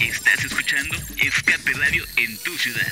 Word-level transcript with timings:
Estás 0.00 0.42
escuchando 0.46 0.94
Escape 1.22 1.72
Radio 1.78 2.02
en 2.16 2.38
tu 2.42 2.52
ciudad. 2.52 2.86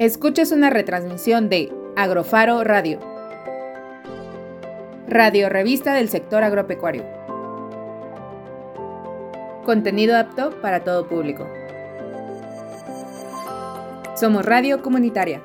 Escuchas 0.00 0.50
una 0.50 0.70
retransmisión 0.70 1.48
de 1.48 1.72
Agrofaro 1.94 2.64
Radio. 2.64 2.98
Radio 5.06 5.48
Revista 5.48 5.94
del 5.94 6.08
Sector 6.08 6.42
Agropecuario. 6.42 7.04
Contenido 9.64 10.16
apto 10.16 10.60
para 10.60 10.82
todo 10.82 11.06
público. 11.06 11.48
Somos 14.16 14.44
Radio 14.44 14.82
Comunitaria. 14.82 15.44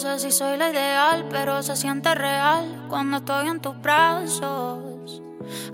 Sé 0.00 0.18
si 0.18 0.32
soy 0.32 0.56
la 0.56 0.70
ideal, 0.70 1.26
pero 1.30 1.62
se 1.62 1.76
siente 1.76 2.14
real 2.14 2.86
cuando 2.88 3.18
estoy 3.18 3.48
en 3.48 3.60
tus 3.60 3.78
brazos. 3.82 5.20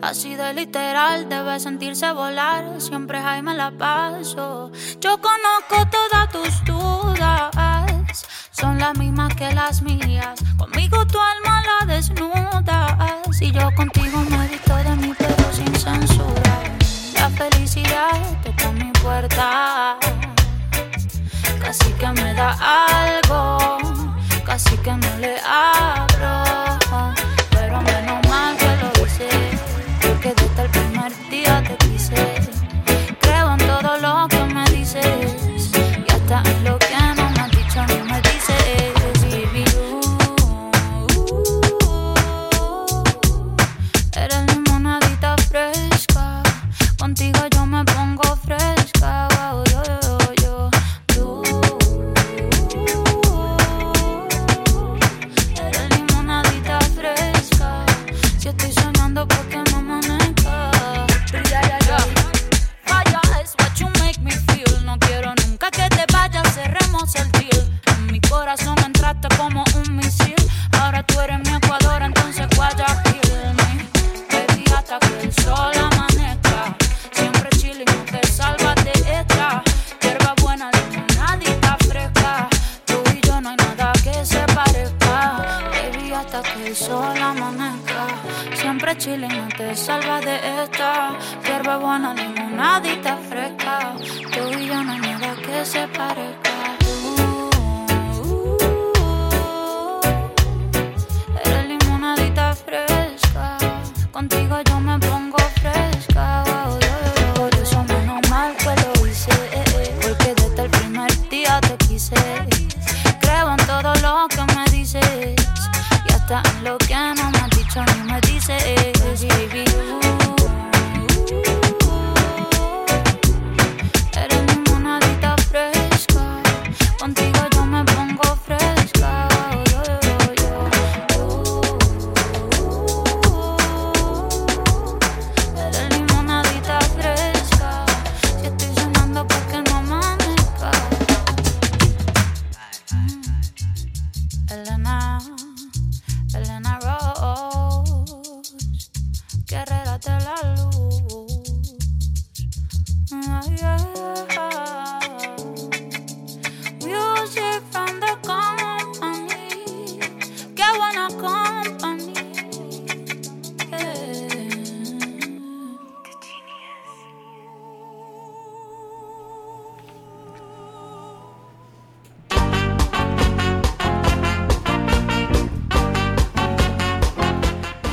Así 0.03 0.35
de 0.35 0.53
literal, 0.53 1.29
debe 1.29 1.61
sentirse 1.61 2.11
volar. 2.11 2.81
Siempre 2.81 3.23
Jaime 3.23 3.55
la 3.55 3.71
paso. 3.71 4.73
Yo 5.01 5.21
conozco 5.21 5.89
todas 5.93 6.29
tus 6.31 6.65
dudas, 6.65 7.53
son 8.51 8.81
las 8.81 8.99
mismas 8.99 9.33
que 9.37 9.55
las 9.55 9.81
mías. 9.83 10.41
Conmigo 10.57 11.07
tu 11.07 11.21
alma 11.21 11.63
la 11.63 11.95
desnudas. 11.95 13.41
Y 13.41 13.53
yo 13.53 13.71
contigo 13.77 14.19
me 14.29 14.49
visto 14.49 14.75
de 14.75 14.97
mí, 14.97 15.15
pero 15.17 15.53
sin 15.53 15.73
censura. 15.77 16.63
La 17.15 17.31
felicidad 17.31 18.21
toca 18.43 18.73
mi 18.73 18.91
puerta. 18.91 19.99
Casi 21.61 21.93
que 21.93 22.09
me 22.09 22.35
da 22.35 22.57
algo, 22.61 23.86
casi 24.47 24.77
que 24.79 24.93
no 24.93 25.17
le 25.19 25.37
abro. 25.45 26.46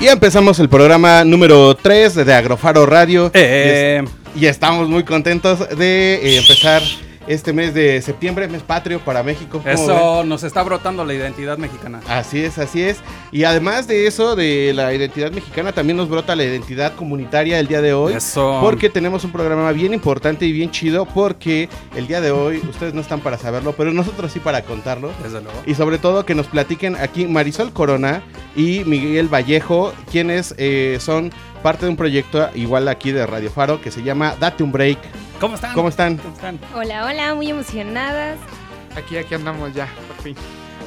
Y 0.04 0.08
empezamos 0.10 0.60
el 0.60 0.68
programa 0.68 1.24
número 1.24 1.76
3 1.76 2.26
de 2.26 2.34
Agrofaro 2.34 2.86
Radio. 2.86 3.32
Eh, 3.34 4.04
Y 4.36 4.48
estamos 4.48 4.90
muy 4.90 5.04
contentos 5.04 5.60
de 5.78 6.16
eh, 6.16 6.38
empezar 6.38 6.82
este 7.28 7.54
mes 7.54 7.74
de 7.74 8.02
septiembre, 8.02 8.48
mes 8.48 8.64
patrio 8.64 9.00
para 9.00 9.22
México. 9.22 9.62
Eso 9.66 10.24
nos 10.24 10.44
está 10.44 10.64
brotando 10.64 11.06
la 11.06 11.14
identidad 11.14 11.58
mexicana. 11.58 12.02
Así 12.08 12.44
es, 12.44 12.58
así 12.58 12.82
es. 12.82 12.98
Y 13.32 13.44
además 13.44 13.88
de 13.88 14.08
eso, 14.08 14.36
de 14.36 14.74
la 14.74 14.94
identidad 14.94 15.32
mexicana, 15.32 15.72
también 15.72 15.98
nos 15.98 16.10
brota 16.10 16.36
la 16.36 16.44
identidad 16.44 16.96
comunitaria 16.96 17.60
el 17.60 17.68
día 17.68 17.82
de 17.82 17.94
hoy. 17.94 18.14
Eso. 18.14 18.60
Porque 18.62 18.90
tenemos 18.90 19.24
un 19.24 19.32
programa 19.32 19.72
bien 19.72 19.94
importante 19.94 20.46
y 20.46 20.52
bien 20.52 20.72
chido. 20.72 21.06
Porque 21.06 21.70
el 21.96 22.08
día 22.08 22.20
de 22.20 22.32
hoy, 22.32 22.58
ustedes 22.68 22.94
no 22.94 23.02
están 23.02 23.22
para 23.22 23.38
saberlo, 23.38 23.74
pero 23.74 23.94
nosotros 23.94 24.32
sí 24.32 24.40
para 24.40 24.64
contarlo. 24.64 25.12
Desde 25.22 25.42
luego. 25.42 25.62
Y 25.66 25.76
sobre 25.76 26.00
todo 26.00 26.26
que 26.26 26.36
nos 26.36 26.48
platiquen 26.48 26.96
aquí 26.96 27.28
Marisol 27.28 27.72
Corona 27.72 28.24
y 28.56 28.84
Miguel 28.86 29.34
Vallejo, 29.34 29.94
quienes 30.12 30.56
eh, 30.58 30.98
son 31.00 31.32
parte 31.64 31.86
de 31.86 31.90
un 31.90 31.98
proyecto 31.98 32.50
igual 32.54 32.88
aquí 32.88 33.12
de 33.12 33.26
Radio 33.26 33.50
Faro 33.50 33.82
que 33.82 33.90
se 33.90 34.04
llama 34.04 34.36
Date 34.40 34.62
un 34.64 34.72
Break. 34.72 35.00
¿Cómo 35.40 35.56
están? 35.56 35.74
¿Cómo 35.74 35.90
están? 35.90 36.18
¿Cómo 36.18 36.36
están? 36.36 36.60
Hola, 36.76 37.06
hola, 37.06 37.34
muy 37.36 37.50
emocionadas. 37.50 38.38
Aquí, 38.96 39.18
aquí 39.18 39.34
andamos 39.34 39.74
ya, 39.74 39.88
por 40.08 40.24
fin. 40.24 40.36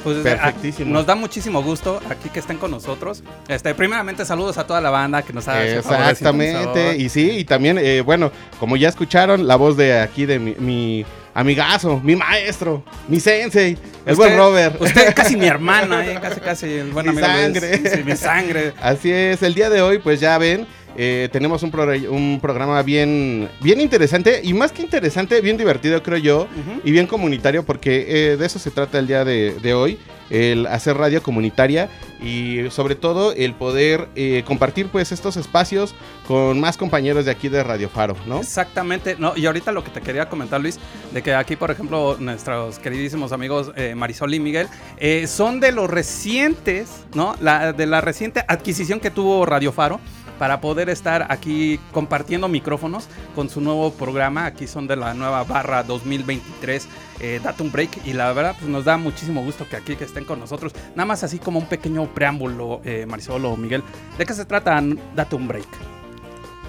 Pues, 0.03 0.17
Perfectísimo. 0.19 0.91
a- 0.91 0.93
nos 0.93 1.05
da 1.05 1.15
muchísimo 1.15 1.61
gusto 1.61 1.99
aquí 2.09 2.29
que 2.29 2.39
estén 2.39 2.57
con 2.57 2.71
nosotros. 2.71 3.23
Este, 3.47 3.73
primeramente 3.75 4.23
saludos 4.23 4.57
a 4.57 4.65
toda 4.65 4.79
la 4.79 4.89
banda 4.89 5.21
que 5.23 5.33
nos 5.33 5.47
ha 5.47 5.53
favor 5.53 5.67
Exactamente, 5.67 6.95
y 6.97 7.09
sí, 7.09 7.31
y 7.31 7.43
también, 7.43 7.77
eh, 7.77 8.01
bueno, 8.01 8.31
como 8.59 8.77
ya 8.77 8.87
escucharon, 8.87 9.47
la 9.47 9.55
voz 9.57 9.75
de 9.75 9.99
aquí 9.99 10.25
de 10.25 10.39
mi, 10.39 10.55
mi 10.59 11.05
amigazo, 11.41 12.01
mi 12.03 12.15
maestro, 12.15 12.83
mi 13.07 13.19
sensei, 13.19 13.77
el 14.05 14.15
buen 14.15 14.35
Robert. 14.35 14.81
Usted 14.81 15.13
casi 15.13 15.37
mi 15.37 15.45
hermana, 15.53 16.03
eh, 16.05 16.17
casi 16.19 16.39
casi 16.41 16.65
el 16.65 16.91
buen 16.91 17.13
Mi 17.15 17.21
amigo. 17.21 17.59
Sí, 17.59 18.03
mi 18.03 18.15
sangre. 18.15 18.73
Así 18.81 19.11
es, 19.11 19.43
el 19.43 19.53
día 19.53 19.69
de 19.69 19.81
hoy, 19.83 19.99
pues 19.99 20.19
ya 20.19 20.37
ven, 20.39 20.65
eh, 20.97 21.29
tenemos 21.31 21.61
un, 21.61 21.71
progr- 21.71 22.09
un 22.09 22.39
programa 22.41 22.81
bien, 22.81 23.47
bien 23.61 23.79
interesante 23.79 24.41
y 24.43 24.53
más 24.55 24.71
que 24.71 24.81
interesante, 24.81 25.39
bien 25.41 25.57
divertido, 25.57 26.01
creo 26.01 26.17
yo, 26.17 26.47
y 26.83 26.91
bien 26.91 27.05
comunitario, 27.05 27.63
porque 27.63 28.05
eh, 28.33 28.37
de 28.37 28.45
eso 28.45 28.57
se 28.57 28.71
trata 28.71 28.97
el 28.97 29.05
día 29.05 29.23
de, 29.23 29.55
de 29.61 29.73
hoy, 29.75 29.99
el 30.31 30.65
hacer 30.65 30.97
radio 30.97 31.21
comunitaria 31.21 31.87
y 32.19 32.69
sobre 32.69 32.95
todo 32.95 33.33
el 33.33 33.53
poder 33.53 34.09
eh, 34.15 34.43
compartir 34.45 34.87
pues 34.89 35.11
estos 35.11 35.37
espacios 35.37 35.95
con 36.27 36.59
más 36.59 36.77
compañeros 36.77 37.25
de 37.25 37.31
aquí 37.31 37.49
de 37.49 37.63
Radio 37.63 37.89
Faro, 37.89 38.15
¿no? 38.25 38.39
Exactamente, 38.39 39.15
no, 39.17 39.33
y 39.35 39.45
ahorita 39.45 39.71
lo 39.71 39.83
que 39.83 39.91
te 39.91 40.01
quería 40.01 40.29
comentar, 40.29 40.59
Luis, 40.61 40.79
de 41.13 41.21
que 41.21 41.33
aquí, 41.33 41.55
por 41.55 41.71
ejemplo, 41.71 42.17
nuestros 42.19 42.79
queridísimos 42.79 43.31
amigos 43.31 43.71
eh, 43.75 43.95
Marisol 43.95 44.33
y 44.33 44.39
Miguel, 44.39 44.67
eh, 44.97 45.27
son 45.27 45.59
de 45.59 45.71
los 45.71 45.89
recientes, 45.89 47.05
¿no? 47.13 47.35
De 47.35 47.85
la 47.85 48.01
reciente 48.01 48.43
adquisición 48.47 48.99
que 48.99 49.11
tuvo 49.11 49.45
Radio 49.45 49.71
Faro 49.71 49.99
para 50.37 50.61
poder 50.61 50.89
estar 50.89 51.27
aquí 51.29 51.79
compartiendo 51.91 52.47
micrófonos 52.47 53.07
con 53.35 53.49
su 53.49 53.61
nuevo 53.61 53.91
programa. 53.91 54.45
Aquí 54.45 54.67
son 54.67 54.87
de 54.87 54.95
la 54.95 55.13
nueva 55.13 55.43
barra 55.43 55.83
2023 55.83 56.87
eh, 57.19 57.39
Datum 57.43 57.71
Break 57.71 58.05
y 58.05 58.13
la 58.13 58.31
verdad 58.33 58.55
pues 58.59 58.69
nos 58.69 58.85
da 58.85 58.97
muchísimo 58.97 59.43
gusto 59.43 59.67
que 59.67 59.75
aquí 59.75 59.95
que 59.95 60.03
estén 60.03 60.25
con 60.25 60.39
nosotros. 60.39 60.73
Nada 60.95 61.05
más 61.05 61.23
así 61.23 61.39
como 61.39 61.59
un 61.59 61.65
pequeño 61.65 62.05
preámbulo, 62.13 62.81
eh, 62.83 63.05
Marisol 63.07 63.45
o 63.45 63.57
Miguel. 63.57 63.83
¿De 64.17 64.25
qué 64.25 64.33
se 64.33 64.45
trata 64.45 64.81
Datum 65.15 65.47
Break? 65.47 65.67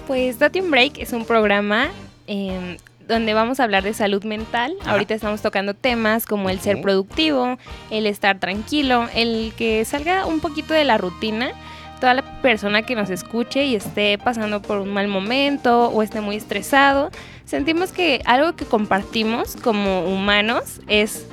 Pues 0.07 0.39
Date 0.39 0.61
un 0.61 0.71
Break 0.71 0.97
es 0.97 1.13
un 1.13 1.25
programa 1.25 1.89
eh, 2.25 2.77
donde 3.07 3.33
vamos 3.33 3.59
a 3.59 3.63
hablar 3.63 3.83
de 3.83 3.93
salud 3.93 4.23
mental. 4.23 4.75
Ajá. 4.81 4.91
Ahorita 4.91 5.13
estamos 5.13 5.41
tocando 5.41 5.73
temas 5.73 6.25
como 6.25 6.49
el 6.49 6.59
ser 6.59 6.81
productivo, 6.81 7.57
el 7.91 8.05
estar 8.05 8.39
tranquilo, 8.39 9.07
el 9.13 9.53
que 9.55 9.85
salga 9.85 10.25
un 10.25 10.39
poquito 10.39 10.73
de 10.73 10.83
la 10.83 10.97
rutina. 10.97 11.51
Toda 11.99 12.13
la 12.13 12.41
persona 12.41 12.83
que 12.83 12.95
nos 12.95 13.09
escuche 13.09 13.65
y 13.65 13.75
esté 13.75 14.17
pasando 14.17 14.61
por 14.61 14.79
un 14.79 14.93
mal 14.93 15.07
momento 15.07 15.89
o 15.89 16.01
esté 16.01 16.21
muy 16.21 16.37
estresado, 16.37 17.11
sentimos 17.45 17.91
que 17.91 18.21
algo 18.25 18.55
que 18.55 18.65
compartimos 18.65 19.57
como 19.57 20.05
humanos 20.05 20.81
es 20.87 21.27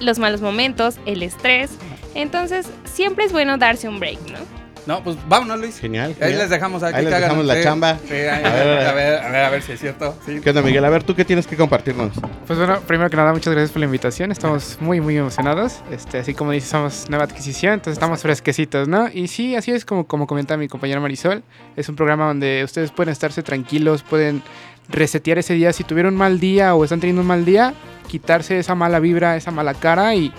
los 0.00 0.18
malos 0.18 0.42
momentos, 0.42 0.98
el 1.06 1.22
estrés. 1.22 1.70
Entonces, 2.14 2.70
siempre 2.84 3.24
es 3.24 3.32
bueno 3.32 3.56
darse 3.56 3.88
un 3.88 3.98
break, 3.98 4.20
¿no? 4.30 4.55
No, 4.86 5.02
pues 5.02 5.16
vámonos, 5.28 5.58
Luis. 5.58 5.78
Genial. 5.80 6.10
Ahí 6.10 6.14
genial. 6.14 6.38
les 6.38 6.50
dejamos 6.50 6.82
aquí 6.84 6.94
Ahí 6.96 7.04
les 7.06 7.20
dejamos 7.20 7.44
la 7.44 7.56
sí, 7.56 7.62
chamba. 7.64 7.98
sí, 8.06 8.14
ahí- 8.14 8.28
A 8.44 8.48
a, 8.48 8.52
ver, 8.54 8.66
ver, 8.66 8.86
a 8.86 8.92
ver, 8.92 9.18
a 9.20 9.28
ver, 9.30 9.44
a 9.44 9.50
ver 9.50 9.62
si 9.62 9.72
es 9.72 9.80
cierto. 9.80 10.16
Sí. 10.24 10.40
¿Qué 10.40 10.50
onda, 10.50 10.62
Miguel? 10.62 10.84
A 10.84 10.90
ver, 10.90 11.02
¿tú 11.02 11.14
qué 11.16 11.24
tienes 11.24 11.46
que 11.46 11.56
compartirnos? 11.56 12.12
Pues 12.46 12.56
bueno, 12.58 12.78
primero 12.86 13.10
que 13.10 13.16
nada, 13.16 13.32
muchas 13.32 13.52
gracias 13.52 13.72
por 13.72 13.80
la 13.80 13.86
invitación. 13.86 14.30
Estamos 14.30 14.78
muy, 14.80 15.00
muy 15.00 15.16
emocionados. 15.16 15.80
Este, 15.90 16.18
así 16.18 16.34
como 16.34 16.52
dices, 16.52 16.70
somos 16.70 17.06
nueva 17.10 17.24
adquisición, 17.24 17.74
entonces 17.74 17.94
estamos 17.94 18.22
fresquecitos, 18.22 18.86
¿no? 18.86 19.08
Y 19.12 19.26
sí, 19.26 19.56
así 19.56 19.72
es 19.72 19.84
como, 19.84 20.06
como 20.06 20.28
comenta 20.28 20.56
mi 20.56 20.68
compañera 20.68 21.00
Marisol. 21.00 21.42
Es 21.76 21.88
un 21.88 21.96
programa 21.96 22.26
donde 22.26 22.62
ustedes 22.64 22.92
pueden 22.92 23.10
estarse 23.10 23.42
tranquilos, 23.42 24.04
pueden 24.04 24.42
resetear 24.88 25.38
ese 25.38 25.54
día. 25.54 25.72
Si 25.72 25.82
tuvieron 25.82 26.14
un 26.14 26.18
mal 26.18 26.38
día 26.38 26.76
o 26.76 26.84
están 26.84 27.00
teniendo 27.00 27.22
un 27.22 27.28
mal 27.28 27.44
día, 27.44 27.74
quitarse 28.06 28.56
esa 28.60 28.76
mala 28.76 29.00
vibra, 29.00 29.34
esa 29.36 29.50
mala 29.50 29.74
cara 29.74 30.14
y 30.14 30.32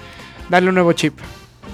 darle 0.50 0.70
un 0.70 0.76
nuevo 0.76 0.94
chip. 0.94 1.14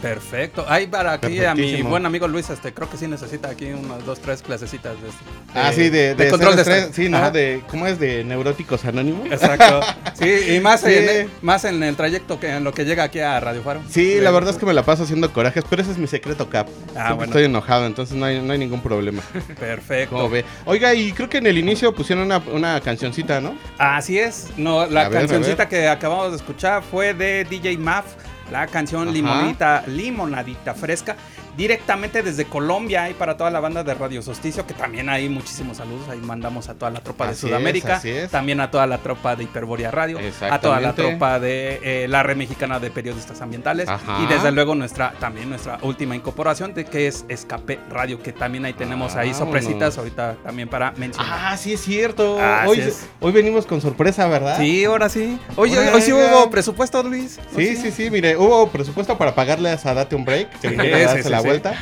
Perfecto. 0.03 0.65
Ahí 0.67 0.85
para 0.87 1.13
aquí 1.13 1.45
a 1.45 1.55
mi 1.55 1.81
buen 1.81 2.05
amigo 2.05 2.27
Luis, 2.27 2.49
este, 2.49 2.73
creo 2.73 2.89
que 2.89 2.97
sí 2.97 3.07
necesita 3.07 3.47
aquí 3.47 3.71
unas 3.71 4.05
dos, 4.05 4.19
tres 4.19 4.41
clasecitas 4.41 5.01
de, 5.01 5.07
este- 5.07 5.23
Ah, 5.55 5.71
sí, 5.73 5.89
de, 5.89 6.13
de, 6.13 6.29
control 6.29 6.57
de 6.57 6.61
estrés. 6.61 6.89
Sí, 6.91 7.07
¿no? 7.07 7.17
Ajá. 7.17 7.31
De, 7.31 7.63
¿Cómo 7.69 7.87
es? 7.87 7.97
De 7.99 8.25
neuróticos 8.25 8.83
anónimos. 8.83 9.25
Exacto. 9.31 9.79
Sí, 10.13 10.55
y 10.55 10.59
más, 10.59 10.81
Sí. 10.81 10.93
En, 10.93 11.29
más 11.41 11.63
en 11.65 11.81
el 11.81 11.95
trayecto 11.95 12.39
que 12.39 12.49
en 12.49 12.63
lo 12.63 12.73
que 12.73 12.85
llega 12.85 13.03
aquí 13.03 13.19
a 13.19 13.39
Radio 13.39 13.63
Faro. 13.63 13.81
Sí, 13.89 14.19
la 14.19 14.31
verdad 14.31 14.51
es 14.53 14.59
que 14.59 14.65
me 14.65 14.73
la 14.73 14.83
paso 14.83 15.03
haciendo 15.03 15.31
corajes, 15.31 15.63
pero 15.69 15.81
ese 15.81 15.91
es 15.91 15.97
mi 15.97 16.07
secreto, 16.07 16.49
Cap. 16.49 16.67
Ah, 16.95 17.13
bueno. 17.13 17.31
Estoy 17.31 17.45
enojado, 17.45 17.85
entonces 17.85 18.15
no 18.15 18.25
hay, 18.25 18.41
no 18.41 18.51
hay 18.53 18.59
ningún 18.59 18.81
problema. 18.81 19.21
Perfecto. 19.59 20.15
¿Cómo 20.15 20.29
ve? 20.29 20.43
Oiga, 20.65 20.93
y 20.93 21.13
creo 21.13 21.29
que 21.29 21.37
en 21.39 21.47
el 21.47 21.57
inicio 21.57 21.93
pusieron 21.95 22.25
una, 22.25 22.37
una 22.51 22.81
cancioncita, 22.81 23.39
¿no? 23.41 23.55
Así 23.77 24.19
es. 24.19 24.49
No, 24.57 24.85
la 24.85 25.05
A 25.05 25.09
ver, 25.09 25.17
a 25.17 25.21
cancioncita 25.21 25.67
que 25.67 25.87
acabamos 25.87 26.31
de 26.31 26.37
escuchar 26.37 26.83
fue 26.83 27.13
de 27.13 27.45
DJ 27.45 27.77
Maf, 27.77 28.05
la 28.51 28.67
canción 28.67 29.03
Ajá. 29.03 29.11
Limonita, 29.11 29.83
Limonadita 29.87 30.73
Fresca, 30.73 31.15
directamente 31.57 32.23
desde 32.23 32.45
Colombia 32.45 33.09
y 33.09 33.13
para 33.13 33.37
toda 33.37 33.49
la 33.51 33.59
banda 33.59 33.83
de 33.83 33.93
Radio 33.93 34.21
Solsticio, 34.21 34.65
que 34.65 34.73
también 34.73 35.09
hay 35.09 35.29
muchísimos 35.29 35.77
saludos. 35.77 36.09
Ahí 36.09 36.19
mandamos 36.19 36.69
a 36.69 36.73
toda 36.75 36.91
la 36.91 37.01
tropa 37.01 37.25
de 37.25 37.31
Así 37.31 37.41
Sudamérica, 37.41 37.97
así 37.97 38.09
es. 38.09 38.31
también 38.31 38.59
a 38.59 38.71
toda 38.71 38.87
la 38.87 38.97
tropa 38.97 39.35
de 39.35 39.43
Hiperborea 39.43 39.91
Radio, 39.91 40.19
a 40.49 40.59
toda 40.59 40.79
la 40.79 40.93
tropa 40.93 41.39
de 41.39 41.79
eh, 41.83 42.07
la 42.07 42.23
Red 42.23 42.37
Mexicana 42.37 42.79
de 42.79 42.89
Periodistas 42.91 43.41
Ambientales 43.41 43.87
Ajá. 43.87 44.19
y 44.23 44.27
desde 44.27 44.51
luego 44.51 44.75
nuestra 44.75 45.13
también 45.19 45.49
nuestra 45.49 45.77
última 45.81 46.15
incorporación 46.15 46.73
de 46.73 46.85
que 46.85 47.07
es 47.07 47.25
Escape 47.29 47.79
Radio, 47.89 48.21
que 48.21 48.33
también 48.33 48.65
ahí 48.65 48.73
tenemos 48.73 49.15
ahí 49.15 49.33
sorpresitas 49.33 49.97
ahorita 49.97 50.35
también 50.43 50.67
para 50.67 50.91
mencionar. 50.91 51.53
Ah, 51.53 51.57
sí 51.57 51.73
es 51.73 51.81
cierto. 51.81 52.37
Hoy, 52.67 52.79
es. 52.79 53.07
hoy 53.19 53.31
venimos 53.31 53.65
con 53.65 53.81
sorpresa, 53.81 54.27
¿verdad? 54.27 54.57
Sí, 54.57 54.85
ahora 54.85 55.09
sí. 55.09 55.39
Oye, 55.55 55.77
Oiga. 55.77 55.93
hoy 55.93 56.01
sí 56.01 56.13
hubo 56.13 56.49
presupuesto, 56.49 57.03
Luis. 57.03 57.39
Hoy 57.55 57.67
Sí, 57.67 57.75
sí, 57.75 57.91
sí, 57.91 58.09
mire, 58.09 58.37
hubo 58.37 58.67
presupuesto 58.69 59.17
para 59.17 59.35
pagarle 59.35 59.69
a 59.69 59.77
Sadate 59.77 60.15
un 60.15 60.25
break, 60.25 60.49
que 60.59 60.69
sí, 60.69 61.23
sí, 61.23 61.29
la 61.29 61.42
sí. 61.43 61.47
vuelta. 61.47 61.73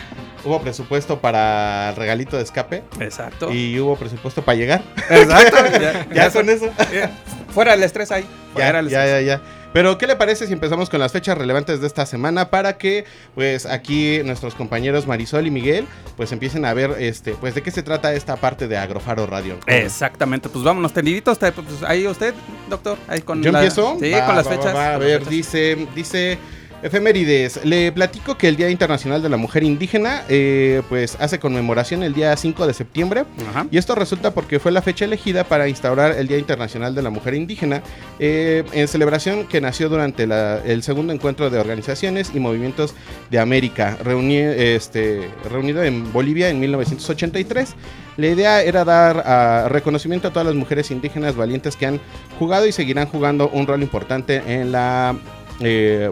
Hubo 0.43 0.59
presupuesto 0.59 1.19
para 1.21 1.89
el 1.89 1.95
regalito 1.95 2.35
de 2.35 2.43
escape 2.43 2.83
Exacto. 2.99 3.51
y 3.53 3.79
hubo 3.79 3.95
presupuesto 3.95 4.41
para 4.41 4.57
llegar. 4.57 4.81
Exacto. 5.09 5.57
Ya, 5.81 6.07
Ya 6.13 6.31
con 6.31 6.49
eso. 6.49 6.67
ya. 6.93 7.11
Fuera 7.53 7.73
el 7.75 7.83
estrés 7.83 8.11
ahí. 8.11 8.23
Ya, 8.23 8.53
Fuera 8.53 8.79
el 8.79 8.89
ya, 8.89 9.05
estrés. 9.05 9.25
ya, 9.25 9.37
ya. 9.37 9.41
Pero, 9.73 9.97
¿qué 9.97 10.05
le 10.05 10.17
parece 10.17 10.47
si 10.47 10.51
empezamos 10.53 10.89
con 10.89 10.99
las 10.99 11.13
fechas 11.13 11.37
relevantes 11.37 11.79
de 11.79 11.87
esta 11.87 12.05
semana 12.05 12.49
para 12.49 12.77
que, 12.77 13.05
pues, 13.35 13.65
aquí 13.65 14.19
nuestros 14.25 14.53
compañeros 14.53 15.07
Marisol 15.07 15.47
y 15.47 15.51
Miguel, 15.51 15.87
pues, 16.17 16.33
empiecen 16.33 16.65
a 16.65 16.73
ver, 16.73 16.95
este, 16.99 17.31
pues, 17.35 17.55
de 17.55 17.61
qué 17.63 17.71
se 17.71 17.81
trata 17.81 18.13
esta 18.13 18.35
parte 18.35 18.67
de 18.67 18.77
Agrofaro 18.77 19.27
Radio? 19.27 19.57
Exactamente, 19.67 20.49
pues 20.49 20.65
vámonos 20.65 20.91
tendiditos. 20.91 21.39
te- 21.39 21.53
pues, 21.53 21.67
ahí 21.87 22.05
usted, 22.05 22.33
doctor, 22.69 22.97
ahí 23.07 23.21
con 23.21 23.41
¿Yo 23.41 23.51
la- 23.53 23.59
empiezo? 23.59 23.95
Sí, 24.01 24.11
Va, 24.11 24.25
con 24.25 24.35
las 24.35 24.47
va, 24.47 24.51
fechas. 24.51 24.75
va. 24.75 24.93
A 24.95 24.97
ver, 24.97 25.19
fechas. 25.19 25.29
dice, 25.29 25.87
dice 25.95 26.37
efemérides. 26.83 27.63
Le 27.65 27.91
platico 27.91 28.37
que 28.37 28.47
el 28.47 28.55
Día 28.55 28.69
Internacional 28.69 29.21
de 29.21 29.29
la 29.29 29.37
Mujer 29.37 29.63
Indígena, 29.63 30.23
eh, 30.29 30.81
pues, 30.89 31.15
hace 31.19 31.39
conmemoración 31.39 32.03
el 32.03 32.13
día 32.13 32.35
5 32.35 32.67
de 32.67 32.73
septiembre. 32.73 33.25
Ajá. 33.49 33.67
Y 33.71 33.77
esto 33.77 33.95
resulta 33.95 34.31
porque 34.33 34.59
fue 34.59 34.71
la 34.71 34.81
fecha 34.81 35.05
elegida 35.05 35.43
para 35.43 35.67
instaurar 35.67 36.15
el 36.17 36.27
Día 36.27 36.37
Internacional 36.37 36.95
de 36.95 37.01
la 37.01 37.09
Mujer 37.09 37.33
Indígena, 37.35 37.81
eh, 38.19 38.63
en 38.73 38.87
celebración 38.87 39.47
que 39.47 39.61
nació 39.61 39.89
durante 39.89 40.27
la- 40.27 40.59
el 40.65 40.83
segundo 40.83 41.13
encuentro 41.13 41.49
de 41.49 41.59
organizaciones 41.59 42.31
y 42.33 42.39
movimientos 42.39 42.93
de 43.29 43.39
América, 43.39 43.97
reuni- 44.03 44.39
este, 44.41 45.29
reunido 45.49 45.83
en 45.83 46.11
Bolivia 46.11 46.49
en 46.49 46.59
1983. 46.59 47.75
La 48.17 48.27
idea 48.27 48.61
era 48.61 48.83
dar 48.83 49.23
ah, 49.25 49.67
reconocimiento 49.69 50.27
a 50.27 50.31
todas 50.31 50.45
las 50.45 50.55
mujeres 50.55 50.91
indígenas 50.91 51.35
valientes 51.35 51.75
que 51.75 51.85
han 51.85 51.99
jugado 52.37 52.67
y 52.67 52.71
seguirán 52.71 53.07
jugando 53.07 53.49
un 53.49 53.65
rol 53.67 53.81
importante 53.81 54.41
en 54.47 54.71
la... 54.71 55.15
eh, 55.61 56.09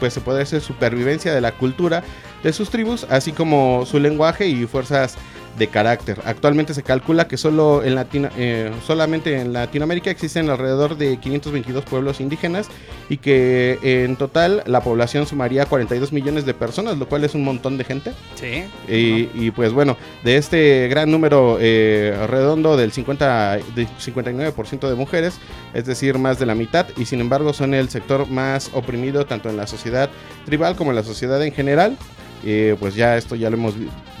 pues 0.00 0.14
se 0.14 0.20
puede 0.20 0.40
decir 0.40 0.60
supervivencia 0.60 1.32
de 1.32 1.40
la 1.40 1.52
cultura 1.52 2.02
de 2.42 2.52
sus 2.52 2.70
tribus, 2.70 3.06
así 3.10 3.32
como 3.32 3.84
su 3.86 4.00
lenguaje 4.00 4.48
y 4.48 4.66
fuerzas 4.66 5.16
de 5.60 5.68
carácter. 5.68 6.20
Actualmente 6.24 6.72
se 6.72 6.82
calcula 6.82 7.28
que 7.28 7.36
solo 7.36 7.84
en 7.84 7.94
Latina- 7.94 8.30
eh, 8.38 8.72
solamente 8.86 9.38
en 9.38 9.52
Latinoamérica 9.52 10.10
existen 10.10 10.48
alrededor 10.48 10.96
de 10.96 11.18
522 11.18 11.84
pueblos 11.84 12.18
indígenas 12.20 12.68
y 13.10 13.18
que 13.18 13.78
eh, 13.82 14.04
en 14.04 14.16
total 14.16 14.62
la 14.64 14.80
población 14.80 15.26
sumaría 15.26 15.66
42 15.66 16.12
millones 16.12 16.46
de 16.46 16.54
personas, 16.54 16.96
lo 16.96 17.06
cual 17.06 17.24
es 17.24 17.34
un 17.34 17.44
montón 17.44 17.76
de 17.76 17.84
gente. 17.84 18.12
Sí. 18.36 18.64
Y, 18.88 19.28
y, 19.34 19.50
pues 19.50 19.72
bueno, 19.72 19.98
de 20.24 20.38
este 20.38 20.88
gran 20.88 21.10
número 21.10 21.58
eh, 21.60 22.16
redondo 22.26 22.78
del 22.78 22.90
50, 22.90 23.58
de 23.76 23.86
59% 23.86 24.88
de 24.88 24.94
mujeres, 24.94 25.34
es 25.74 25.84
decir, 25.84 26.16
más 26.18 26.38
de 26.38 26.46
la 26.46 26.54
mitad, 26.54 26.86
y 26.96 27.04
sin 27.04 27.20
embargo 27.20 27.52
son 27.52 27.74
el 27.74 27.90
sector 27.90 28.28
más 28.30 28.70
oprimido 28.72 29.26
tanto 29.26 29.50
en 29.50 29.58
la 29.58 29.66
sociedad 29.66 30.08
tribal 30.46 30.74
como 30.74 30.90
en 30.90 30.96
la 30.96 31.02
sociedad 31.02 31.42
en 31.44 31.52
general. 31.52 31.98
Eh, 32.44 32.76
pues 32.80 32.94
ya 32.94 33.16
esto 33.16 33.34
ya 33.36 33.50
lo 33.50 33.56
hemos 33.56 33.74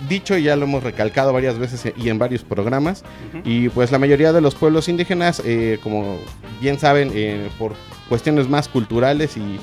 dicho 0.08 0.36
y 0.36 0.42
ya 0.44 0.56
lo 0.56 0.64
hemos 0.64 0.82
recalcado 0.82 1.32
varias 1.32 1.58
veces 1.58 1.92
y 1.96 2.08
en 2.08 2.18
varios 2.18 2.42
programas. 2.42 3.02
Y 3.44 3.68
pues 3.70 3.90
la 3.92 3.98
mayoría 3.98 4.32
de 4.32 4.40
los 4.40 4.54
pueblos 4.54 4.88
indígenas, 4.88 5.42
eh, 5.44 5.78
como 5.82 6.18
bien 6.60 6.78
saben, 6.78 7.10
eh, 7.14 7.48
por 7.58 7.72
cuestiones 8.08 8.48
más 8.48 8.68
culturales 8.68 9.36
y, 9.36 9.58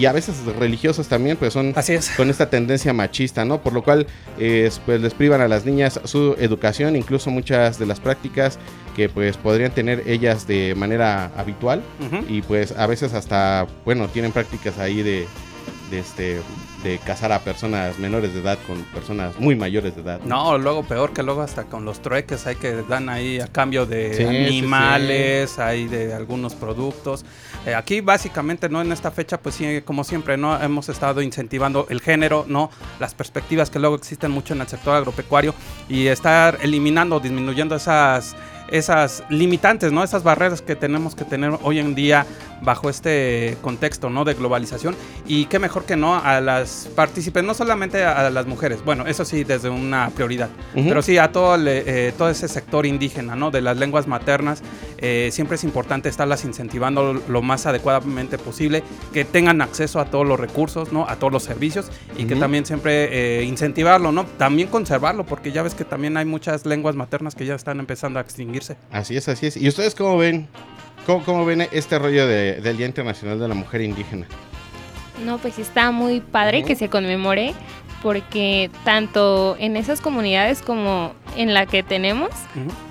y 0.00 0.06
a 0.06 0.12
veces 0.12 0.44
religiosas 0.58 1.08
también, 1.08 1.36
pues 1.36 1.52
son 1.52 1.72
Así 1.76 1.94
es. 1.94 2.10
con 2.10 2.30
esta 2.30 2.48
tendencia 2.48 2.92
machista, 2.92 3.44
¿no? 3.44 3.60
Por 3.60 3.72
lo 3.72 3.82
cual, 3.82 4.06
eh, 4.38 4.70
pues 4.86 5.00
les 5.00 5.12
privan 5.14 5.40
a 5.40 5.48
las 5.48 5.64
niñas 5.66 6.00
su 6.04 6.36
educación, 6.38 6.94
incluso 6.96 7.30
muchas 7.30 7.78
de 7.78 7.86
las 7.86 7.98
prácticas 7.98 8.58
que 8.94 9.08
pues 9.08 9.36
podrían 9.36 9.72
tener 9.72 10.04
ellas 10.06 10.46
de 10.46 10.74
manera 10.76 11.30
habitual 11.36 11.82
y 12.28 12.42
pues 12.42 12.72
a 12.72 12.86
veces 12.86 13.14
hasta, 13.14 13.66
bueno, 13.84 14.08
tienen 14.08 14.32
prácticas 14.32 14.78
ahí 14.78 15.02
de, 15.02 15.26
de 15.90 16.00
este 16.00 16.40
de 16.82 16.98
casar 16.98 17.32
a 17.32 17.40
personas 17.40 17.98
menores 17.98 18.32
de 18.34 18.40
edad 18.40 18.58
con 18.66 18.82
personas 18.84 19.38
muy 19.38 19.56
mayores 19.56 19.96
de 19.96 20.02
edad. 20.02 20.20
No, 20.24 20.56
luego 20.58 20.84
peor 20.84 21.12
que 21.12 21.22
luego 21.22 21.42
hasta 21.42 21.64
con 21.64 21.84
los 21.84 22.00
trueques 22.00 22.46
hay 22.46 22.56
que 22.56 22.82
dan 22.88 23.08
ahí 23.08 23.40
a 23.40 23.48
cambio 23.48 23.84
de 23.84 24.14
Sí, 24.14 24.22
sí, 24.22 24.28
animales, 24.28 25.58
hay 25.58 25.88
de 25.88 26.14
algunos 26.14 26.54
productos. 26.54 27.24
Eh, 27.66 27.74
aquí 27.74 28.00
básicamente, 28.00 28.68
¿no? 28.68 28.80
En 28.80 28.92
esta 28.92 29.10
fecha, 29.10 29.40
pues 29.40 29.56
sí, 29.56 29.82
como 29.84 30.04
siempre, 30.04 30.36
¿no? 30.36 30.60
Hemos 30.60 30.88
estado 30.88 31.20
incentivando 31.20 31.86
el 31.90 32.00
género, 32.00 32.44
¿no? 32.48 32.70
Las 33.00 33.14
perspectivas 33.14 33.70
que 33.70 33.78
luego 33.78 33.96
existen 33.96 34.30
mucho 34.30 34.54
en 34.54 34.60
el 34.60 34.68
sector 34.68 34.94
agropecuario 34.94 35.54
y 35.88 36.06
estar 36.06 36.58
eliminando, 36.62 37.20
disminuyendo 37.20 37.74
esas 37.74 38.36
esas 38.70 39.22
limitantes, 39.28 39.92
¿no? 39.92 40.02
Esas 40.02 40.22
barreras 40.22 40.62
que 40.62 40.76
tenemos 40.76 41.14
que 41.14 41.24
tener 41.24 41.52
hoy 41.62 41.78
en 41.78 41.94
día 41.94 42.26
bajo 42.62 42.90
este 42.90 43.56
contexto, 43.62 44.10
¿no? 44.10 44.24
De 44.24 44.34
globalización. 44.34 44.96
Y 45.26 45.46
qué 45.46 45.58
mejor 45.58 45.84
que 45.84 45.96
no 45.96 46.16
a 46.16 46.40
las 46.40 46.88
partícipes, 46.94 47.44
no 47.44 47.54
solamente 47.54 48.04
a 48.04 48.30
las 48.30 48.46
mujeres, 48.46 48.84
bueno, 48.84 49.06
eso 49.06 49.24
sí, 49.24 49.44
desde 49.44 49.70
una 49.70 50.10
prioridad, 50.10 50.50
pero 50.74 51.02
sí 51.02 51.18
a 51.18 51.32
todo, 51.32 51.56
eh, 51.66 52.12
todo 52.16 52.30
ese 52.30 52.48
sector 52.48 52.86
indígena, 52.86 53.36
¿no? 53.36 53.50
De 53.50 53.60
las 53.60 53.76
lenguas 53.76 54.06
maternas, 54.06 54.62
eh, 54.98 55.28
siempre 55.32 55.56
es 55.56 55.64
importante 55.64 56.08
estarlas 56.08 56.44
incentivando 56.44 57.22
lo 57.28 57.42
más 57.42 57.66
adecuadamente 57.66 58.38
posible, 58.38 58.82
que 59.12 59.24
tengan 59.24 59.60
acceso 59.62 60.00
a 60.00 60.06
todos 60.06 60.26
los 60.26 60.38
recursos, 60.40 60.92
¿no? 60.92 61.08
A 61.08 61.16
todos 61.16 61.32
los 61.32 61.42
servicios 61.42 61.90
y 62.16 62.24
que 62.24 62.36
también 62.36 62.66
siempre 62.66 63.40
eh, 63.40 63.44
incentivarlo, 63.44 64.12
¿no? 64.12 64.24
También 64.24 64.68
conservarlo, 64.68 65.24
porque 65.24 65.52
ya 65.52 65.62
ves 65.62 65.74
que 65.74 65.84
también 65.84 66.16
hay 66.16 66.24
muchas 66.24 66.66
lenguas 66.66 66.96
maternas 66.96 67.34
que 67.34 67.46
ya 67.46 67.54
están 67.54 67.78
empezando 67.80 68.18
a 68.18 68.22
Así 68.90 69.16
es, 69.16 69.28
así 69.28 69.46
es. 69.46 69.56
¿Y 69.56 69.68
ustedes 69.68 69.94
cómo 69.94 70.16
ven? 70.18 70.48
¿Cómo, 71.06 71.24
cómo 71.24 71.44
ven 71.46 71.66
este 71.72 71.98
rollo 71.98 72.26
de- 72.26 72.60
del 72.60 72.76
Día 72.76 72.86
Internacional 72.86 73.38
de 73.38 73.48
la 73.48 73.54
Mujer 73.54 73.80
Indígena? 73.80 74.26
No, 75.24 75.38
pues 75.38 75.58
está 75.58 75.90
muy 75.90 76.20
padre 76.20 76.62
que 76.62 76.76
se 76.76 76.88
conmemore 76.88 77.54
porque 78.02 78.70
tanto 78.84 79.56
en 79.58 79.76
esas 79.76 80.00
comunidades 80.00 80.62
como 80.62 81.14
en 81.36 81.52
la 81.54 81.66
que 81.66 81.82
tenemos, 81.82 82.28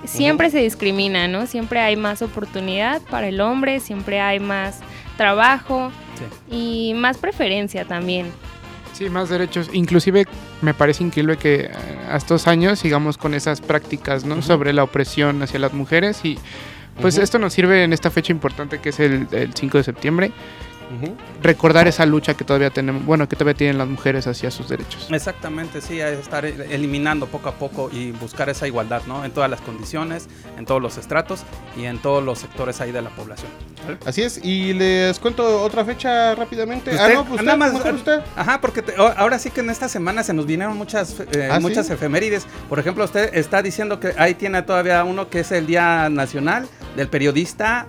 siempre 0.06 0.50
se 0.50 0.58
discrimina, 0.60 1.28
¿no? 1.30 1.48
Siempre 1.48 1.80
hay 1.80 1.96
más 1.96 2.22
oportunidad 2.22 3.02
para 3.04 3.28
el 3.30 3.40
hombre, 3.40 3.80
siempre 3.80 4.20
hay 4.20 4.40
más 4.42 4.80
trabajo 5.16 5.92
y 6.52 6.94
más 6.96 7.18
preferencia 7.18 7.86
también. 7.86 8.28
Sí, 8.98 9.12
más 9.12 9.30
derechos. 9.30 9.70
Inclusive 9.74 10.26
me 10.64 10.74
parece 10.74 11.04
increíble 11.04 11.38
que 11.38 11.66
eh, 11.66 11.72
a 12.10 12.18
estos 12.18 12.48
años 12.48 12.80
sigamos 12.80 13.20
con 13.20 13.36
esas 13.36 13.62
prácticas, 13.62 14.26
¿no? 14.26 14.42
Sobre 14.42 14.74
la 14.74 14.82
opresión 14.82 15.44
hacia 15.44 15.60
las 15.60 15.72
mujeres 15.72 16.26
y 16.26 16.40
pues 17.00 17.20
esto 17.20 17.38
nos 17.38 17.54
sirve 17.54 17.84
en 17.84 17.94
esta 17.94 18.10
fecha 18.10 18.34
importante 18.34 18.80
que 18.80 18.90
es 18.90 19.00
el, 19.00 19.28
el 19.34 19.54
5 19.54 19.78
de 19.78 19.84
septiembre. 19.84 20.32
Recordar 21.42 21.88
esa 21.88 22.06
lucha 22.06 22.34
que 22.34 22.44
todavía 22.44 22.70
tenemos, 22.70 23.06
bueno, 23.06 23.28
que 23.28 23.36
todavía 23.36 23.54
tienen 23.58 23.78
las 23.78 23.88
mujeres 23.88 24.26
hacia 24.28 24.50
sus 24.52 24.70
derechos. 24.70 25.08
Exactamente, 25.12 25.82
sí, 25.82 26.00
estar 26.00 26.46
eliminando 26.46 27.28
poco 27.28 27.50
a 27.50 27.54
poco 27.54 27.90
y 27.92 28.12
buscar 28.12 28.50
esa 28.50 28.68
igualdad, 28.68 29.02
¿no? 29.08 29.24
En 29.26 29.32
todas 29.32 29.50
las 29.50 29.62
condiciones, 29.62 30.28
en 30.58 30.66
todos 30.66 30.82
los 30.82 30.98
estratos 30.98 31.42
y 31.78 31.86
en 31.86 32.00
todos 32.00 32.24
los 32.24 32.40
sectores 32.40 32.82
ahí 32.82 32.92
de 32.92 33.02
la 33.02 33.10
población. 33.10 33.50
Así 34.06 34.22
es, 34.24 34.40
y 34.44 34.74
les 34.74 35.20
cuento 35.20 35.62
otra 35.64 35.86
fecha 35.86 36.36
rápidamente. 36.36 36.92
Usted, 36.92 37.04
ah, 37.04 37.14
no, 37.14 37.26
pues 37.26 37.42
nada 37.44 37.58
usted, 37.58 37.58
más, 37.58 37.74
mejor 37.74 37.94
usted. 37.96 38.20
Ajá, 38.36 38.60
porque 38.62 38.82
te- 38.82 39.00
o- 39.00 39.14
ahora 39.18 39.40
sí 39.40 39.50
que 39.52 39.62
en 39.62 39.70
esta 39.70 39.88
semana 39.88 40.24
se 40.24 40.34
nos 40.34 40.46
vinieron 40.46 40.76
muchas, 40.78 41.16
eh, 41.32 41.50
¿Ah, 41.52 41.60
muchas 41.60 41.88
sí? 41.88 41.94
efemérides. 41.94 42.46
Por 42.70 42.80
ejemplo, 42.80 43.04
usted 43.06 43.34
está 43.36 43.62
diciendo 43.62 44.00
que 44.00 44.14
ahí 44.18 44.34
tiene 44.34 44.62
todavía 44.62 45.04
uno 45.04 45.30
que 45.30 45.42
es 45.42 45.52
el 45.52 45.68
Día 45.68 46.10
Nacional 46.10 46.68
del 46.96 47.08
Periodista 47.08 47.88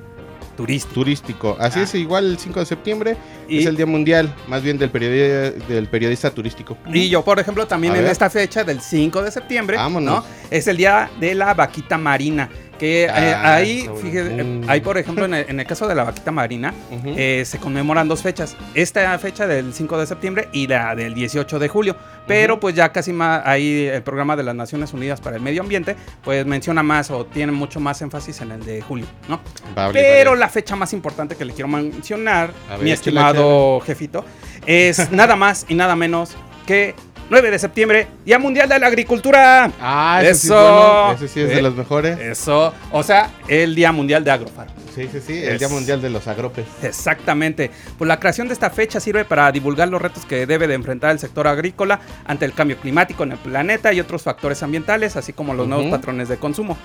Turístico. 0.58 0.92
Turístico. 0.94 1.56
Así 1.58 1.78
Ah. 1.78 1.84
es, 1.84 1.94
igual 1.94 2.26
el 2.32 2.38
5 2.38 2.60
de 2.60 2.66
septiembre 2.66 3.16
Y- 3.48 3.60
es 3.60 3.66
el 3.66 3.76
Día 3.76 3.86
Mundial, 3.86 4.34
más 4.48 4.60
bien 4.62 4.76
del, 4.76 4.92
periodi- 4.92 5.54
del 5.68 5.86
periodista 5.88 6.30
turístico. 6.32 6.76
Y 6.92 7.08
yo, 7.08 7.24
por 7.24 7.38
ejemplo, 7.38 7.66
también 7.66 7.94
A 7.94 7.96
en 7.96 8.02
ver. 8.02 8.10
esta 8.12 8.28
fecha 8.28 8.64
del 8.64 8.80
5 8.80 9.22
de 9.22 9.30
septiembre, 9.30 9.76
Vámonos. 9.76 10.24
¿no? 10.24 10.24
Es 10.50 10.66
el 10.66 10.76
día 10.76 11.10
de 11.20 11.34
la 11.34 11.54
vaquita 11.54 11.96
marina. 11.96 12.48
Que 12.78 13.04
eh, 13.04 13.08
Ah, 13.10 13.54
ahí, 13.56 13.88
bueno. 13.88 13.96
fíjese, 14.00 14.40
eh, 14.40 14.44
Mm. 14.44 14.70
ahí, 14.70 14.80
por 14.80 14.96
ejemplo, 14.98 15.24
en 15.24 15.34
el, 15.34 15.46
en 15.48 15.60
el 15.60 15.66
caso 15.66 15.88
de 15.88 15.94
la 15.94 16.04
vaquita 16.04 16.30
marina, 16.30 16.72
eh, 17.04 17.42
se 17.44 17.58
conmemoran 17.58 18.06
dos 18.06 18.22
fechas. 18.22 18.56
Esta 18.74 19.18
fecha 19.18 19.46
del 19.46 19.72
5 19.74 19.98
de 19.98 20.06
septiembre 20.06 20.48
y 20.52 20.66
la 20.68 20.94
del 20.94 21.12
18 21.14 21.58
de 21.58 21.68
julio. 21.68 21.96
Pero 22.26 22.60
pues 22.60 22.74
ya 22.74 22.92
casi 22.92 23.12
más 23.12 23.42
ahí 23.46 23.86
el 23.86 24.02
programa 24.02 24.36
de 24.36 24.42
las 24.44 24.54
Naciones 24.54 24.92
Unidas 24.92 25.20
para 25.20 25.36
el 25.36 25.42
Medio 25.42 25.62
Ambiente, 25.62 25.96
pues 26.22 26.44
menciona 26.46 26.82
más 26.82 27.10
o 27.10 27.24
tiene 27.26 27.52
mucho 27.52 27.80
más 27.80 28.00
énfasis 28.02 28.40
en 28.42 28.52
el 28.52 28.64
de 28.64 28.80
julio, 28.82 29.06
¿no? 29.28 29.40
Vale, 29.74 29.92
Pero 29.94 30.30
vale. 30.30 30.40
la 30.40 30.48
fecha 30.48 30.76
más 30.76 30.92
importante 30.92 31.36
que 31.36 31.44
le 31.44 31.54
quiero 31.54 31.68
mencionar, 31.68 32.52
ver, 32.70 32.78
mi 32.80 32.90
estimado 32.92 33.80
jefito, 33.80 34.24
es 34.66 35.10
nada 35.10 35.34
más 35.36 35.64
y 35.68 35.74
nada 35.74 35.96
menos 35.96 36.36
que 36.66 36.94
9 37.30 37.50
de 37.50 37.58
septiembre, 37.58 38.06
Día 38.24 38.38
Mundial 38.38 38.68
de 38.68 38.78
la 38.78 38.86
Agricultura. 38.86 39.70
Ah, 39.80 40.20
ese 40.22 40.34
sí 40.34 40.38
es 40.38 40.44
Eso. 40.44 40.54
bueno, 40.54 41.12
ese 41.12 41.28
sí 41.28 41.40
es 41.40 41.48
de 41.48 41.58
¿Eh? 41.58 41.62
los 41.62 41.74
mejores. 41.76 42.18
Eso, 42.18 42.72
o 42.90 43.02
sea, 43.02 43.30
el 43.48 43.74
Día 43.74 43.92
Mundial 43.92 44.24
de 44.24 44.30
Agrofaro. 44.30 44.70
Sí, 44.94 45.08
sí, 45.12 45.20
sí, 45.24 45.38
el 45.44 45.52
Es- 45.54 45.58
Día 45.58 45.68
Mundial 45.68 46.00
de 46.02 46.10
los 46.10 46.26
Agropes. 46.26 46.64
Exactamente. 46.82 47.70
Pues 47.98 48.08
la 48.08 48.18
creación 48.18 48.48
de 48.48 48.54
esta 48.54 48.70
fecha 48.70 48.98
sirve 48.98 49.24
para 49.24 49.52
divulgar 49.52 49.88
los 49.88 50.00
retos 50.02 50.24
que 50.24 50.46
debe 50.46 50.66
de 50.66 50.74
enfrentar 50.74 51.10
el 51.12 51.18
sector 51.18 51.46
agrícola 51.46 52.00
ante 52.26 52.44
el 52.44 52.52
cambio 52.52 52.76
climático 52.78 53.22
en 53.22 53.32
el 53.32 53.38
planeta 53.38 53.92
y 53.92 54.00
otros 54.00 54.22
factores 54.22 54.62
ambientales, 54.62 55.16
así 55.16 55.32
como 55.32 55.54
los 55.54 55.68
nuevos 55.68 55.86
patrones 55.90 56.28
de 56.28 56.36
consumo. 56.38 56.76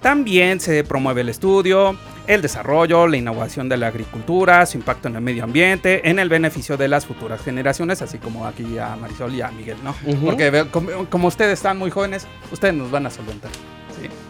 También 0.00 0.60
se 0.60 0.82
promueve 0.82 1.20
el 1.20 1.28
estudio, 1.28 1.94
el 2.26 2.40
desarrollo, 2.40 3.06
la 3.06 3.18
innovación 3.18 3.68
de 3.68 3.76
la 3.76 3.88
agricultura, 3.88 4.64
su 4.64 4.78
impacto 4.78 5.08
en 5.08 5.16
el 5.16 5.20
medio 5.20 5.44
ambiente, 5.44 6.08
en 6.08 6.18
el 6.18 6.30
beneficio 6.30 6.78
de 6.78 6.88
las 6.88 7.04
futuras 7.04 7.42
generaciones, 7.42 8.00
así 8.00 8.16
como 8.16 8.46
aquí 8.46 8.78
a 8.78 8.96
Marisol 8.96 9.34
y 9.34 9.42
a 9.42 9.50
Miguel, 9.50 9.76
¿no? 9.84 9.89
Porque 10.24 10.66
como 11.10 11.28
ustedes 11.28 11.54
están 11.54 11.78
muy 11.78 11.90
jóvenes, 11.90 12.26
ustedes 12.50 12.74
nos 12.74 12.90
van 12.90 13.06
a 13.06 13.10
solventar. 13.10 13.50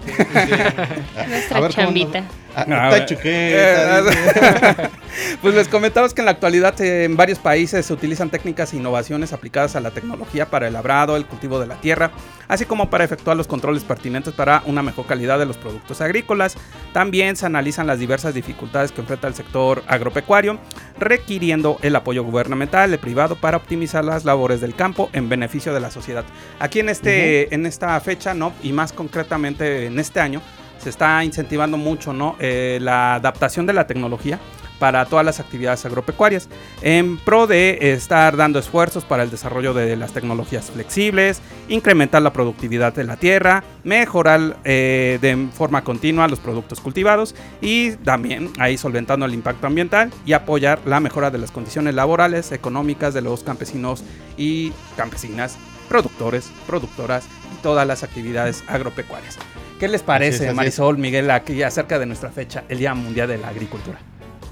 ¿Sí? 0.04 0.12
Nuestra 1.28 1.58
A 1.58 1.60
ver, 1.60 1.74
¿cómo 1.74 1.86
chambita. 1.86 2.24
Ah, 2.54 3.06
chuqueta, 3.06 4.00
Eh. 4.10 4.90
Pues 5.42 5.54
les 5.54 5.68
comentamos 5.68 6.14
que 6.14 6.20
en 6.20 6.26
la 6.26 6.30
actualidad 6.30 6.80
eh, 6.80 7.04
en 7.04 7.16
varios 7.16 7.38
países 7.38 7.84
se 7.84 7.92
utilizan 7.92 8.30
técnicas 8.30 8.72
e 8.72 8.76
innovaciones 8.76 9.32
aplicadas 9.32 9.76
a 9.76 9.80
la 9.80 9.90
tecnología 9.90 10.46
para 10.46 10.68
el 10.68 10.72
labrado, 10.72 11.16
el 11.16 11.26
cultivo 11.26 11.58
de 11.58 11.66
la 11.66 11.80
tierra, 11.80 12.12
así 12.48 12.64
como 12.64 12.90
para 12.90 13.04
efectuar 13.04 13.36
los 13.36 13.46
controles 13.46 13.82
pertinentes 13.82 14.32
para 14.32 14.62
una 14.66 14.82
mejor 14.82 15.06
calidad 15.06 15.38
de 15.38 15.46
los 15.46 15.56
productos 15.56 16.00
agrícolas. 16.00 16.56
También 16.92 17.36
se 17.36 17.46
analizan 17.46 17.86
las 17.86 17.98
diversas 17.98 18.34
dificultades 18.34 18.92
que 18.92 19.00
enfrenta 19.00 19.28
el 19.28 19.34
sector 19.34 19.82
agropecuario, 19.88 20.58
requiriendo 20.98 21.78
el 21.82 21.96
apoyo 21.96 22.22
gubernamental, 22.22 22.92
el 22.92 22.98
privado, 22.98 23.36
para 23.36 23.56
optimizar 23.56 24.04
las 24.04 24.24
labores 24.24 24.60
del 24.60 24.74
campo 24.74 25.10
en 25.12 25.28
beneficio 25.28 25.74
de 25.74 25.80
la 25.80 25.90
sociedad. 25.90 26.24
Aquí 26.60 26.80
en, 26.80 26.88
este, 26.88 27.52
en 27.54 27.66
esta 27.66 27.98
fecha, 28.00 28.32
¿no? 28.32 28.52
y 28.62 28.72
más 28.72 28.92
concretamente 28.92 29.89
en 29.90 29.98
este 29.98 30.20
año, 30.20 30.40
se 30.78 30.88
está 30.88 31.22
incentivando 31.24 31.76
mucho 31.76 32.12
¿no? 32.12 32.36
Eh, 32.38 32.78
la 32.80 33.14
adaptación 33.14 33.66
de 33.66 33.74
la 33.74 33.86
tecnología 33.86 34.38
para 34.80 35.04
todas 35.04 35.24
las 35.24 35.38
actividades 35.38 35.84
agropecuarias, 35.84 36.48
en 36.80 37.18
pro 37.18 37.46
de 37.46 37.92
estar 37.92 38.36
dando 38.36 38.58
esfuerzos 38.58 39.04
para 39.04 39.22
el 39.22 39.30
desarrollo 39.30 39.74
de 39.74 39.94
las 39.94 40.12
tecnologías 40.12 40.70
flexibles, 40.70 41.42
incrementar 41.68 42.22
la 42.22 42.32
productividad 42.32 42.94
de 42.94 43.04
la 43.04 43.18
tierra, 43.18 43.62
mejorar 43.84 44.56
eh, 44.64 45.18
de 45.20 45.48
forma 45.52 45.84
continua 45.84 46.26
los 46.28 46.40
productos 46.40 46.80
cultivados 46.80 47.34
y 47.60 47.92
también 47.96 48.50
ahí 48.58 48.78
solventando 48.78 49.26
el 49.26 49.34
impacto 49.34 49.66
ambiental 49.66 50.10
y 50.24 50.32
apoyar 50.32 50.80
la 50.86 50.98
mejora 50.98 51.30
de 51.30 51.38
las 51.38 51.50
condiciones 51.50 51.94
laborales, 51.94 52.50
económicas 52.50 53.12
de 53.12 53.20
los 53.20 53.44
campesinos 53.44 54.02
y 54.38 54.72
campesinas, 54.96 55.58
productores, 55.90 56.50
productoras 56.66 57.26
y 57.52 57.62
todas 57.62 57.86
las 57.86 58.02
actividades 58.02 58.64
agropecuarias. 58.66 59.38
¿Qué 59.80 59.88
les 59.88 60.02
parece, 60.02 60.36
así 60.36 60.44
es. 60.44 60.54
Marisol, 60.54 60.98
Miguel, 60.98 61.30
aquí 61.30 61.62
acerca 61.62 61.98
de 61.98 62.04
nuestra 62.04 62.30
fecha, 62.30 62.64
el 62.68 62.78
Día 62.78 62.92
Mundial 62.92 63.28
de 63.28 63.38
la 63.38 63.48
Agricultura? 63.48 63.98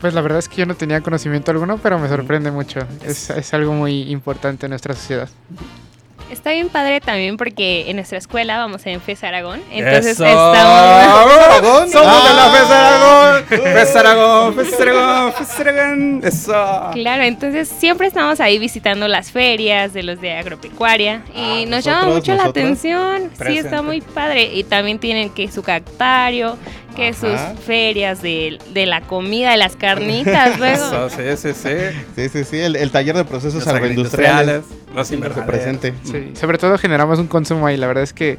Pues 0.01 0.15
la 0.15 0.23
verdad 0.23 0.39
es 0.39 0.49
que 0.49 0.57
yo 0.57 0.65
no 0.65 0.75
tenía 0.75 1.03
conocimiento 1.03 1.51
alguno, 1.51 1.77
pero 1.77 1.99
me 1.99 2.09
sorprende 2.09 2.51
mucho. 2.51 2.81
Es, 3.05 3.29
es 3.29 3.53
algo 3.53 3.75
muy 3.75 4.11
importante 4.11 4.65
en 4.65 4.71
nuestra 4.71 4.95
sociedad. 4.95 5.29
Está 6.31 6.51
bien 6.51 6.69
padre 6.69 7.01
también 7.01 7.37
porque 7.37 7.89
en 7.89 7.97
nuestra 7.97 8.19
escuela 8.19 8.59
vamos 8.59 8.85
en 8.87 9.01
FES 9.01 9.25
Aragón. 9.25 9.61
Entonces 9.71 10.13
¡Eso! 10.13 10.27
estamos. 10.27 10.59
Aragón! 11.49 11.91
¡Somos 11.91 12.29
de 12.29 12.35
la 12.35 12.45
Ah. 12.45 12.53
FES 12.53 12.71
Aragón! 12.71 13.45
¡FES 13.75 13.97
Aragón! 13.97 14.55
¡FES 14.55 14.81
Aragón! 14.81 15.33
¡FES 15.33 15.61
Aragón! 15.61 16.21
¡Eso! 16.25 16.91
Claro, 16.93 17.23
entonces 17.23 17.69
siempre 17.69 18.07
estamos 18.09 18.41
ahí 18.41 18.59
visitando 18.59 19.09
las 19.09 19.31
ferias 19.33 19.93
de 19.93 20.03
los 20.03 20.21
de 20.21 20.35
agropecuaria 20.37 21.23
y 21.35 21.65
Ah, 21.65 21.67
nos 21.69 21.85
llama 21.85 22.03
nosotros, 22.03 22.15
mucho 22.29 22.35
la 22.35 22.45
atención. 22.51 23.31
Sí, 23.47 23.59
está 23.59 23.83
muy 23.83 24.01
padre. 24.03 24.43
Y 24.55 24.65
también 24.65 24.99
tienen 24.99 25.31
que 25.31 25.51
su 25.51 25.63
cactario, 25.63 26.57
que 26.99 27.09
Ajá. 27.09 27.55
sus 27.55 27.65
ferias 27.65 28.21
de, 28.21 28.59
de 28.75 28.85
la 28.87 29.01
comida, 29.01 29.53
de 29.53 29.57
las 29.57 29.77
carnitas, 29.77 30.59
luego. 30.59 30.85
Eso, 30.85 31.09
sí, 31.09 31.23
sí, 31.37 31.55
sí. 31.55 31.99
Sí, 32.17 32.29
sí, 32.29 32.45
sí, 32.45 32.59
el, 32.59 32.77
el 32.77 32.91
taller 32.91 33.17
de 33.17 33.25
procesos 33.25 33.65
Los 33.65 33.75
agroindustriales. 33.75 34.65
los 34.95 35.09
siempre 35.09 35.31
presente. 35.31 35.95
Sí, 36.05 36.33
sobre 36.35 36.59
todo 36.59 36.77
generamos 36.77 37.19
un 37.19 37.27
consumo 37.29 37.67
ahí. 37.67 37.77
La 37.77 37.87
verdad 37.87 38.05
es 38.05 38.13
que 38.13 38.39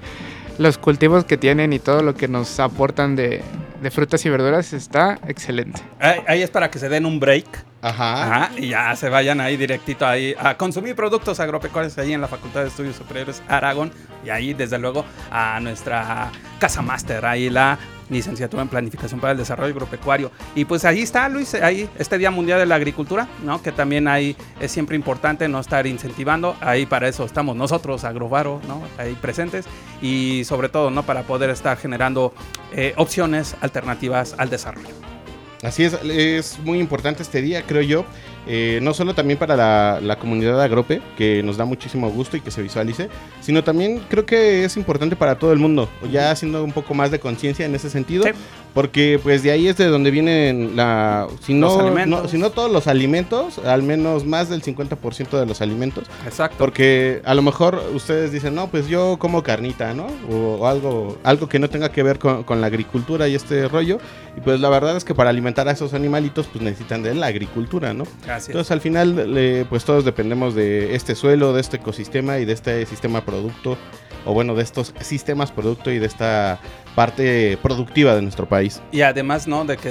los 0.57 0.77
cultivos 0.77 1.23
que 1.25 1.37
tienen 1.37 1.73
y 1.73 1.79
todo 1.79 2.03
lo 2.03 2.13
que 2.15 2.27
nos 2.27 2.59
aportan 2.59 3.15
de, 3.15 3.41
de 3.81 3.91
frutas 3.91 4.25
y 4.25 4.29
verduras 4.29 4.73
está 4.73 5.17
excelente. 5.27 5.81
Ahí, 5.99 6.19
ahí 6.27 6.41
es 6.41 6.49
para 6.49 6.69
que 6.69 6.77
se 6.79 6.89
den 6.89 7.05
un 7.05 7.19
break, 7.19 7.45
Ajá. 7.81 8.23
Ajá, 8.43 8.51
y 8.57 8.67
ya 8.67 8.93
se 8.97 9.07
vayan 9.07 9.39
ahí 9.39 9.55
directito 9.55 10.05
ahí 10.05 10.35
a 10.37 10.57
consumir 10.57 10.95
productos 10.95 11.39
agropecuarios 11.39 11.97
ahí 11.97 12.11
en 12.11 12.19
la 12.19 12.27
Facultad 12.27 12.63
de 12.63 12.67
Estudios 12.67 12.97
Superiores 12.97 13.41
Aragón 13.47 13.93
y 14.25 14.29
ahí 14.31 14.53
desde 14.53 14.77
luego 14.79 15.05
a 15.31 15.61
nuestra 15.61 16.29
casa 16.59 16.81
máster, 16.81 17.25
ahí 17.25 17.49
la 17.49 17.79
licenciatura 18.09 18.63
en 18.63 18.69
planificación 18.69 19.19
para 19.19 19.31
el 19.31 19.37
desarrollo 19.37 19.73
agropecuario. 19.73 20.31
Y 20.55 20.65
pues 20.65 20.85
ahí 20.85 21.01
está 21.01 21.29
Luis, 21.29 21.53
ahí 21.55 21.89
este 21.97 22.17
Día 22.17 22.31
Mundial 22.31 22.59
de 22.59 22.65
la 22.65 22.75
Agricultura, 22.75 23.27
¿no? 23.43 23.61
Que 23.61 23.71
también 23.71 24.07
ahí 24.07 24.35
es 24.59 24.71
siempre 24.71 24.95
importante 24.95 25.47
no 25.47 25.59
estar 25.59 25.87
incentivando, 25.87 26.55
ahí 26.61 26.85
para 26.85 27.07
eso 27.07 27.25
estamos 27.25 27.55
nosotros, 27.55 28.03
Agrovaro, 28.03 28.61
¿no? 28.67 28.81
Ahí 28.97 29.15
presentes 29.19 29.65
y 30.01 30.43
sobre 30.45 30.69
todo, 30.69 30.91
¿no? 30.91 31.03
Para 31.03 31.23
poder 31.23 31.49
estar 31.49 31.77
generando 31.77 32.33
eh, 32.73 32.93
opciones 32.97 33.55
alternativas 33.61 34.35
al 34.37 34.49
desarrollo. 34.49 34.89
Así 35.61 35.83
es, 35.83 35.93
es 36.05 36.57
muy 36.59 36.79
importante 36.79 37.21
este 37.21 37.41
día, 37.41 37.63
creo 37.63 37.81
yo. 37.81 38.05
Eh, 38.47 38.79
no 38.81 38.93
solo 38.93 39.13
también 39.13 39.37
para 39.37 39.55
la, 39.55 39.99
la 40.01 40.17
comunidad 40.17 40.61
Agrope, 40.61 41.01
que 41.17 41.43
nos 41.43 41.57
da 41.57 41.65
muchísimo 41.65 42.09
gusto 42.09 42.37
y 42.37 42.41
que 42.41 42.51
se 42.51 42.61
visualice, 42.61 43.09
sino 43.41 43.63
también 43.63 44.01
creo 44.09 44.25
que 44.25 44.63
es 44.63 44.77
importante 44.77 45.15
para 45.15 45.37
todo 45.37 45.51
el 45.53 45.59
mundo, 45.59 45.89
ya 46.11 46.31
haciendo 46.31 46.63
un 46.63 46.71
poco 46.71 46.93
más 46.93 47.11
de 47.11 47.19
conciencia 47.19 47.65
en 47.65 47.75
ese 47.75 47.89
sentido, 47.89 48.23
Sí. 48.23 48.31
Porque 48.73 49.19
pues 49.21 49.43
de 49.43 49.51
ahí 49.51 49.67
es 49.67 49.77
de 49.77 49.85
donde 49.87 50.11
vienen 50.11 50.75
la, 50.75 51.27
si 51.41 51.53
no, 51.53 52.27
si 52.27 52.37
no 52.37 52.49
todos 52.51 52.71
los 52.71 52.87
alimentos, 52.87 53.57
al 53.59 53.83
menos 53.83 54.25
más 54.25 54.49
del 54.49 54.61
50% 54.61 55.39
de 55.39 55.45
los 55.45 55.61
alimentos, 55.61 56.05
Exacto. 56.25 56.55
porque 56.59 57.21
a 57.25 57.33
lo 57.33 57.41
mejor 57.41 57.81
ustedes 57.93 58.31
dicen, 58.31 58.55
no, 58.55 58.67
pues 58.67 58.87
yo 58.87 59.17
como 59.19 59.41
carnita, 59.43 59.93
¿no? 59.93 60.07
O, 60.31 60.57
o 60.59 60.67
algo, 60.67 61.17
algo 61.23 61.49
que 61.49 61.59
no 61.59 61.69
tenga 61.69 61.91
que 61.91 62.03
ver 62.03 62.19
con, 62.19 62.43
con 62.43 62.61
la 62.61 62.67
agricultura 62.67 63.27
y 63.27 63.35
este 63.35 63.67
rollo. 63.67 63.97
Y 64.37 64.41
pues 64.41 64.59
la 64.59 64.69
verdad 64.69 64.95
es 64.95 65.03
que 65.03 65.15
para 65.15 65.31
alimentar 65.31 65.67
a 65.67 65.71
esos 65.71 65.93
animalitos, 65.93 66.47
pues 66.47 66.63
necesitan 66.63 67.01
de 67.03 67.15
la 67.15 67.27
agricultura, 67.27 67.93
¿no? 67.93 68.03
Así 68.23 68.43
es. 68.43 68.47
Entonces 68.49 68.71
al 68.71 68.81
final, 68.81 69.33
le- 69.33 69.65
pues 69.65 69.83
todos 69.83 70.05
dependemos 70.05 70.53
de 70.55 70.95
este 70.95 71.15
suelo, 71.15 71.53
de 71.53 71.61
este 71.61 71.77
ecosistema 71.77 72.37
y 72.37 72.45
de 72.45 72.53
este 72.53 72.85
sistema 72.85 73.25
producto, 73.25 73.77
o 74.25 74.33
bueno, 74.33 74.53
de 74.53 74.63
estos 74.63 74.93
sistemas 75.01 75.51
producto 75.51 75.91
y 75.91 75.97
de 75.97 76.05
esta 76.05 76.59
parte 76.95 77.57
productiva 77.61 78.15
de 78.15 78.21
nuestro 78.21 78.47
país. 78.47 78.81
Y 78.91 79.01
además, 79.01 79.47
¿no? 79.47 79.65
De 79.65 79.77
que 79.77 79.83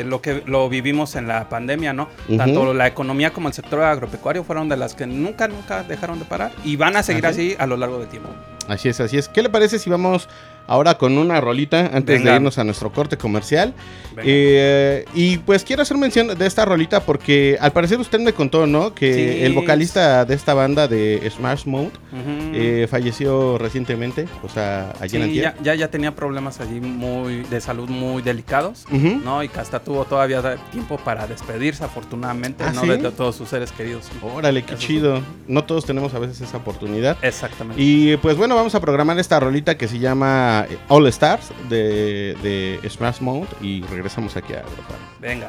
eh, 0.00 0.04
lo 0.06 0.20
que 0.20 0.42
lo 0.46 0.68
vivimos 0.68 1.14
en 1.16 1.26
la 1.28 1.48
pandemia, 1.48 1.92
¿no? 1.92 2.08
Tanto 2.36 2.72
la 2.74 2.86
economía 2.86 3.32
como 3.32 3.48
el 3.48 3.54
sector 3.54 3.82
agropecuario 3.82 4.44
fueron 4.44 4.68
de 4.68 4.76
las 4.76 4.94
que 4.94 5.06
nunca, 5.06 5.48
nunca 5.48 5.82
dejaron 5.82 6.18
de 6.18 6.24
parar 6.24 6.52
y 6.64 6.76
van 6.76 6.96
a 6.96 7.02
seguir 7.02 7.26
así 7.26 7.56
a 7.58 7.66
lo 7.66 7.76
largo 7.76 7.98
del 7.98 8.08
tiempo. 8.08 8.28
Así 8.68 8.88
es, 8.88 8.98
así 9.00 9.16
es. 9.16 9.28
¿Qué 9.28 9.42
le 9.42 9.48
parece 9.48 9.78
si 9.78 9.88
vamos 9.90 10.28
ahora 10.66 10.98
con 10.98 11.16
una 11.18 11.40
rolita 11.40 11.90
antes 11.94 12.18
Venga. 12.18 12.30
de 12.32 12.36
irnos 12.38 12.58
a 12.58 12.64
nuestro 12.64 12.90
corte 12.90 13.16
comercial? 13.16 13.72
Eh, 14.28 15.04
y 15.14 15.38
pues 15.38 15.62
quiero 15.62 15.82
hacer 15.82 15.96
mención 15.96 16.36
de 16.36 16.46
esta 16.46 16.64
rolita 16.64 17.00
porque 17.00 17.56
al 17.60 17.70
parecer 17.72 18.00
usted 18.00 18.18
me 18.18 18.32
contó, 18.32 18.66
¿no? 18.66 18.92
Que 18.94 19.14
Sí. 19.14 19.44
el 19.44 19.52
vocalista 19.52 20.24
de 20.24 20.34
esta 20.34 20.52
banda 20.54 20.88
de 20.88 21.30
Smash 21.30 21.64
Mode 21.66 21.90
eh, 22.52 22.88
falleció 22.90 23.56
recientemente, 23.58 24.26
o 24.42 24.48
sea, 24.48 24.92
allí 25.00 25.16
en 25.16 25.22
Sí, 25.22 25.28
Antier. 25.28 25.44
ya, 25.58 25.62
ya, 25.62 25.74
ya 25.76 25.88
tenía 25.88 26.10
problemas 26.14 26.25
allí 26.60 26.80
muy 26.80 27.42
de 27.44 27.60
salud 27.60 27.88
muy 27.88 28.22
delicados. 28.22 28.84
¿no? 28.90 29.42
Y 29.42 29.48
que 29.48 29.60
hasta 29.60 29.80
tuvo 29.80 30.04
todavía 30.04 30.40
da- 30.42 30.56
tiempo 30.70 30.96
para 30.98 31.26
despedirse, 31.26 31.84
afortunadamente, 31.84 32.64
¿Ah, 32.64 32.72
¿no? 32.74 32.82
sí? 32.82 32.88
De, 32.88 32.96
de 32.98 33.10
todos 33.10 33.36
sus 33.36 33.48
seres 33.48 33.72
queridos. 33.72 34.08
Órale, 34.22 34.64
qué 34.64 34.74
Eso 34.74 34.82
chido. 34.86 35.20
No 35.48 35.64
todos 35.64 35.84
tenemos 35.86 36.14
a 36.14 36.18
veces 36.18 36.40
esa 36.40 36.56
oportunidad. 36.56 37.16
Exactamente. 37.22 37.82
Y 37.82 38.16
pues 38.18 38.36
bueno, 38.36 38.54
vamos 38.54 38.74
a 38.74 38.80
programar 38.80 39.18
esta 39.18 39.38
rolita 39.40 39.76
que 39.76 39.88
se 39.88 39.98
llama 39.98 40.66
eh, 40.68 40.78
All 40.88 41.06
Stars 41.08 41.50
de, 41.68 42.36
de 42.42 42.88
Smash 42.88 43.20
Mode 43.20 43.46
y 43.60 43.82
regresamos 43.82 44.36
aquí 44.36 44.52
a 44.54 44.58
Agrofar. 44.60 44.96
Venga. 45.20 45.48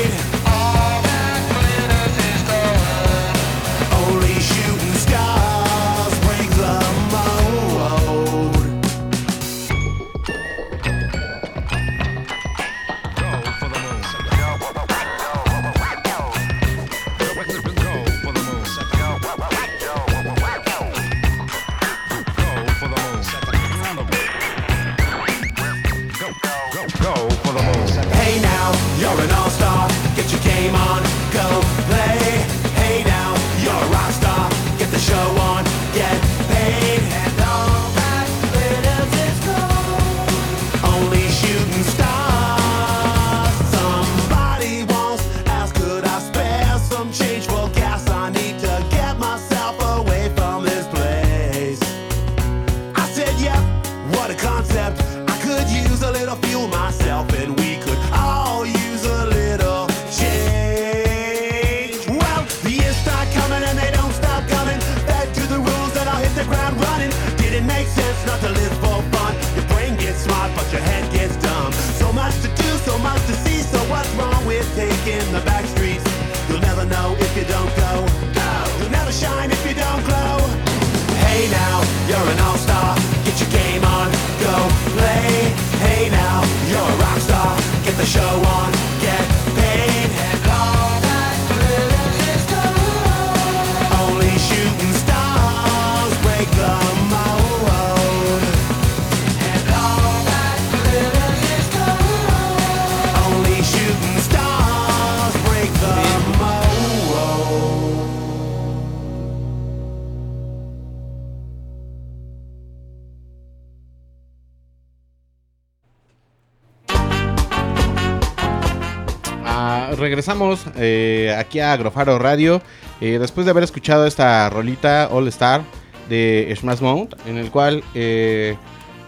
Regresamos 120.31 120.65
eh, 120.77 121.35
aquí 121.37 121.59
a 121.59 121.73
Agrofaro 121.73 122.17
Radio 122.17 122.61
eh, 123.01 123.17
después 123.19 123.43
de 123.45 123.51
haber 123.51 123.65
escuchado 123.65 124.07
esta 124.07 124.49
rolita 124.49 125.09
All 125.11 125.27
Star 125.27 125.61
de 126.07 126.55
Smash 126.57 126.79
Mouth 126.79 127.15
en 127.25 127.37
el 127.37 127.51
cual 127.51 127.83
eh, 127.93 128.55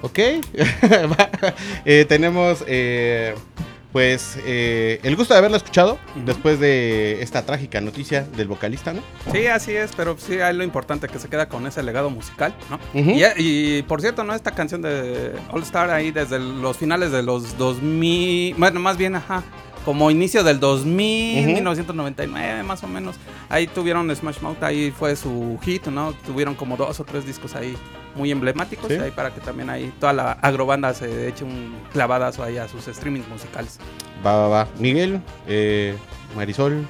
ok 0.02 0.20
eh, 1.86 2.06
tenemos 2.10 2.66
pues 3.94 4.38
eh, 4.46 5.00
el 5.04 5.16
gusto 5.16 5.34
de 5.34 5.38
haberla 5.38 5.58
escuchado 5.58 5.98
después 6.26 6.60
de 6.60 7.22
esta 7.22 7.46
trágica 7.46 7.80
noticia 7.80 8.24
del 8.24 8.48
vocalista, 8.48 8.92
¿no? 8.92 9.04
Sí, 9.32 9.46
así 9.46 9.74
es, 9.74 9.92
pero 9.96 10.18
sí 10.18 10.40
hay 10.40 10.56
lo 10.56 10.64
importante 10.64 11.08
que 11.08 11.20
se 11.20 11.30
queda 11.30 11.48
con 11.48 11.68
ese 11.68 11.84
legado 11.84 12.10
musical, 12.10 12.56
¿no? 12.72 12.80
Y, 13.00 13.24
y, 13.38 13.84
por 13.84 14.02
cierto, 14.02 14.24
¿no? 14.24 14.34
Esta 14.34 14.50
canción 14.50 14.82
de 14.82 15.36
All 15.52 15.62
Star 15.62 15.92
ahí 15.92 16.10
desde 16.10 16.40
los 16.40 16.76
finales 16.76 17.12
de 17.12 17.22
los 17.22 17.56
2000, 17.60 18.56
bueno, 18.56 18.80
más 18.80 18.98
bien, 18.98 19.16
ajá, 19.16 19.44
como 19.86 20.10
inicio 20.12 20.44
del 20.44 20.60
2000, 20.60 21.40
Ujú. 21.46 21.54
1999 21.56 22.64
más 22.64 22.84
o 22.84 22.88
menos. 22.88 23.16
Ahí 23.50 23.68
tuvieron 23.68 24.14
Smash 24.16 24.40
Mouth, 24.42 24.62
ahí 24.64 24.92
fue 24.92 25.16
su 25.16 25.60
hit, 25.64 25.88
¿no? 25.88 26.14
Tuvieron 26.26 26.56
como 26.56 26.78
dos 26.78 27.00
o 27.00 27.04
tres 27.04 27.26
discos 27.26 27.56
ahí 27.56 27.76
muy 28.16 28.32
emblemáticos, 28.32 28.88
Sí. 28.90 28.96
ahí 28.96 29.12
para 29.12 29.34
que 29.34 29.42
también 29.42 29.70
ahí 29.70 29.92
toda 30.00 30.14
la 30.14 30.32
agrobanda 30.34 30.94
se 30.94 31.28
eche 31.28 31.44
un 31.44 31.76
clavadazo 31.92 32.44
ahí 32.44 32.58
a 32.58 32.68
sus 32.68 32.86
streamings 32.86 33.28
musicales. 33.28 33.80
Va, 34.26 34.36
va, 34.38 34.48
va. 34.48 34.68
Miguel, 34.80 35.20
eh, 35.48 35.96
Marisol, 36.36 36.86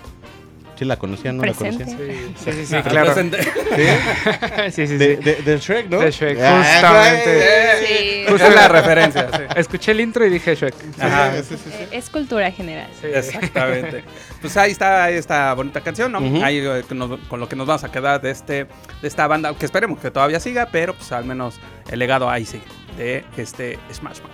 ¿sí 0.83 0.87
la 0.89 0.97
conocían? 0.97 1.37
¿No 1.37 1.41
Presente. 1.41 1.85
la 1.85 1.91
conocían? 1.91 2.35
Sí, 2.37 2.51
sí, 2.51 2.65
sí, 2.65 2.75
Ah, 2.75 2.83
claro. 2.83 3.13
¿Sí? 3.15 4.71
sí, 4.71 4.87
sí, 4.87 4.97
De, 4.97 5.17
sí. 5.17 5.23
de- 5.23 5.35
del 5.43 5.59
Shrek, 5.59 5.89
¿no? 5.89 5.99
De 5.99 6.11
Shrek, 6.11 6.37
Ah, 6.41 6.63
justamente. 6.63 7.85
Sí. 7.87 8.25
Justo 8.29 8.49
la 8.51 8.67
referencia, 8.67 9.27
sí. 9.37 9.43
Escuché 9.55 9.91
el 9.91 10.01
intro 10.01 10.25
y 10.25 10.29
dije 10.29 10.55
Shrek. 10.55 10.75
Ajá. 10.99 11.31
Sí, 11.37 11.43
sí, 11.49 11.55
sí, 11.63 11.69
sí. 11.69 11.83
Eh, 11.83 11.87
Es 11.91 12.09
cultura 12.09 12.51
general. 12.51 12.89
Exactamente. 13.03 14.03
Pues 14.43 14.57
ahí 14.57 14.71
está 14.71 15.09
esta 15.09 15.53
bonita 15.53 15.79
canción, 15.79 16.11
¿no? 16.11 16.19
Ahí 16.43 16.57
eh, 16.57 16.83
con, 16.85 16.97
nos- 16.97 17.17
con 17.29 17.39
lo 17.39 17.47
que 17.47 17.55
nos 17.55 17.65
vamos 17.65 17.85
a 17.85 17.91
quedar 17.91 18.19
de 18.21 18.29
este 18.31 18.65
de 19.01 19.07
esta 19.07 19.25
banda, 19.25 19.55
que 19.57 19.65
esperemos 19.65 19.99
que 19.99 20.11
todavía 20.11 20.37
siga, 20.41 20.67
pero 20.69 20.93
pues 20.93 21.13
al 21.13 21.23
menos 21.23 21.61
el 21.89 21.97
legado 21.99 22.29
ahí 22.29 22.45
sigue 22.45 22.65
de 22.97 23.23
este 23.37 23.79
Smash 23.93 24.19
Mouth. 24.19 24.31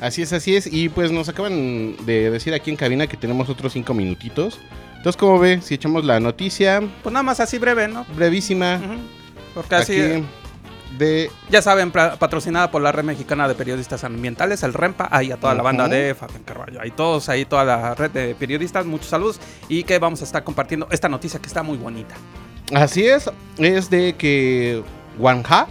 Así 0.00 0.22
es, 0.22 0.32
así 0.32 0.56
es. 0.56 0.66
Y 0.66 0.88
pues 0.88 1.12
nos 1.12 1.28
acaban 1.28 1.94
de 2.04 2.32
decir 2.32 2.52
aquí 2.52 2.70
en 2.70 2.76
cabina 2.76 3.06
que 3.06 3.16
tenemos 3.16 3.48
otros 3.48 3.72
cinco 3.72 3.94
minutitos. 3.94 4.58
Entonces, 5.04 5.20
¿cómo 5.20 5.38
ve? 5.38 5.60
Si 5.60 5.74
echamos 5.74 6.02
la 6.06 6.18
noticia 6.18 6.82
Pues 7.02 7.12
nada 7.12 7.22
más 7.22 7.38
así 7.38 7.58
breve, 7.58 7.88
¿no? 7.88 8.06
brevísima 8.16 8.80
Ujú. 8.82 9.00
Porque 9.52 9.74
así, 9.74 10.00
aquí 10.00 10.24
de... 10.96 11.30
ya 11.50 11.60
saben, 11.60 11.90
patrocinada 11.90 12.70
por 12.70 12.80
la 12.80 12.90
Red 12.90 13.04
Mexicana 13.04 13.46
de 13.46 13.54
Periodistas 13.54 14.02
Ambientales, 14.02 14.62
el 14.62 14.72
REMPA, 14.72 15.10
ahí 15.10 15.30
a 15.30 15.36
toda 15.36 15.54
la 15.54 15.62
banda 15.62 15.88
de 15.88 16.14
Fabián 16.14 16.42
Carballo, 16.44 16.80
ahí 16.80 16.90
todos, 16.90 17.28
ahí 17.28 17.44
toda 17.44 17.64
la 17.64 17.94
red 17.94 18.12
de 18.12 18.34
periodistas, 18.34 18.86
muchos 18.86 19.08
saludos 19.08 19.40
y 19.68 19.82
que 19.82 19.98
vamos 19.98 20.22
a 20.22 20.24
estar 20.24 20.42
compartiendo 20.42 20.88
esta 20.90 21.10
noticia 21.10 21.38
que 21.38 21.48
está 21.48 21.62
muy 21.62 21.76
bonita. 21.76 22.14
Así 22.72 23.06
es, 23.06 23.30
es 23.58 23.90
de 23.90 24.14
que 24.14 24.82
Guanja, 25.18 25.66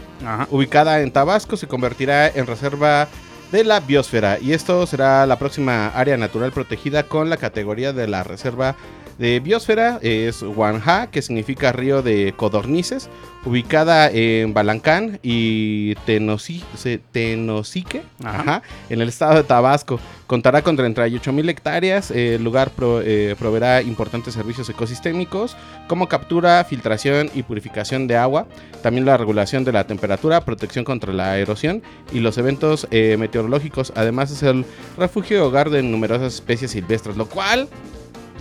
ubicada 0.51 1.01
en 1.01 1.09
Tabasco, 1.11 1.57
se 1.57 1.67
convertirá 1.67 2.27
en 2.27 2.45
reserva 2.45 3.07
de 3.51 3.63
la 3.63 3.79
biosfera. 3.79 4.37
Y 4.39 4.53
esto 4.53 4.85
será 4.85 5.25
la 5.25 5.39
próxima 5.39 5.87
área 5.87 6.17
natural 6.17 6.51
protegida 6.51 7.01
con 7.01 7.31
la 7.31 7.37
categoría 7.37 7.93
de 7.93 8.07
la 8.07 8.23
reserva 8.23 8.75
de 9.17 9.39
biosfera. 9.39 9.99
Es 10.01 10.41
Guanja, 10.43 11.07
que 11.07 11.21
significa 11.21 11.71
río 11.71 12.01
de 12.01 12.33
codornices, 12.35 13.09
ubicada 13.45 14.09
en 14.09 14.53
Balancán 14.53 15.19
y 15.21 15.95
Tenosi- 16.07 16.63
Tenosique, 17.11 18.03
Ajá. 18.23 18.39
ajá, 18.41 18.61
en 18.89 19.01
el 19.01 19.09
estado 19.09 19.35
de 19.35 19.43
Tabasco. 19.43 19.99
Contará 20.27 20.61
con 20.61 20.75
38 20.77 21.31
mil 21.33 21.49
hectáreas. 21.49 22.09
eh, 22.11 22.35
El 22.35 22.43
lugar 22.43 22.71
pro- 22.71 23.01
eh, 23.01 23.35
proveerá 23.37 23.81
importantes 23.81 24.33
servicios 24.33 24.69
ecosistémicos 24.69 25.55
como 25.87 26.07
captura, 26.07 26.63
filtración 26.63 27.29
y 27.35 27.43
purificación 27.43 28.07
de 28.07 28.15
agua, 28.17 28.47
también 28.81 29.05
la 29.05 29.17
regulación 29.17 29.63
de 29.65 29.73
la 29.73 29.85
temperatura, 29.85 30.41
protección 30.41 30.85
contra 30.85 31.13
la 31.13 31.37
erosión 31.37 31.83
y 32.13 32.19
los 32.19 32.37
eventos 32.37 32.87
eh, 32.91 33.17
meteorológicos. 33.19 33.91
Además 33.95 34.31
es 34.31 34.41
el 34.43 34.65
refugio 34.97 35.37
y 35.37 35.39
hogar 35.41 35.69
de 35.69 35.83
numerosas 35.83 36.35
especies 36.35 36.71
silvestres, 36.71 37.17
lo 37.17 37.27
cual 37.27 37.67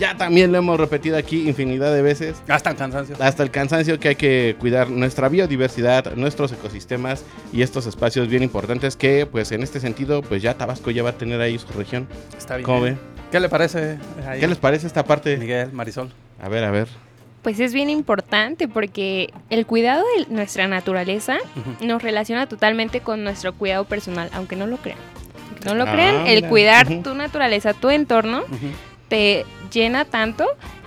ya 0.03 0.17
también 0.17 0.51
lo 0.51 0.57
hemos 0.57 0.77
repetido 0.77 1.15
aquí 1.17 1.47
infinidad 1.47 1.93
de 1.93 2.01
veces. 2.01 2.35
Hasta 2.49 2.71
el 2.71 2.75
cansancio. 2.75 3.15
Hasta 3.19 3.41
el 3.43 3.51
cansancio 3.51 3.99
que 3.99 4.09
hay 4.09 4.15
que 4.15 4.55
cuidar 4.59 4.89
nuestra 4.89 5.29
biodiversidad, 5.29 6.13
nuestros 6.15 6.51
ecosistemas 6.51 7.23
y 7.53 7.61
estos 7.61 7.85
espacios 7.85 8.27
bien 8.27 8.43
importantes 8.43 8.97
que 8.97 9.25
pues 9.25 9.51
en 9.53 9.63
este 9.63 9.79
sentido 9.79 10.21
pues 10.21 10.41
ya 10.41 10.55
Tabasco 10.55 10.91
ya 10.91 11.03
va 11.03 11.11
a 11.11 11.17
tener 11.17 11.39
ahí 11.39 11.57
su 11.57 11.67
región. 11.71 12.07
Está 12.37 12.57
bien. 12.57 12.65
¿Cómo? 12.65 12.85
¿Qué 13.31 13.39
le 13.39 13.47
parece? 13.47 13.97
ahí? 14.27 14.41
¿Qué 14.41 14.47
les 14.47 14.57
parece 14.57 14.87
esta 14.87 15.05
parte? 15.05 15.37
Miguel, 15.37 15.71
Marisol. 15.71 16.11
A 16.41 16.49
ver, 16.49 16.65
a 16.65 16.71
ver. 16.71 16.89
Pues 17.41 17.59
es 17.61 17.73
bien 17.73 17.89
importante 17.89 18.67
porque 18.67 19.33
el 19.49 19.65
cuidado 19.65 20.03
de 20.17 20.33
nuestra 20.33 20.67
naturaleza 20.67 21.37
nos 21.81 22.01
relaciona 22.03 22.47
totalmente 22.47 22.99
con 22.99 23.23
nuestro 23.23 23.53
cuidado 23.53 23.85
personal, 23.85 24.29
aunque 24.33 24.55
no 24.57 24.67
lo 24.67 24.77
crean. 24.77 24.99
Aunque 25.49 25.69
no 25.69 25.75
lo 25.75 25.83
Ah, 25.85 25.91
crean, 25.93 26.27
el 26.27 26.35
mira. 26.35 26.49
cuidar 26.49 26.87
tu 27.03 27.13
naturaleza, 27.15 27.73
tu 27.73 27.89
entorno. 27.89 28.43
Te 29.13 29.45
llena 29.71 30.05
tanto 30.05 30.43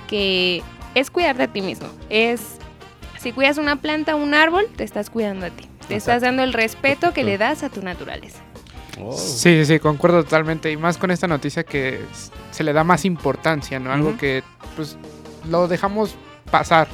que 0.08 0.60
es 0.96 1.12
cuidar 1.12 1.36
de 1.36 1.46
ti 1.46 1.60
mismo. 1.60 1.86
Es 2.10 2.56
si 3.20 3.30
cuidas 3.30 3.56
una 3.56 3.76
planta, 3.76 4.16
un 4.16 4.34
árbol, 4.34 4.66
te 4.74 4.82
estás 4.82 5.10
cuidando 5.10 5.46
a 5.46 5.50
ti. 5.50 5.68
Te 5.86 5.94
estás 5.94 6.22
dando 6.22 6.42
el 6.42 6.52
respeto 6.52 7.12
que 7.12 7.22
le 7.22 7.38
das 7.38 7.62
a 7.62 7.68
tu 7.68 7.82
naturaleza. 7.82 8.40
Oh. 9.00 9.12
Sí, 9.16 9.58
sí, 9.58 9.64
sí, 9.64 9.78
concuerdo 9.78 10.24
totalmente. 10.24 10.72
Y 10.72 10.76
más 10.76 10.98
con 10.98 11.12
esta 11.12 11.28
noticia 11.28 11.62
que 11.62 12.00
se 12.50 12.64
le 12.64 12.72
da 12.72 12.82
más 12.82 13.04
importancia, 13.04 13.78
¿no? 13.78 13.92
Algo 13.92 14.16
que 14.16 14.42
pues 14.74 14.98
lo 15.48 15.68
dejamos 15.68 16.16
pasar. 16.50 16.88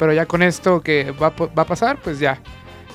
Pero 0.00 0.12
ya 0.12 0.26
con 0.26 0.42
esto 0.42 0.80
que 0.80 1.12
va, 1.12 1.28
va 1.30 1.62
a 1.62 1.66
pasar, 1.66 2.02
pues 2.02 2.18
ya 2.18 2.40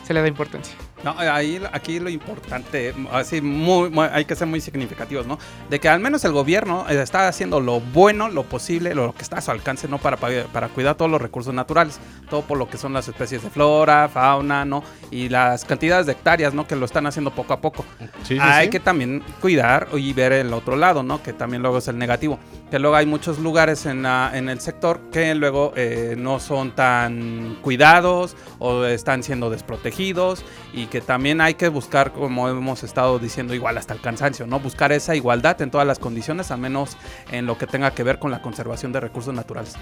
se 0.06 0.13
le 0.13 0.19
da 0.19 0.28
importancia. 0.28 0.76
No, 1.04 1.14
ahí, 1.18 1.62
aquí 1.74 2.00
lo 2.00 2.10
importante, 2.10 2.94
así 3.12 3.40
muy, 3.40 3.90
muy- 3.92 4.08
hay 4.12 4.26
que 4.26 4.36
ser 4.36 4.48
muy 4.48 4.60
significativos, 4.62 5.28
¿no? 5.28 5.38
De 5.70 5.80
que 5.80 5.88
al 5.90 6.00
menos 6.00 6.26
el 6.26 6.32
gobierno 6.32 6.86
eh, 6.90 7.00
está 7.02 7.28
haciendo 7.28 7.60
lo 7.60 7.80
bueno, 7.80 8.30
lo 8.30 8.44
posible, 8.44 8.96
lo 8.96 9.14
que 9.14 9.22
está 9.22 9.38
a 9.38 9.42
su 9.42 9.52
alcance, 9.52 9.88
¿no? 9.88 10.00
Para, 10.00 10.18
pa- 10.18 10.30
para 10.52 10.70
cuidar 10.70 10.96
todos 10.96 11.12
los 11.12 11.22
recursos 11.22 11.54
naturales, 11.54 12.00
todo 12.32 12.42
por 12.42 12.58
lo 12.58 12.68
que 12.68 12.78
son 12.78 12.94
las 12.94 13.08
especies 13.08 13.44
de 13.44 13.50
flora, 13.52 14.10
fauna, 14.10 14.66
¿no? 14.66 14.84
Y 15.12 15.30
las 15.30 15.66
cantidades 15.66 16.08
de 16.08 16.14
hectáreas, 16.14 16.56
¿no? 16.56 16.66
Que 16.68 16.76
lo 16.76 16.86
están 16.86 17.06
haciendo 17.06 17.30
poco 17.32 17.54
a 17.54 17.62
poco. 17.62 17.86
Sí, 18.24 18.36
sí, 18.36 18.38
hay 18.42 18.66
sí. 18.66 18.72
que 18.72 18.80
también 18.80 19.24
cuidar 19.40 19.90
y 19.94 20.14
ver 20.14 20.34
el 20.34 20.52
otro 20.52 20.76
lado, 20.76 21.04
¿no? 21.04 21.22
Que 21.22 21.32
también 21.32 21.62
luego 21.62 21.78
es 21.78 21.88
el 21.88 21.98
negativo. 22.00 22.40
Que 22.72 22.80
luego 22.80 22.96
hay 22.96 23.06
muchos 23.06 23.38
lugares 23.40 23.86
en, 23.86 24.02
la- 24.02 24.32
en 24.34 24.50
el 24.50 24.60
sector 24.60 25.00
que 25.12 25.36
luego 25.36 25.74
eh, 25.76 26.16
no 26.18 26.40
son 26.40 26.72
tan 26.76 27.58
cuidados 27.62 28.36
o 28.60 28.84
están 28.86 29.22
siendo 29.24 29.50
desprotegidos 29.50 30.44
y 30.74 30.87
que 30.88 31.02
también 31.02 31.41
hay 31.41 31.54
que 31.54 31.69
buscar, 31.69 32.12
como 32.12 32.50
hemos 32.50 32.84
estado 32.84 33.19
diciendo 33.19 33.54
igual 33.54 33.78
hasta 33.78 33.93
el 33.93 34.02
cansancio, 34.02 34.47
¿no? 34.47 34.60
Buscar 34.60 34.91
esa 34.91 35.15
igualdad 35.15 35.62
en 35.62 35.71
todas 35.71 35.86
las 35.86 36.00
condiciones, 36.00 36.52
al 36.52 36.60
menos 36.60 36.97
en 37.32 37.45
lo 37.45 37.58
que 37.58 37.67
tenga 37.67 37.91
que 37.91 38.04
ver 38.04 38.19
con 38.19 38.32
la 38.32 38.41
conservación 38.41 38.91
de 38.91 39.00
recursos 39.00 39.34
naturales. 39.34 39.76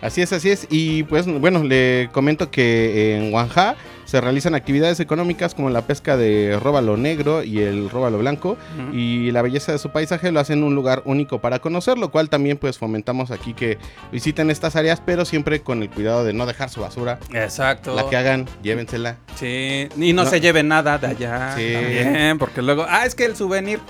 Así 0.00 0.22
es, 0.22 0.32
así 0.32 0.50
es. 0.50 0.66
Y 0.70 1.04
pues 1.04 1.26
bueno, 1.26 1.62
le 1.62 2.08
comento 2.12 2.50
que 2.50 3.16
en 3.16 3.30
Guanja 3.30 3.76
se 4.14 4.20
realizan 4.20 4.54
actividades 4.54 5.00
económicas 5.00 5.56
como 5.56 5.70
la 5.70 5.82
pesca 5.88 6.16
de 6.16 6.56
róbalo 6.62 6.96
negro 6.96 7.42
y 7.42 7.58
el 7.58 7.90
róbalo 7.90 8.18
blanco. 8.18 8.56
Y 8.92 9.32
la 9.32 9.42
belleza 9.42 9.72
de 9.72 9.78
su 9.78 9.90
paisaje 9.90 10.30
lo 10.30 10.38
hacen 10.38 10.62
un 10.62 10.76
lugar 10.76 11.02
único 11.04 11.40
para 11.40 11.58
conocer, 11.58 11.98
lo 11.98 12.12
cual 12.12 12.28
también 12.30 12.56
pues 12.56 12.78
fomentamos 12.78 13.32
aquí 13.32 13.54
que 13.54 13.76
visiten 14.12 14.50
estas 14.52 14.76
áreas, 14.76 15.02
pero 15.04 15.24
siempre 15.24 15.62
con 15.62 15.82
el 15.82 15.90
cuidado 15.90 16.22
de 16.24 16.32
no 16.32 16.46
dejar 16.46 16.70
su 16.70 16.80
basura. 16.80 17.18
Exacto. 17.32 17.92
La 17.96 18.08
que 18.08 18.16
hagan, 18.16 18.46
llévensela. 18.62 19.16
Sí, 19.34 19.88
y 19.96 20.12
no, 20.12 20.22
No. 20.22 20.30
se 20.30 20.40
lleve 20.40 20.62
nada 20.62 20.96
de 20.96 21.08
allá 21.08 21.56
Sí. 21.56 21.72
también, 21.72 22.38
porque 22.38 22.62
luego, 22.62 22.86
ah, 22.88 23.04
es 23.06 23.16
que 23.16 23.24
el 23.24 23.34
souvenir. 23.34 23.80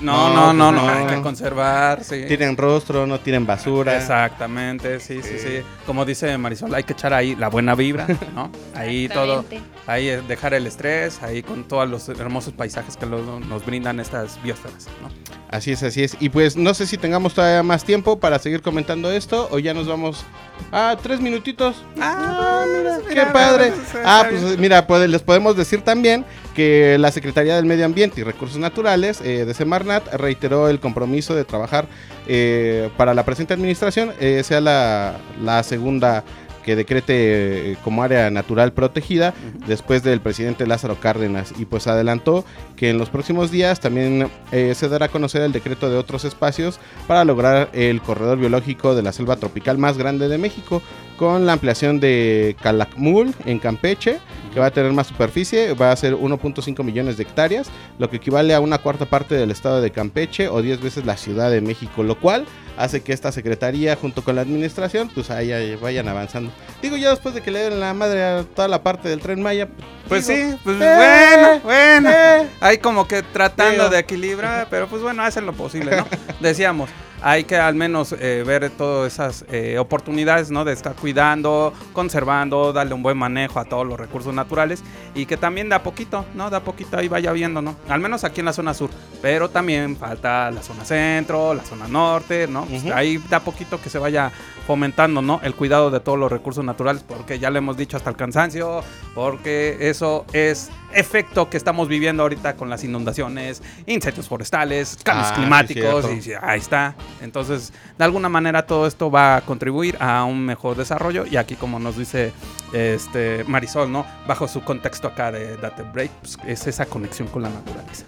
No, 0.00 0.34
No, 0.34 0.52
no, 0.52 0.72
no, 0.72 0.82
pues 0.82 0.92
no, 0.98 1.08
hay 1.08 1.14
que 1.16 1.22
conservar, 1.22 2.02
sí. 2.02 2.24
Tienen 2.26 2.56
rostro, 2.56 3.06
no 3.06 3.20
tienen 3.20 3.46
basura. 3.46 3.96
Exactamente, 3.96 4.98
sí, 4.98 5.22
sí, 5.22 5.38
Sí. 5.38 5.38
sí. 5.38 5.48
Como 5.86 6.04
dice 6.04 6.36
Marisol, 6.38 6.74
hay 6.74 6.82
que 6.82 6.92
echar 6.92 7.14
ahí 7.14 7.36
la 7.36 7.48
buena 7.48 7.76
vibra, 7.76 8.08
¿no? 8.34 8.50
Ahí 8.74 9.08
todo, 9.08 9.40
Exactamente. 9.42 9.71
Ahí 9.86 10.06
dejar 10.28 10.54
el 10.54 10.66
estrés, 10.66 11.22
ahí 11.22 11.42
con 11.42 11.64
todos 11.64 11.88
los 11.88 12.08
hermosos 12.08 12.52
paisajes 12.54 12.96
que 12.96 13.06
lo- 13.06 13.40
nos 13.40 13.64
brindan 13.66 14.00
estas 14.00 14.40
biosferas, 14.42 14.86
¿no? 15.02 15.08
Así 15.50 15.72
es, 15.72 15.82
así 15.82 16.02
es. 16.02 16.16
Y 16.18 16.30
pues 16.30 16.56
no 16.56 16.72
sé 16.72 16.86
si 16.86 16.96
tengamos 16.96 17.34
todavía 17.34 17.62
más 17.62 17.84
tiempo 17.84 18.18
para 18.18 18.38
seguir 18.38 18.62
comentando 18.62 19.12
esto 19.12 19.48
o 19.50 19.58
ya 19.58 19.74
nos 19.74 19.86
vamos 19.86 20.24
a 20.70 20.96
tres 21.02 21.20
minutitos. 21.20 21.84
Ah, 22.00 22.64
mira, 22.74 22.98
mira, 23.06 23.24
qué 23.26 23.30
padre. 23.32 23.72
Ah, 24.02 24.24
pues 24.30 24.58
mira, 24.58 24.86
pues, 24.86 25.10
les 25.10 25.20
podemos 25.20 25.54
decir 25.54 25.82
también 25.82 26.24
que 26.54 26.96
la 26.98 27.12
Secretaría 27.12 27.54
del 27.56 27.66
Medio 27.66 27.84
Ambiente 27.84 28.22
y 28.22 28.24
Recursos 28.24 28.56
Naturales 28.58 29.20
eh, 29.20 29.44
de 29.44 29.52
Semarnat 29.52 30.14
reiteró 30.14 30.68
el 30.68 30.80
compromiso 30.80 31.34
de 31.34 31.44
trabajar 31.44 31.86
eh, 32.26 32.88
para 32.96 33.12
la 33.12 33.24
presente 33.24 33.52
administración, 33.52 34.12
eh, 34.20 34.42
sea 34.44 34.60
la, 34.62 35.16
la 35.42 35.62
segunda 35.64 36.24
que 36.62 36.76
decrete 36.76 37.72
eh, 37.72 37.76
como 37.84 38.02
área 38.02 38.30
natural 38.30 38.72
protegida 38.72 39.34
después 39.66 40.02
del 40.02 40.20
presidente 40.20 40.66
Lázaro 40.66 40.96
Cárdenas. 41.00 41.52
Y 41.58 41.64
pues 41.64 41.86
adelantó 41.86 42.44
que 42.76 42.90
en 42.90 42.98
los 42.98 43.10
próximos 43.10 43.50
días 43.50 43.80
también 43.80 44.28
eh, 44.50 44.74
se 44.74 44.88
dará 44.88 45.06
a 45.06 45.08
conocer 45.08 45.42
el 45.42 45.52
decreto 45.52 45.90
de 45.90 45.96
otros 45.96 46.24
espacios 46.24 46.78
para 47.06 47.24
lograr 47.24 47.70
el 47.72 48.00
corredor 48.00 48.38
biológico 48.38 48.94
de 48.94 49.02
la 49.02 49.12
selva 49.12 49.36
tropical 49.36 49.78
más 49.78 49.98
grande 49.98 50.28
de 50.28 50.38
México 50.38 50.82
con 51.16 51.46
la 51.46 51.52
ampliación 51.52 52.00
de 52.00 52.56
Calakmul 52.62 53.34
en 53.44 53.58
Campeche 53.58 54.18
que 54.52 54.60
va 54.60 54.66
a 54.66 54.70
tener 54.70 54.92
más 54.92 55.06
superficie, 55.08 55.74
va 55.74 55.92
a 55.92 55.96
ser 55.96 56.14
1.5 56.14 56.82
millones 56.84 57.16
de 57.16 57.22
hectáreas, 57.24 57.70
lo 57.98 58.08
que 58.10 58.16
equivale 58.16 58.54
a 58.54 58.60
una 58.60 58.78
cuarta 58.78 59.06
parte 59.06 59.34
del 59.34 59.50
estado 59.50 59.80
de 59.80 59.90
Campeche 59.90 60.48
o 60.48 60.62
10 60.62 60.80
veces 60.80 61.06
la 61.06 61.16
Ciudad 61.16 61.50
de 61.50 61.60
México, 61.60 62.02
lo 62.02 62.18
cual 62.18 62.44
hace 62.76 63.02
que 63.02 63.12
esta 63.12 63.32
secretaría 63.32 63.96
junto 63.96 64.22
con 64.24 64.34
la 64.36 64.42
administración 64.42 65.10
pues 65.14 65.30
ahí 65.30 65.76
vayan 65.76 66.08
avanzando. 66.08 66.50
Digo, 66.80 66.96
ya 66.96 67.10
después 67.10 67.34
de 67.34 67.40
que 67.42 67.50
le 67.50 67.60
den 67.60 67.80
la 67.80 67.92
madre 67.94 68.22
a 68.24 68.44
toda 68.44 68.68
la 68.68 68.82
parte 68.82 69.08
del 69.08 69.20
tren 69.20 69.42
Maya, 69.42 69.68
Pues 70.08 70.26
digo, 70.26 70.52
sí, 70.52 70.56
pues 70.64 70.76
eh, 70.80 70.94
bueno, 70.96 71.60
bueno. 71.64 72.10
eh. 72.10 72.48
Hay 72.60 72.78
como 72.78 73.06
que 73.06 73.22
tratando 73.22 73.84
Digo. 73.84 73.88
de 73.90 73.98
equilibrar, 73.98 74.66
pero 74.70 74.86
pues 74.88 75.02
bueno, 75.02 75.22
hacen 75.22 75.46
lo 75.46 75.52
posible, 75.52 75.96
¿no? 75.96 76.06
Decíamos, 76.40 76.88
hay 77.24 77.44
que 77.44 77.56
al 77.56 77.74
menos 77.76 78.14
eh, 78.18 78.42
ver 78.44 78.68
todas 78.70 79.12
esas 79.12 79.44
eh, 79.50 79.78
oportunidades, 79.78 80.50
¿no? 80.50 80.64
De 80.64 80.72
estar 80.72 80.94
cuidando, 80.94 81.72
conservando, 81.92 82.72
darle 82.72 82.94
un 82.94 83.02
buen 83.02 83.16
manejo 83.16 83.60
a 83.60 83.64
todos 83.64 83.86
los 83.86 83.98
recursos 84.00 84.34
naturales 84.42 84.82
y 85.14 85.26
que 85.26 85.36
también 85.36 85.68
de 85.68 85.74
a 85.74 85.82
poquito, 85.82 86.24
¿no? 86.34 86.50
De 86.50 86.56
a 86.56 86.60
poquito 86.60 86.96
ahí 86.96 87.08
vaya 87.08 87.32
viendo, 87.32 87.62
¿no? 87.62 87.76
Al 87.88 88.00
menos 88.00 88.24
aquí 88.24 88.40
en 88.40 88.46
la 88.46 88.52
zona 88.52 88.74
sur, 88.74 88.90
pero 89.20 89.48
también 89.48 89.96
falta 89.96 90.50
la 90.50 90.62
zona 90.62 90.84
centro, 90.84 91.54
la 91.54 91.64
zona 91.64 91.86
norte, 91.88 92.46
¿no? 92.46 92.64
Pues 92.66 92.84
ahí 92.86 93.18
de 93.18 93.36
a 93.36 93.40
poquito 93.40 93.80
que 93.80 93.88
se 93.88 93.98
vaya 93.98 94.30
fomentando, 94.66 95.22
¿no? 95.22 95.40
El 95.42 95.54
cuidado 95.54 95.90
de 95.90 96.00
todos 96.00 96.18
los 96.18 96.30
recursos 96.30 96.64
naturales, 96.64 97.04
porque 97.06 97.38
ya 97.38 97.50
le 97.50 97.58
hemos 97.58 97.76
dicho 97.76 97.96
hasta 97.96 98.10
el 98.10 98.16
cansancio, 98.16 98.82
porque 99.14 99.76
eso 99.80 100.24
es 100.32 100.70
efecto 100.94 101.48
que 101.48 101.56
estamos 101.56 101.88
viviendo 101.88 102.22
ahorita 102.22 102.54
con 102.54 102.70
las 102.70 102.84
inundaciones, 102.84 103.62
incendios 103.86 104.28
forestales, 104.28 104.98
cambios 105.02 105.28
Ah, 105.30 105.34
climáticos, 105.34 106.06
y 106.26 106.32
ahí 106.40 106.58
está. 106.60 106.94
Entonces, 107.20 107.72
de 107.98 108.04
alguna 108.04 108.28
manera 108.28 108.66
todo 108.66 108.86
esto 108.86 109.10
va 109.10 109.36
a 109.36 109.40
contribuir 109.40 109.96
a 110.00 110.24
un 110.24 110.44
mejor 110.44 110.76
desarrollo 110.76 111.24
y 111.26 111.36
aquí 111.36 111.54
como 111.56 111.78
nos 111.78 111.96
dice 111.96 112.32
este 112.72 113.44
Marisol, 113.44 113.90
¿no? 113.90 114.06
Bajo 114.26 114.48
su 114.48 114.62
contexto 114.62 115.08
acá 115.08 115.32
de 115.32 115.56
Data 115.56 115.82
Break, 115.82 116.10
pues, 116.20 116.38
es 116.46 116.66
esa 116.66 116.86
conexión 116.86 117.28
con 117.28 117.42
la 117.42 117.50
naturaleza. 117.50 118.04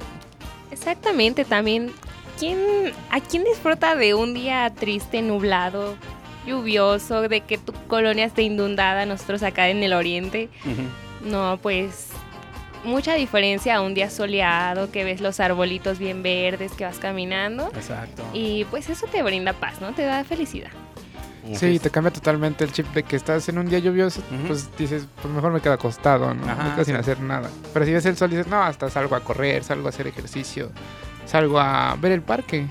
Exactamente, 0.70 1.44
también. 1.44 1.92
¿quién, 2.38 2.58
¿A 3.10 3.20
quién 3.20 3.44
disfruta 3.44 3.94
de 3.94 4.14
un 4.14 4.34
día 4.34 4.72
triste, 4.74 5.22
nublado, 5.22 5.94
lluvioso, 6.46 7.22
de 7.22 7.40
que 7.40 7.58
tu 7.58 7.72
colonia 7.88 8.24
esté 8.24 8.42
inundada, 8.42 9.06
nosotros 9.06 9.42
acá 9.42 9.68
en 9.68 9.82
el 9.82 9.92
oriente? 9.92 10.48
No, 11.24 11.58
pues 11.62 12.08
mucha 12.84 13.14
diferencia 13.14 13.76
a 13.76 13.80
un 13.80 13.94
día 13.94 14.10
soleado, 14.10 14.90
que 14.90 15.04
ves 15.04 15.20
los 15.20 15.40
arbolitos 15.40 15.98
bien 15.98 16.22
verdes, 16.22 16.72
que 16.72 16.84
vas 16.84 16.98
caminando. 16.98 17.68
Exacto. 17.74 18.22
Y 18.32 18.64
pues 18.66 18.90
eso 18.90 19.06
te 19.06 19.22
brinda 19.22 19.52
paz, 19.54 19.80
¿no? 19.80 19.92
Te 19.92 20.02
da 20.04 20.22
felicidad. 20.24 20.70
Sí, 21.54 21.78
te 21.78 21.90
cambia 21.90 22.10
totalmente 22.10 22.64
el 22.64 22.72
chip 22.72 22.86
de 22.94 23.02
que 23.02 23.16
estás 23.16 23.46
en 23.50 23.58
un 23.58 23.68
día 23.68 23.78
lluvioso, 23.78 24.22
pues 24.46 24.74
dices, 24.78 25.06
pues 25.20 25.32
mejor 25.34 25.52
me 25.52 25.60
quedo 25.60 25.74
acostado, 25.74 26.32
¿no? 26.32 26.50
Ajá, 26.50 26.64
me 26.64 26.74
quedo 26.74 26.84
sin 26.86 26.96
hacer 26.96 27.20
nada. 27.20 27.50
Pero 27.74 27.84
si 27.84 27.92
ves 27.92 28.06
el 28.06 28.16
sol 28.16 28.30
dices, 28.30 28.46
no, 28.46 28.62
hasta 28.62 28.88
salgo 28.88 29.14
a 29.14 29.20
correr, 29.20 29.62
salgo 29.62 29.86
a 29.86 29.90
hacer 29.90 30.06
ejercicio, 30.06 30.70
salgo 31.24 31.58
a 31.58 31.96
ver 32.00 32.12
el 32.12 32.22
parque. 32.22 32.66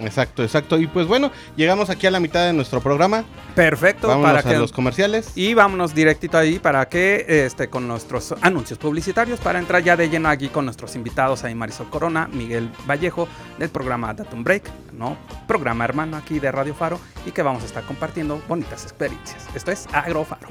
Exacto, 0.00 0.42
exacto. 0.42 0.78
Y 0.78 0.86
pues 0.86 1.06
bueno, 1.06 1.30
llegamos 1.56 1.90
aquí 1.90 2.06
a 2.06 2.10
la 2.10 2.20
mitad 2.20 2.46
de 2.46 2.52
nuestro 2.52 2.80
programa. 2.80 3.24
Perfecto, 3.54 4.08
Vámonos 4.08 4.30
para 4.30 4.40
a 4.40 4.42
que 4.42 4.58
los 4.58 4.72
comerciales. 4.72 5.32
Y 5.34 5.54
vámonos 5.54 5.94
directito 5.94 6.38
ahí 6.38 6.58
para 6.58 6.88
que 6.88 7.24
este 7.46 7.68
con 7.68 7.86
nuestros 7.86 8.34
anuncios 8.40 8.78
publicitarios 8.78 9.40
para 9.40 9.58
entrar 9.58 9.82
ya 9.82 9.96
de 9.96 10.08
lleno 10.08 10.28
aquí 10.28 10.48
con 10.48 10.64
nuestros 10.64 10.96
invitados 10.96 11.44
ahí 11.44 11.54
Marisol 11.54 11.90
Corona, 11.90 12.28
Miguel 12.32 12.70
Vallejo 12.88 13.28
del 13.58 13.68
programa 13.68 14.14
Datum 14.14 14.42
Break, 14.42 14.70
¿no? 14.92 15.16
Programa 15.46 15.84
hermano 15.84 16.16
aquí 16.16 16.38
de 16.38 16.50
Radio 16.50 16.74
Faro 16.74 16.98
y 17.26 17.32
que 17.32 17.42
vamos 17.42 17.62
a 17.62 17.66
estar 17.66 17.84
compartiendo 17.84 18.40
bonitas 18.48 18.84
experiencias. 18.84 19.46
Esto 19.54 19.70
es 19.70 19.86
Agrofaro. 19.92 20.48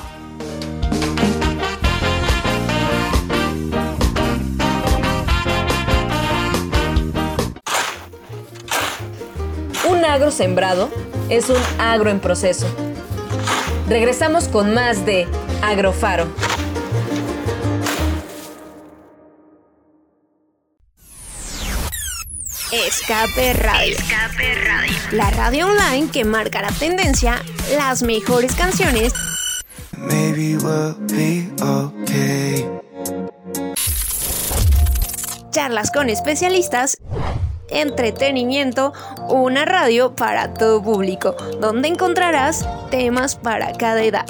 Agro 10.10 10.32
sembrado 10.32 10.90
es 11.30 11.50
un 11.50 11.58
agro 11.78 12.10
en 12.10 12.20
proceso. 12.20 12.68
Regresamos 13.88 14.48
con 14.48 14.74
más 14.74 15.06
de 15.06 15.28
Agrofaro. 15.62 16.28
Escape 22.72 23.54
Radio. 23.54 23.98
La 25.12 25.30
radio 25.32 25.68
online 25.68 26.10
que 26.12 26.24
marca 26.24 26.62
la 26.62 26.72
tendencia, 26.72 27.42
las 27.78 28.04
mejores 28.04 28.54
canciones, 28.56 29.14
Maybe 29.98 30.56
we'll 30.58 30.96
be 31.08 31.50
okay. 31.62 32.66
charlas 35.52 35.92
con 35.92 36.10
especialistas, 36.10 37.00
entretenimiento, 37.72 38.94
una 39.30 39.66
radio 39.66 40.16
para 40.16 40.54
todo 40.54 40.82
público, 40.82 41.36
donde 41.60 41.88
encontrarás 41.88 42.68
temas 42.90 43.36
para 43.36 43.74
cada 43.74 44.04
edad. 44.04 44.26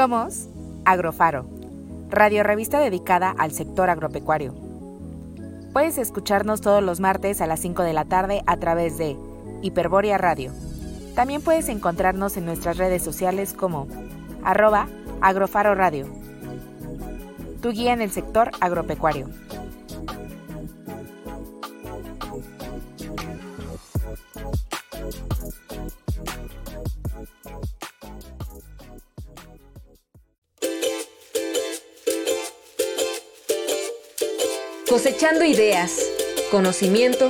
Somos 0.00 0.48
Agrofaro, 0.86 1.44
radio 2.08 2.42
revista 2.42 2.80
dedicada 2.80 3.34
al 3.36 3.52
sector 3.52 3.90
agropecuario. 3.90 4.54
Puedes 5.74 5.98
escucharnos 5.98 6.62
todos 6.62 6.82
los 6.82 7.00
martes 7.00 7.40
a 7.40 7.46
las 7.46 7.60
5 7.60 7.82
de 7.82 7.92
la 7.92 8.06
tarde 8.06 8.42
a 8.46 8.56
través 8.56 8.96
de 8.96 9.16
Hiperborea 9.62 10.18
Radio. 10.18 10.52
También 11.14 11.42
puedes 11.42 11.68
encontrarnos 11.68 12.36
en 12.36 12.44
nuestras 12.44 12.76
redes 12.76 13.02
sociales 13.02 13.52
como 13.52 13.88
arroba 14.44 14.88
Agrofaro 15.20 15.74
Radio. 15.74 16.06
Tu 17.60 17.70
guía 17.70 17.92
en 17.92 18.00
el 18.00 18.10
sector 18.10 18.50
agropecuario. 18.60 19.28
Cosechando 34.88 35.44
ideas, 35.44 36.00
conocimiento 36.50 37.28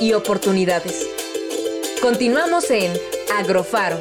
y 0.00 0.12
oportunidades. 0.12 1.19
Continuamos 2.02 2.70
en 2.70 2.92
Agrofaro. 3.38 3.98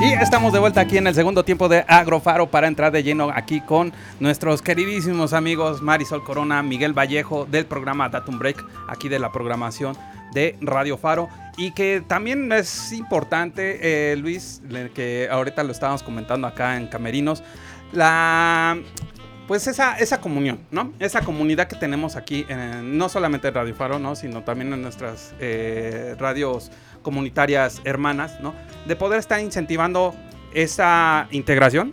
Y 0.00 0.12
estamos 0.12 0.52
de 0.52 0.60
vuelta 0.60 0.80
aquí 0.80 0.98
en 0.98 1.08
el 1.08 1.14
segundo 1.16 1.44
tiempo 1.44 1.68
de 1.68 1.84
Agrofaro 1.88 2.48
para 2.48 2.68
entrar 2.68 2.92
de 2.92 3.02
lleno 3.02 3.32
aquí 3.34 3.60
con 3.60 3.92
nuestros 4.20 4.62
queridísimos 4.62 5.32
amigos 5.32 5.82
Marisol 5.82 6.22
Corona, 6.22 6.62
Miguel 6.62 6.96
Vallejo 6.96 7.44
del 7.44 7.66
programa 7.66 8.08
Datum 8.08 8.38
Break, 8.38 8.64
aquí 8.88 9.08
de 9.08 9.18
la 9.18 9.32
programación 9.32 9.96
de 10.34 10.56
Radio 10.60 10.96
Faro. 10.96 11.28
Y 11.56 11.72
que 11.72 12.02
también 12.06 12.50
es 12.52 12.92
importante, 12.92 14.12
eh, 14.12 14.16
Luis, 14.16 14.62
que 14.94 15.28
ahorita 15.30 15.62
lo 15.62 15.72
estábamos 15.72 16.02
comentando 16.02 16.46
acá 16.46 16.76
en 16.76 16.86
Camerinos, 16.86 17.42
la 17.92 18.78
pues 19.46 19.66
esa, 19.66 19.98
esa 19.98 20.20
comunión, 20.20 20.60
¿no? 20.70 20.92
Esa 21.00 21.22
comunidad 21.22 21.66
que 21.66 21.74
tenemos 21.74 22.14
aquí, 22.14 22.46
en- 22.48 22.96
no 22.96 23.08
solamente 23.08 23.48
en 23.48 23.54
Radio 23.54 23.74
Faro, 23.74 23.98
¿no? 23.98 24.14
Sino 24.14 24.44
también 24.44 24.72
en 24.72 24.80
nuestras 24.80 25.34
eh, 25.40 26.14
radios 26.20 26.70
comunitarias 27.02 27.80
hermanas, 27.84 28.38
¿no? 28.40 28.54
De 28.86 28.94
poder 28.94 29.18
estar 29.18 29.40
incentivando 29.40 30.14
esa 30.54 31.26
integración, 31.32 31.90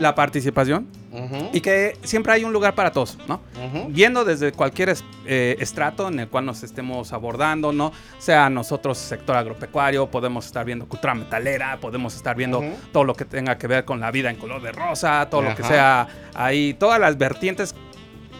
la 0.00 0.14
participación 0.14 0.86
Ujú. 1.12 1.50
y 1.52 1.60
que 1.60 1.98
siempre 2.02 2.32
hay 2.32 2.42
un 2.44 2.54
lugar 2.54 2.74
para 2.74 2.90
todos, 2.90 3.18
¿no? 3.28 3.40
Ujú. 3.62 3.88
Viendo 3.90 4.24
desde 4.24 4.52
cualquier 4.52 4.96
eh, 5.26 5.56
estrato 5.60 6.08
en 6.08 6.20
el 6.20 6.28
cual 6.28 6.46
nos 6.46 6.62
estemos 6.62 7.12
abordando, 7.12 7.70
¿no? 7.72 7.92
Sea 8.18 8.48
nosotros 8.48 8.96
sector 8.96 9.36
agropecuario, 9.36 10.10
podemos 10.10 10.46
estar 10.46 10.64
viendo 10.64 10.86
cultura 10.88 11.14
metalera, 11.14 11.78
podemos 11.80 12.16
estar 12.16 12.34
viendo 12.34 12.62
todo 12.92 13.04
lo 13.04 13.14
que 13.14 13.26
tenga 13.26 13.58
que 13.58 13.66
ver 13.66 13.84
con 13.84 14.00
la 14.00 14.10
vida 14.10 14.30
en 14.30 14.36
color 14.36 14.62
de 14.62 14.72
rosa, 14.72 15.28
todo 15.30 15.42
lo 15.42 15.54
que 15.54 15.62
sea 15.62 16.08
ahí, 16.34 16.74
todas 16.74 16.98
las 16.98 17.18
vertientes 17.18 17.74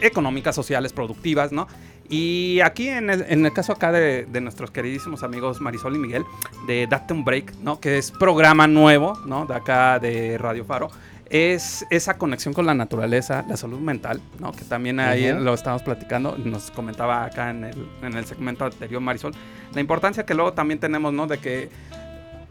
económicas, 0.01 0.55
sociales, 0.55 0.93
productivas, 0.93 1.51
¿no? 1.51 1.67
Y 2.09 2.59
aquí 2.61 2.89
en 2.89 3.09
el, 3.09 3.25
en 3.29 3.45
el 3.45 3.53
caso 3.53 3.71
acá 3.71 3.91
de, 3.91 4.25
de 4.25 4.41
nuestros 4.41 4.71
queridísimos 4.71 5.23
amigos 5.23 5.61
Marisol 5.61 5.95
y 5.95 5.99
Miguel, 5.99 6.23
de 6.67 6.85
Date 6.85 7.13
un 7.13 7.23
Break, 7.23 7.55
¿no? 7.61 7.79
Que 7.79 7.97
es 7.97 8.11
programa 8.11 8.67
nuevo, 8.67 9.17
¿no? 9.25 9.45
De 9.45 9.55
acá 9.55 9.99
de 9.99 10.37
Radio 10.37 10.65
Faro. 10.65 10.89
Es 11.35 11.83
esa 11.89 12.19
conexión 12.19 12.53
con 12.53 12.67
la 12.67 12.75
naturaleza, 12.75 13.43
la 13.49 13.57
salud 13.57 13.79
mental, 13.79 14.21
¿no? 14.39 14.51
Que 14.51 14.63
también 14.65 14.99
ahí 14.99 15.23
lo 15.43 15.55
estamos 15.55 15.81
platicando, 15.81 16.37
nos 16.37 16.69
comentaba 16.69 17.25
acá 17.25 17.49
en 17.49 17.63
el, 17.63 17.87
en 18.03 18.13
el 18.15 18.23
segmento 18.25 18.65
anterior 18.65 19.01
Marisol, 19.01 19.33
la 19.73 19.81
importancia 19.81 20.27
que 20.27 20.35
luego 20.35 20.53
también 20.53 20.79
tenemos, 20.79 21.11
¿no? 21.11 21.25
De 21.25 21.39
que 21.39 21.69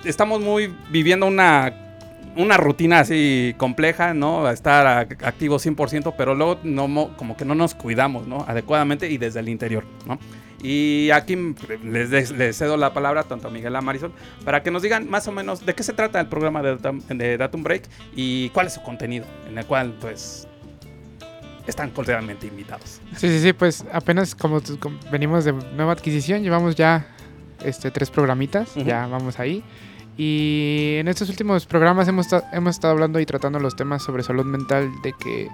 estamos 0.05 0.41
muy 0.41 0.75
viviendo 0.91 1.27
una, 1.27 1.73
una 2.37 2.57
rutina 2.57 2.99
así 2.99 3.55
compleja, 3.57 4.15
¿no? 4.15 4.51
Estar 4.51 4.85
activos 5.23 5.65
100%, 5.65 6.15
pero 6.19 6.35
luego 6.35 6.59
no, 6.65 6.89
mo- 6.89 7.17
como 7.17 7.37
que 7.37 7.45
no 7.45 7.55
nos 7.55 7.77
cuidamos, 7.77 8.27
¿no? 8.27 8.45
Adecuadamente 8.49 9.09
y 9.09 9.17
desde 9.17 9.39
el 9.39 9.49
interior, 9.49 9.85
¿no? 10.09 10.19
Y 10.63 11.11
aquí 11.11 11.37
les, 11.85 12.31
les 12.31 12.57
cedo 12.57 12.77
la 12.77 12.95
palabra 12.95 13.25
tanto 13.25 13.49
a 13.49 13.51
Miguel 13.51 13.75
a 13.75 13.81
Marisol 13.81 14.13
para 14.45 14.63
que 14.63 14.71
nos 14.71 14.83
digan 14.83 15.11
más 15.11 15.27
o 15.27 15.33
menos 15.33 15.67
de 15.67 15.75
qué 15.75 15.83
se 15.83 15.93
trata 15.93 16.21
el 16.21 16.29
programa 16.29 16.63
de, 16.63 16.79
Datum- 16.79 17.03
de 17.09 17.37
Datum 17.37 17.63
Break 17.65 17.89
y 18.15 18.49
cuál 18.51 18.69
es 18.69 18.75
su 18.75 18.83
contenido, 18.83 19.27
en 19.49 19.59
el 19.59 19.67
cual 19.67 19.95
pues 20.01 20.47
están 21.67 21.91
cordialmente 21.91 22.47
invitados. 22.47 23.01
Sí, 23.17 23.29
sí, 23.29 23.41
sí, 23.41 23.53
pues 23.53 23.85
apenas 23.93 24.35
como, 24.35 24.61
como 24.79 24.99
venimos 25.11 25.45
de 25.45 25.53
nueva 25.53 25.93
adquisición, 25.93 26.43
llevamos 26.43 26.75
ya 26.77 27.07
este, 27.65 27.91
tres 27.91 28.11
programitas, 28.11 28.77
Ujú. 28.77 28.85
ya 28.87 29.07
vamos 29.07 29.39
ahí. 29.39 29.63
Y 30.17 30.97
en 30.99 31.09
estos 31.09 31.29
últimos 31.31 31.67
programas 31.67 32.07
hemos, 32.07 32.27
hemos 32.53 32.75
estado 32.77 32.93
hablando 32.93 33.19
y 33.19 33.27
tratando 33.27 33.59
los 33.59 33.75
temas 33.77 34.03
sobre 34.03 34.23
salud 34.23 34.45
mental, 34.45 34.91
de 35.03 35.13
que 35.13 35.49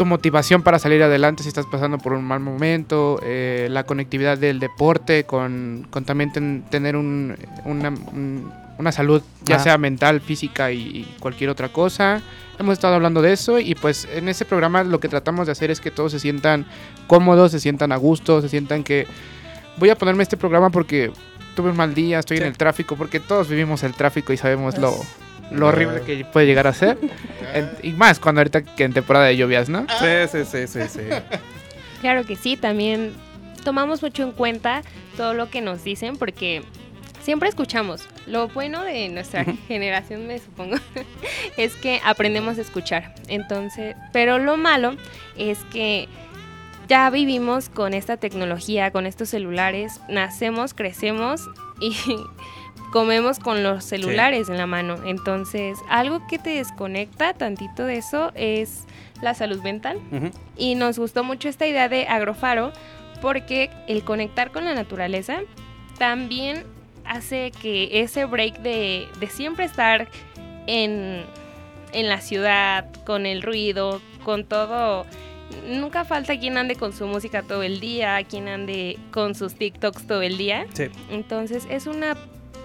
tu 0.00 0.06
motivación 0.06 0.62
para 0.62 0.78
salir 0.78 1.02
adelante 1.02 1.42
si 1.42 1.50
estás 1.50 1.66
pasando 1.66 1.98
por 1.98 2.14
un 2.14 2.24
mal 2.24 2.40
momento, 2.40 3.20
eh, 3.22 3.68
la 3.70 3.84
conectividad 3.84 4.38
del 4.38 4.58
deporte 4.58 5.24
con, 5.24 5.86
con 5.90 6.06
también 6.06 6.32
ten- 6.32 6.64
tener 6.70 6.96
un- 6.96 7.36
una, 7.66 7.90
un- 7.90 8.50
una 8.78 8.92
salud, 8.92 9.20
ya 9.44 9.56
Ah. 9.56 9.58
sea 9.58 9.76
mental, 9.76 10.22
física 10.22 10.72
y, 10.72 10.78
y 10.80 11.16
cualquier 11.20 11.50
otra 11.50 11.68
cosa. 11.68 12.22
Hemos 12.58 12.72
estado 12.72 12.94
hablando 12.94 13.20
de 13.20 13.34
eso 13.34 13.58
y 13.58 13.74
pues 13.74 14.08
en 14.10 14.30
ese 14.30 14.46
programa 14.46 14.84
lo 14.84 15.00
que 15.00 15.08
tratamos 15.08 15.44
de 15.44 15.52
hacer 15.52 15.70
es 15.70 15.82
que 15.82 15.90
todos 15.90 16.12
se 16.12 16.18
sientan 16.18 16.64
cómodos, 17.06 17.50
se 17.52 17.60
sientan 17.60 17.92
a 17.92 17.96
gusto, 17.96 18.40
se 18.40 18.48
sientan 18.48 18.82
que 18.82 19.06
voy 19.76 19.90
a 19.90 19.96
ponerme 19.96 20.22
este 20.22 20.38
programa 20.38 20.70
porque 20.70 21.12
tuve 21.54 21.72
un 21.72 21.76
mal 21.76 21.92
día, 21.92 22.20
estoy 22.20 22.38
Sí. 22.38 22.42
en 22.42 22.48
el 22.48 22.56
tráfico, 22.56 22.96
porque 22.96 23.20
todos 23.20 23.50
vivimos 23.50 23.82
el 23.82 23.92
tráfico 23.92 24.32
y 24.32 24.38
sabemos 24.38 24.76
Es- 24.76 24.80
lo 24.80 24.94
horrible 25.62 26.02
que 26.02 26.24
puede 26.24 26.46
llegar 26.46 26.66
a 26.66 26.72
ser. 26.72 26.98
En- 27.52 27.68
y 27.82 27.90
más 27.92 28.20
cuando 28.20 28.40
ahorita 28.42 28.62
que 28.62 28.84
en 28.84 28.92
temporada 28.92 29.26
de 29.26 29.36
lluvias, 29.36 29.68
¿no? 29.68 29.84
Sí, 29.98 30.06
sí, 30.30 30.44
sí, 30.44 30.66
sí, 30.68 30.80
sí. 30.88 31.00
Claro 32.00 32.24
que 32.24 32.36
sí, 32.36 32.56
también 32.56 33.12
tomamos 33.64 34.00
mucho 34.02 34.22
en 34.22 34.32
cuenta 34.32 34.82
todo 35.16 35.34
lo 35.34 35.50
que 35.50 35.60
nos 35.60 35.82
dicen 35.84 36.16
porque 36.16 36.62
siempre 37.22 37.48
escuchamos. 37.48 38.06
Lo 38.26 38.48
bueno 38.48 38.82
de 38.84 39.08
nuestra 39.08 39.44
generación, 39.68 40.26
me 40.26 40.38
supongo, 40.38 40.76
es 41.56 41.74
que 41.74 42.00
aprendemos 42.04 42.56
a 42.58 42.60
escuchar. 42.62 43.14
Entonces, 43.28 43.96
pero 44.12 44.38
lo 44.38 44.56
malo 44.56 44.94
es 45.36 45.58
que 45.72 46.08
ya 46.88 47.10
vivimos 47.10 47.68
con 47.68 47.92
esta 47.94 48.16
tecnología, 48.16 48.90
con 48.92 49.06
estos 49.06 49.28
celulares, 49.28 50.00
nacemos, 50.08 50.72
crecemos 50.72 51.42
y 51.80 51.94
comemos 52.90 53.38
con 53.38 53.62
los 53.62 53.84
celulares 53.84 54.48
en 54.48 54.56
la 54.56 54.66
mano. 54.66 54.96
Entonces, 55.04 55.78
algo 55.88 56.26
que 56.26 56.38
te 56.38 56.50
desconecta 56.50 57.34
tantito 57.34 57.84
de 57.84 57.98
eso 57.98 58.32
es 58.34 58.86
la 59.22 59.34
salud 59.34 59.62
mental. 59.62 60.00
Y 60.56 60.74
nos 60.74 60.98
gustó 60.98 61.24
mucho 61.24 61.48
esta 61.48 61.66
idea 61.66 61.88
de 61.88 62.06
Agrofaro 62.08 62.72
porque 63.20 63.70
el 63.86 64.02
conectar 64.02 64.50
con 64.50 64.64
la 64.64 64.74
naturaleza 64.74 65.40
también 65.98 66.64
hace 67.04 67.52
que 67.62 68.00
ese 68.00 68.24
break 68.24 68.60
de, 68.60 69.06
de 69.18 69.26
siempre 69.26 69.64
estar 69.64 70.08
en, 70.66 71.24
en 71.92 72.08
la 72.08 72.20
ciudad, 72.20 72.86
con 73.04 73.26
el 73.26 73.42
ruido, 73.42 74.00
con 74.24 74.44
todo... 74.44 75.06
Nunca 75.66 76.04
falta 76.04 76.38
quien 76.38 76.56
ande 76.56 76.76
con 76.76 76.92
su 76.92 77.08
música 77.08 77.42
todo 77.42 77.64
el 77.64 77.80
día, 77.80 78.22
quien 78.22 78.46
ande 78.46 78.98
con 79.10 79.34
sus 79.34 79.56
TikToks 79.56 80.06
todo 80.06 80.22
el 80.22 80.38
día. 80.38 80.64
Sí. 80.74 80.84
Entonces 81.10 81.66
es 81.68 81.88
una 81.88 82.16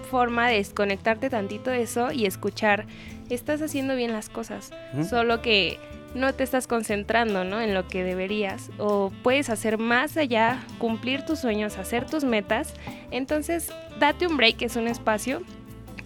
forma 0.06 0.48
de 0.48 0.56
desconectarte 0.56 1.28
tantito 1.28 1.70
de 1.70 1.82
eso 1.82 2.12
y 2.12 2.26
escuchar, 2.26 2.86
estás 3.28 3.60
haciendo 3.60 3.94
bien 3.96 4.12
las 4.12 4.28
cosas, 4.28 4.70
solo 5.08 5.42
que 5.42 5.78
no 6.14 6.32
te 6.34 6.42
estás 6.42 6.66
concentrando 6.66 7.44
¿no? 7.44 7.60
en 7.60 7.74
lo 7.74 7.86
que 7.86 8.02
deberías 8.02 8.70
o 8.78 9.12
puedes 9.22 9.50
hacer 9.50 9.78
más 9.78 10.16
allá, 10.16 10.64
cumplir 10.78 11.24
tus 11.24 11.40
sueños, 11.40 11.78
hacer 11.78 12.06
tus 12.06 12.24
metas. 12.24 12.72
Entonces, 13.10 13.70
date 14.00 14.26
un 14.26 14.36
break, 14.36 14.62
es 14.62 14.76
un 14.76 14.88
espacio 14.88 15.42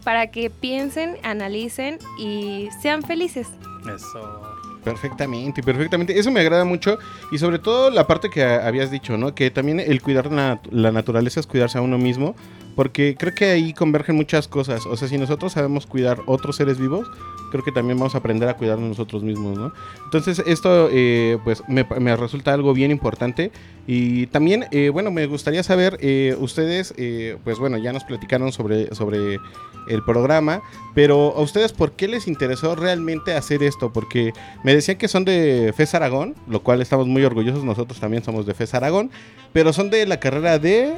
para 0.02 0.30
que 0.30 0.50
piensen, 0.50 1.16
analicen 1.22 1.98
y 2.18 2.68
sean 2.82 3.02
felices. 3.02 3.48
Eso. 3.94 4.42
Perfectamente, 4.84 5.62
perfectamente. 5.62 6.18
Eso 6.18 6.30
me 6.30 6.40
agrada 6.40 6.64
mucho 6.64 6.98
y 7.30 7.38
sobre 7.38 7.58
todo 7.58 7.90
la 7.90 8.06
parte 8.06 8.30
que 8.30 8.42
habías 8.42 8.90
dicho, 8.90 9.18
¿no? 9.18 9.34
Que 9.34 9.50
también 9.50 9.78
el 9.78 10.00
cuidar 10.00 10.32
la, 10.32 10.60
la 10.70 10.90
naturaleza 10.90 11.40
es 11.40 11.46
cuidarse 11.46 11.76
a 11.76 11.82
uno 11.82 11.98
mismo, 11.98 12.34
porque 12.80 13.14
creo 13.14 13.34
que 13.34 13.44
ahí 13.44 13.74
convergen 13.74 14.16
muchas 14.16 14.48
cosas. 14.48 14.86
O 14.86 14.96
sea, 14.96 15.06
si 15.06 15.18
nosotros 15.18 15.52
sabemos 15.52 15.84
cuidar 15.84 16.22
otros 16.24 16.56
seres 16.56 16.78
vivos, 16.78 17.10
creo 17.50 17.62
que 17.62 17.72
también 17.72 17.98
vamos 17.98 18.14
a 18.14 18.18
aprender 18.18 18.48
a 18.48 18.56
cuidarnos 18.56 18.88
nosotros 18.88 19.22
mismos, 19.22 19.58
¿no? 19.58 19.74
Entonces 20.06 20.42
esto, 20.46 20.88
eh, 20.90 21.36
pues, 21.44 21.62
me, 21.68 22.16
resulta 22.16 22.54
algo 22.54 22.72
bien 22.72 22.90
importante 22.90 23.52
y 23.86 24.28
también, 24.28 24.64
eh, 24.70 24.88
bueno, 24.88 25.10
me 25.10 25.26
gustaría 25.26 25.62
saber, 25.62 25.98
eh, 26.00 26.34
ustedes, 26.40 26.94
eh, 26.96 27.36
pues, 27.44 27.58
bueno, 27.58 27.76
ya 27.76 27.92
nos 27.92 28.04
platicaron 28.04 28.50
sobre, 28.50 28.94
sobre 28.94 29.38
el 29.86 30.02
programa, 30.02 30.62
pero 30.94 31.34
a 31.36 31.42
ustedes, 31.42 31.74
¿por 31.74 31.92
qué 31.92 32.08
les 32.08 32.28
interesó 32.28 32.76
realmente 32.76 33.34
hacer 33.34 33.62
esto? 33.62 33.92
Porque 33.92 34.32
me 34.64 34.74
decían 34.74 34.96
que 34.96 35.08
son 35.08 35.26
de 35.26 35.74
FES 35.76 35.96
Aragón, 35.96 36.34
lo 36.48 36.62
cual 36.62 36.80
estamos 36.80 37.06
muy 37.06 37.24
orgullosos, 37.24 37.62
nosotros 37.62 38.00
también 38.00 38.24
somos 38.24 38.46
de 38.46 38.54
FES 38.54 38.72
Aragón, 38.72 39.10
pero 39.52 39.74
son 39.74 39.90
de 39.90 40.06
la 40.06 40.18
carrera 40.18 40.58
de... 40.58 40.94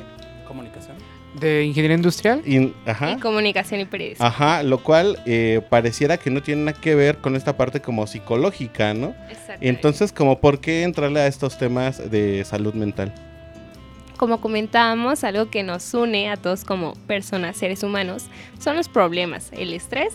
Comunicación. 0.46 0.91
De 1.38 1.64
ingeniería 1.64 1.96
industrial. 1.96 2.42
in- 2.44 2.74
ajá. 2.84 3.12
Y 3.12 3.16
comunicación 3.18 3.80
y 3.80 3.84
periodismo. 3.86 4.24
Ajá, 4.26 4.62
lo 4.62 4.82
cual 4.82 5.18
eh, 5.24 5.60
pareciera 5.70 6.18
que 6.18 6.30
no 6.30 6.42
tiene 6.42 6.64
nada 6.64 6.78
que 6.80 6.94
ver 6.94 7.18
con 7.18 7.36
esta 7.36 7.56
parte 7.56 7.80
como 7.80 8.06
psicológica, 8.06 8.92
¿no? 8.92 9.14
Exactamente. 9.30 9.68
Entonces, 9.68 10.12
como 10.12 10.38
por 10.40 10.60
qué 10.60 10.82
entrarle 10.82 11.20
a 11.20 11.26
estos 11.26 11.56
temas 11.56 12.10
de 12.10 12.44
salud 12.44 12.74
mental. 12.74 13.14
como 14.18 14.40
comentábamos, 14.40 15.24
algo 15.24 15.50
que 15.50 15.62
nos 15.64 15.92
une 15.94 16.30
a 16.30 16.36
todos 16.36 16.64
como 16.64 16.92
personas, 17.08 17.56
seres 17.56 17.82
humanos, 17.82 18.26
son 18.60 18.76
los 18.76 18.88
problemas, 18.88 19.50
el 19.52 19.72
estrés 19.72 20.12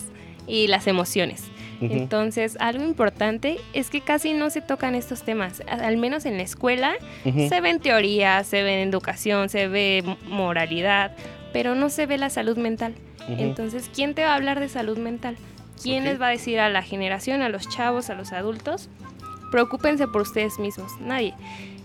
y 0.48 0.68
las 0.68 0.88
emociones. 0.88 1.44
Entonces, 1.82 2.58
algo 2.60 2.84
importante 2.84 3.58
es 3.74 3.90
que 3.90 4.02
casi 4.02 4.34
no 4.34 4.50
se 4.50 4.62
tocan 4.62 4.96
estos 4.96 5.24
temas, 5.24 5.62
al 5.68 5.98
menos 5.98 6.26
en 6.26 6.38
la 6.38 6.44
escuela. 6.44 6.94
Se 7.24 7.62
ve 7.62 7.70
en 7.70 7.80
teoría, 7.80 8.44
se 8.44 8.64
ve 8.64 8.82
educación, 8.84 9.50
se 9.50 9.68
ve 9.68 10.04
moralidad, 10.28 11.16
pero 11.54 11.76
no 11.76 11.90
se 11.90 12.06
ve 12.06 12.18
la 12.18 12.30
salud 12.30 12.58
mental. 12.58 12.96
Entonces, 13.28 13.90
¿quién 13.94 14.14
te 14.14 14.24
va 14.24 14.32
a 14.32 14.36
hablar 14.36 14.60
de 14.60 14.70
salud 14.70 14.98
mental? 14.98 15.38
¿Quién 15.82 16.06
les 16.06 16.20
va 16.20 16.28
a 16.28 16.32
decir 16.32 16.60
a 16.60 16.70
la 16.70 16.82
generación, 16.82 17.42
a 17.42 17.50
los 17.50 17.70
chavos, 17.70 18.10
a 18.10 18.16
los 18.16 18.32
adultos? 18.32 18.90
Preocúpense 19.52 20.08
por 20.08 20.24
ustedes 20.24 20.60
mismos, 20.60 20.92
nadie. 21.00 21.34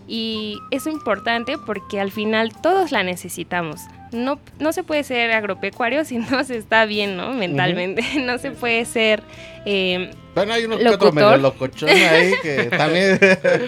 Y 0.09 0.59
es 0.71 0.87
importante 0.87 1.57
porque 1.65 2.01
al 2.01 2.11
final 2.11 2.53
todos 2.61 2.91
la 2.93 3.03
necesitamos. 3.03 3.81
No, 4.13 4.39
no 4.59 4.73
se 4.73 4.83
puede 4.83 5.05
ser 5.05 5.31
agropecuario 5.33 6.05
si 6.07 6.19
no 6.19 6.45
se 6.45 6.57
está 6.57 6.85
bien, 6.85 7.17
¿no? 7.17 7.33
Mentalmente. 7.33 8.03
No 8.21 8.39
se 8.39 8.51
puede 8.51 8.85
ser... 8.85 9.23
eh, 9.65 10.11
Bueno, 10.35 10.53
hay 10.55 10.65
uno 10.67 10.77
que 10.77 10.85
Locutor. 10.85 11.09
otro 11.09 11.13
medio 11.15 11.37
locochón 11.39 11.89
ahí 11.89 12.33
que 12.43 12.65
también... 12.77 13.19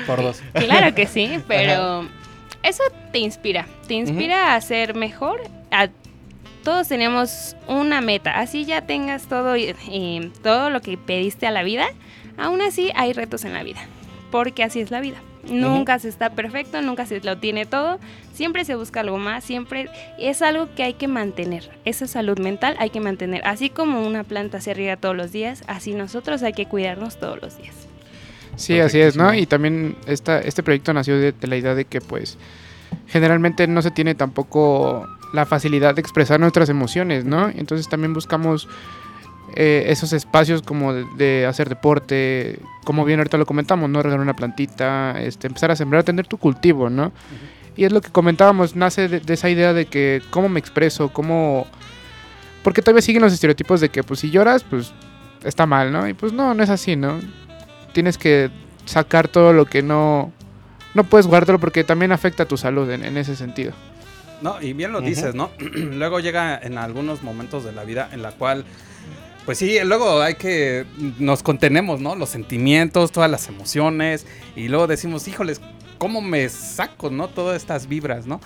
Por 0.06 0.22
dos. 0.22 0.42
Claro 0.52 0.94
que 0.94 1.06
sí, 1.06 1.38
pero 1.48 2.06
eso 2.62 2.82
te 3.12 3.18
inspira, 3.20 3.66
te 3.86 3.94
inspira 3.94 4.54
a 4.54 4.60
ser 4.60 4.94
mejor. 4.94 5.40
A, 5.70 5.88
todos 6.62 6.88
tenemos 6.88 7.56
una 7.66 8.00
meta, 8.00 8.38
así 8.38 8.64
ya 8.64 8.82
tengas 8.82 9.26
todo, 9.28 9.56
y- 9.56 9.74
y 9.90 10.32
todo 10.42 10.70
lo 10.70 10.80
que 10.80 10.96
pediste 10.96 11.46
a 11.46 11.50
la 11.50 11.62
vida, 11.62 11.86
aún 12.38 12.62
así 12.62 12.90
hay 12.96 13.12
retos 13.12 13.44
en 13.44 13.52
la 13.52 13.62
vida, 13.62 13.80
porque 14.30 14.62
así 14.64 14.80
es 14.80 14.90
la 14.90 15.00
vida. 15.00 15.16
Nunca 15.50 15.98
se 15.98 16.08
está 16.08 16.30
perfecto, 16.30 16.80
nunca 16.82 17.06
se 17.06 17.20
lo 17.20 17.38
tiene 17.38 17.66
todo, 17.66 17.98
siempre 18.32 18.64
se 18.64 18.74
busca 18.74 19.00
algo 19.00 19.18
más, 19.18 19.44
siempre 19.44 19.88
es 20.18 20.42
algo 20.42 20.68
que 20.74 20.82
hay 20.82 20.94
que 20.94 21.08
mantener. 21.08 21.70
Esa 21.84 22.06
salud 22.06 22.38
mental 22.38 22.76
hay 22.78 22.90
que 22.90 23.00
mantener, 23.00 23.42
así 23.46 23.70
como 23.70 24.06
una 24.06 24.24
planta 24.24 24.60
se 24.60 24.74
riega 24.74 24.96
todos 24.96 25.16
los 25.16 25.32
días, 25.32 25.64
así 25.66 25.94
nosotros 25.94 26.42
hay 26.42 26.52
que 26.52 26.66
cuidarnos 26.66 27.18
todos 27.18 27.40
los 27.40 27.58
días. 27.58 27.74
Sí, 28.56 28.78
así 28.78 29.00
es, 29.00 29.16
¿no? 29.16 29.34
Y 29.34 29.46
también 29.46 29.96
esta, 30.06 30.38
este 30.40 30.62
proyecto 30.62 30.92
nació 30.92 31.18
de, 31.18 31.32
de 31.32 31.46
la 31.48 31.56
idea 31.56 31.74
de 31.74 31.84
que 31.84 32.00
pues 32.00 32.38
generalmente 33.08 33.66
no 33.66 33.82
se 33.82 33.90
tiene 33.90 34.14
tampoco 34.14 35.06
la 35.32 35.44
facilidad 35.44 35.94
de 35.94 36.00
expresar 36.00 36.38
nuestras 36.38 36.68
emociones, 36.68 37.24
¿no? 37.24 37.48
Entonces 37.48 37.88
también 37.88 38.14
buscamos 38.14 38.68
eh, 39.56 39.84
esos 39.88 40.12
espacios 40.12 40.62
como 40.62 40.92
de, 40.92 41.04
de 41.16 41.46
hacer 41.46 41.68
deporte, 41.68 42.58
como 42.84 43.04
bien 43.04 43.20
ahorita 43.20 43.36
lo 43.36 43.46
comentamos, 43.46 43.88
¿no? 43.88 44.02
Regar 44.02 44.20
una 44.20 44.34
plantita, 44.34 45.20
este, 45.20 45.46
empezar 45.46 45.70
a 45.70 45.76
sembrar, 45.76 46.02
tener 46.02 46.26
tu 46.26 46.38
cultivo, 46.38 46.90
¿no? 46.90 47.12
Y 47.76 47.84
es 47.84 47.92
lo 47.92 48.00
que 48.00 48.10
comentábamos, 48.10 48.76
nace 48.76 49.08
de, 49.08 49.20
de 49.20 49.34
esa 49.34 49.50
idea 49.50 49.72
de 49.72 49.86
que 49.86 50.22
cómo 50.30 50.48
me 50.48 50.60
expreso, 50.60 51.12
cómo... 51.12 51.66
Porque 52.62 52.82
todavía 52.82 53.02
siguen 53.02 53.22
los 53.22 53.32
estereotipos 53.32 53.80
de 53.80 53.88
que 53.88 54.02
pues 54.02 54.20
si 54.20 54.30
lloras, 54.30 54.64
pues 54.64 54.92
está 55.44 55.66
mal, 55.66 55.92
¿no? 55.92 56.08
Y 56.08 56.14
pues 56.14 56.32
no, 56.32 56.54
no 56.54 56.62
es 56.62 56.70
así, 56.70 56.96
¿no? 56.96 57.20
Tienes 57.92 58.18
que 58.18 58.50
sacar 58.84 59.28
todo 59.28 59.52
lo 59.52 59.66
que 59.66 59.82
no... 59.82 60.32
No 60.94 61.02
puedes 61.04 61.26
guardarlo 61.26 61.58
porque 61.58 61.82
también 61.82 62.12
afecta 62.12 62.44
a 62.44 62.46
tu 62.46 62.56
salud 62.56 62.88
en, 62.90 63.04
en 63.04 63.16
ese 63.16 63.34
sentido. 63.34 63.72
No, 64.42 64.60
y 64.60 64.72
bien 64.72 64.92
lo 64.92 65.00
dices, 65.00 65.34
¿no? 65.34 65.50
luego 65.58 66.20
llega 66.20 66.58
en 66.58 66.78
algunos 66.78 67.22
momentos 67.22 67.64
de 67.64 67.72
la 67.72 67.84
vida 67.84 68.08
en 68.12 68.22
la 68.22 68.32
cual, 68.32 68.64
pues 69.44 69.58
sí, 69.58 69.78
luego 69.84 70.22
hay 70.22 70.34
que, 70.34 70.86
nos 71.18 71.42
contenemos, 71.42 72.00
¿no? 72.00 72.16
Los 72.16 72.30
sentimientos, 72.30 73.12
todas 73.12 73.30
las 73.30 73.48
emociones, 73.48 74.26
y 74.56 74.68
luego 74.68 74.86
decimos, 74.86 75.28
híjoles, 75.28 75.60
¿cómo 75.98 76.20
me 76.20 76.48
saco, 76.48 77.10
¿no? 77.10 77.28
Todas 77.28 77.56
estas 77.56 77.86
vibras, 77.86 78.26
¿no? 78.26 78.40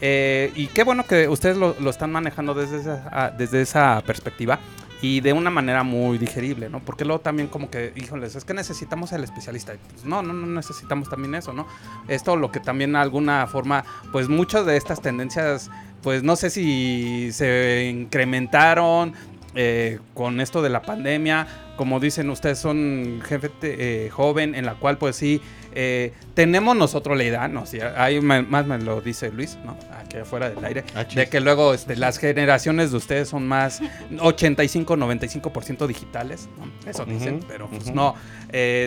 Eh, 0.00 0.52
y 0.54 0.66
qué 0.68 0.84
bueno 0.84 1.04
que 1.04 1.28
ustedes 1.28 1.56
lo, 1.56 1.74
están 1.88 2.12
manejando 2.12 2.54
desde 2.54 2.80
esa, 2.80 3.08
ah, 3.10 3.30
desde 3.36 3.62
esa 3.62 4.02
perspectiva 4.06 4.60
y 5.02 5.20
de 5.20 5.32
una 5.32 5.50
manera 5.50 5.82
muy 5.82 6.18
digerible, 6.18 6.68
¿no? 6.68 6.80
Porque 6.80 7.04
luego 7.04 7.20
también 7.20 7.48
como 7.48 7.70
que, 7.70 7.92
híjoles, 7.96 8.34
es 8.34 8.44
que 8.44 8.54
necesitamos 8.54 9.12
el 9.12 9.24
especialista. 9.24 9.74
Pues, 9.92 10.04
no, 10.04 10.22
no, 10.22 10.32
no 10.32 10.46
necesitamos 10.46 11.08
también 11.08 11.34
eso, 11.34 11.52
¿no? 11.52 11.66
Esto 12.08 12.36
lo 12.36 12.50
que 12.50 12.60
también 12.60 12.92
de 12.92 12.98
alguna 12.98 13.46
forma, 13.46 13.84
pues 14.12 14.28
muchas 14.28 14.64
de 14.64 14.76
estas 14.76 15.02
tendencias, 15.02 15.70
pues 16.02 16.22
no 16.22 16.36
sé 16.36 16.50
si 16.50 17.30
se 17.32 17.90
incrementaron 17.90 19.14
eh, 19.56 19.98
con 20.14 20.40
esto 20.40 20.62
de 20.62 20.68
la 20.70 20.82
pandemia. 20.82 21.46
Como 21.76 21.98
dicen 22.00 22.30
ustedes, 22.30 22.58
son 22.58 23.20
jefe 23.26 23.50
eh, 23.62 24.08
joven 24.12 24.54
en 24.54 24.64
la 24.64 24.74
cual 24.76 24.96
pues 24.96 25.16
sí, 25.16 25.42
eh, 25.74 26.12
tenemos 26.34 26.74
nosotros 26.74 27.18
la 27.18 27.24
edad, 27.24 27.48
¿no? 27.50 27.64
Ahí 27.96 28.20
me- 28.22 28.40
más 28.42 28.66
me 28.66 28.78
lo 28.78 29.00
dice 29.02 29.30
Luis, 29.30 29.58
¿no? 29.64 29.76
Aquí 29.98 30.16
afuera 30.16 30.48
del 30.48 30.64
aire. 30.64 30.84
Ah. 30.94 31.04
De 31.04 31.28
que 31.28 31.40
luego 31.40 31.74
este, 31.74 31.96
las 31.96 32.16
generaciones 32.18 32.92
de 32.92 32.96
ustedes 32.96 33.28
son 33.28 33.46
más 33.46 33.82
85-95% 34.10 35.86
digitales, 35.86 36.48
¿no? 36.58 36.90
Eso 36.90 37.04
dicen, 37.04 37.36
Ujú, 37.36 37.44
pero 37.48 37.68
pues 37.68 37.84
ujú. 37.86 37.94
no. 37.94 38.14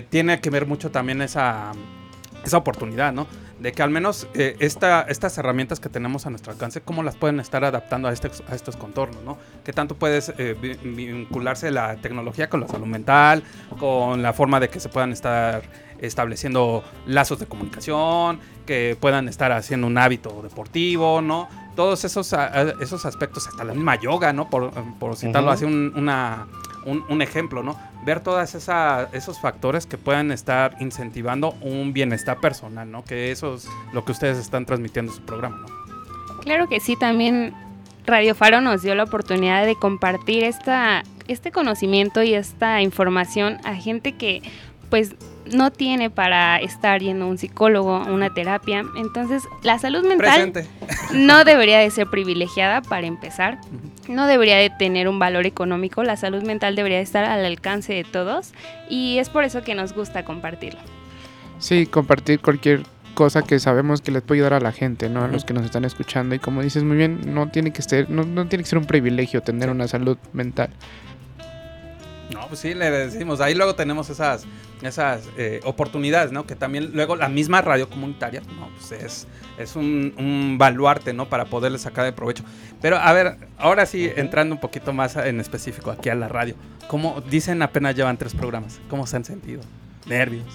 Tiene 0.10 0.40
que 0.42 0.50
ver 0.50 0.66
mucho 0.66 0.90
también 0.92 1.22
esa, 1.22 1.72
esa 2.44 2.58
oportunidad, 2.58 3.14
¿no? 3.14 3.28
De 3.60 3.74
que 3.74 3.84
al 3.84 3.90
menos 3.90 4.26
eh, 4.36 4.56
esta, 4.60 5.02
estas 5.02 5.38
herramientas 5.38 5.82
que 5.82 5.90
tenemos 5.90 6.26
a 6.26 6.30
nuestro 6.30 6.54
alcance, 6.54 6.80
cómo 6.80 7.04
las 7.04 7.18
pueden 7.18 7.42
estar 7.42 7.66
adaptando 7.66 8.08
a, 8.08 8.14
este, 8.14 8.32
a 8.50 8.56
estos 8.56 8.78
contornos, 8.78 9.22
¿no? 9.24 9.38
Que 9.66 9.74
tanto 9.74 9.96
puedes 9.96 10.32
eh, 10.38 10.56
vi- 10.62 10.76
vincularse 10.76 11.70
la 11.70 11.98
tecnología 11.98 12.50
con 12.50 12.62
la 12.62 12.68
salud 12.70 12.86
mental, 12.88 13.44
con 13.78 14.22
la 14.22 14.32
forma 14.32 14.62
de 14.62 14.70
que 14.70 14.80
se 14.80 14.88
puedan 14.88 15.12
estar 15.12 15.62
estableciendo 16.00 16.84
lazos 17.06 17.40
de 17.40 17.48
comunicación, 17.48 18.40
que 18.66 18.96
puedan 19.00 19.28
estar 19.28 19.52
haciendo 19.52 19.88
un 19.88 19.98
hábito 19.98 20.40
deportivo, 20.42 21.22
¿no? 21.22 21.50
Todos 21.76 22.06
esos, 22.06 22.34
esos 22.82 23.06
aspectos, 23.06 23.48
hasta 23.48 23.64
la 23.66 23.74
misma 23.74 23.96
yoga, 24.00 24.32
¿no? 24.32 24.50
Por, 24.50 24.72
por 25.00 25.16
citarlo 25.18 25.50
Ujú. 25.50 25.56
así, 25.56 25.66
un, 25.66 25.94
una, 25.96 26.48
un, 26.86 27.04
un 27.10 27.22
ejemplo, 27.22 27.64
¿no? 27.64 27.78
Ver 28.06 28.22
todos 28.22 28.56
esos 28.56 29.40
factores 29.40 29.86
que 29.86 29.98
puedan 29.98 30.32
estar 30.32 30.76
incentivando 30.80 31.52
un 31.62 31.94
bienestar 31.94 32.40
personal, 32.40 32.90
¿no? 32.90 33.04
Que 33.04 33.32
eso 33.32 33.56
es 33.56 33.68
lo 33.94 34.06
que 34.06 34.12
ustedes 34.12 34.38
están 34.38 34.66
transmitiendo 34.66 35.12
en 35.12 35.18
su 35.18 35.24
programa, 35.24 35.58
¿no? 35.58 35.80
Claro 36.42 36.68
que 36.68 36.80
sí, 36.80 36.96
también 36.96 37.54
Radio 38.06 38.34
Faro 38.34 38.62
nos 38.62 38.82
dio 38.82 38.96
la 38.96 39.04
oportunidad 39.04 39.66
de 39.66 39.76
compartir 39.76 40.44
esta, 40.44 41.04
este 41.28 41.52
conocimiento 41.52 42.24
y 42.24 42.34
esta 42.34 42.82
información 42.82 43.60
a 43.64 43.76
gente 43.76 44.14
que 44.14 44.42
pues 44.90 45.16
no 45.54 45.72
tiene 45.72 46.10
para 46.10 46.58
estar 46.58 47.02
yendo 47.02 47.26
a 47.26 47.28
un 47.28 47.38
psicólogo, 47.38 47.96
a 47.96 48.12
una 48.12 48.34
terapia. 48.34 48.84
Entonces, 48.98 49.44
la 49.64 49.80
salud 49.80 50.02
mental 50.02 50.52
Presente. 50.52 50.68
no 51.14 51.44
debería 51.44 51.80
de 51.80 51.90
ser 51.92 52.08
privilegiada 52.08 52.82
para 52.82 53.08
empezar. 53.08 53.60
No 54.08 54.28
debería 54.28 54.58
de 54.58 54.70
tener 54.70 55.08
un 55.08 55.20
valor 55.20 55.46
económico. 55.46 56.04
La 56.04 56.18
salud 56.18 56.44
mental 56.44 56.76
debería 56.76 56.98
de 56.98 57.04
estar 57.04 57.26
al 57.26 57.46
alcance 57.46 57.94
de 57.94 58.04
todos. 58.04 58.54
Y 58.90 59.18
es 59.20 59.30
por 59.30 59.44
eso 59.44 59.62
que 59.62 59.76
nos 59.76 59.94
gusta 59.94 60.24
compartirlo. 60.26 60.80
Sí, 61.60 61.86
compartir 61.86 62.40
cualquier 62.40 62.84
cosa 63.14 63.42
que 63.42 63.60
sabemos 63.60 64.02
que 64.02 64.12
les 64.12 64.22
puede 64.22 64.40
ayudar 64.40 64.54
a 64.54 64.60
la 64.62 64.72
gente, 64.72 65.10
¿no? 65.10 65.24
A 65.24 65.28
los 65.28 65.44
que 65.44 65.54
nos 65.54 65.66
están 65.66 65.84
escuchando. 65.84 66.36
Y 66.36 66.40
como 66.40 66.62
dices 66.62 66.84
muy 66.84 66.96
bien, 66.96 67.20
no 67.34 67.50
tiene 67.50 67.72
que 67.72 67.82
ser, 67.82 68.10
no, 68.10 68.24
no 68.24 68.48
tiene 68.48 68.64
que 68.64 68.70
ser 68.70 68.80
un 68.80 68.86
privilegio 68.86 69.42
tener 69.42 69.70
una 69.70 69.88
salud 69.88 70.18
mental. 70.32 70.70
No, 72.34 72.48
pues 72.48 72.60
sí, 72.60 72.74
le 72.74 72.90
decimos. 72.90 73.42
Ahí 73.42 73.56
luego 73.56 73.76
tenemos 73.76 74.10
esas, 74.10 74.46
esas 74.82 75.28
eh, 75.38 75.60
oportunidades, 75.64 76.32
¿no? 76.32 76.46
Que 76.46 76.56
también 76.56 76.92
luego 76.94 77.16
la 77.16 77.28
misma 77.30 77.62
radio 77.62 77.90
comunitaria, 77.90 78.42
¿no? 78.58 78.70
Pues 78.78 78.92
es, 79.04 79.28
es 79.58 79.76
un, 79.76 80.14
un 80.18 80.58
baluarte, 80.58 81.14
¿no? 81.14 81.28
Para 81.28 81.46
poderle 81.46 81.78
sacar 81.78 82.06
de 82.06 82.14
provecho. 82.14 82.44
Pero 82.82 82.98
a 82.98 83.12
ver, 83.14 83.36
ahora 83.58 83.86
sí, 83.86 84.10
entrando 84.16 84.56
un 84.56 84.62
poquito 84.62 84.94
más 84.94 85.16
en 85.18 85.40
específico 85.40 85.92
aquí 85.92 86.10
a 86.10 86.16
la 86.16 86.28
radio. 86.30 86.56
Como 86.88 87.22
dicen, 87.22 87.62
apenas 87.62 87.96
llevan 87.96 88.18
tres 88.18 88.34
programas. 88.34 88.80
¿Cómo 88.90 89.06
se 89.06 89.18
han 89.18 89.26
sentido? 89.26 89.62
Nervios. 90.08 90.46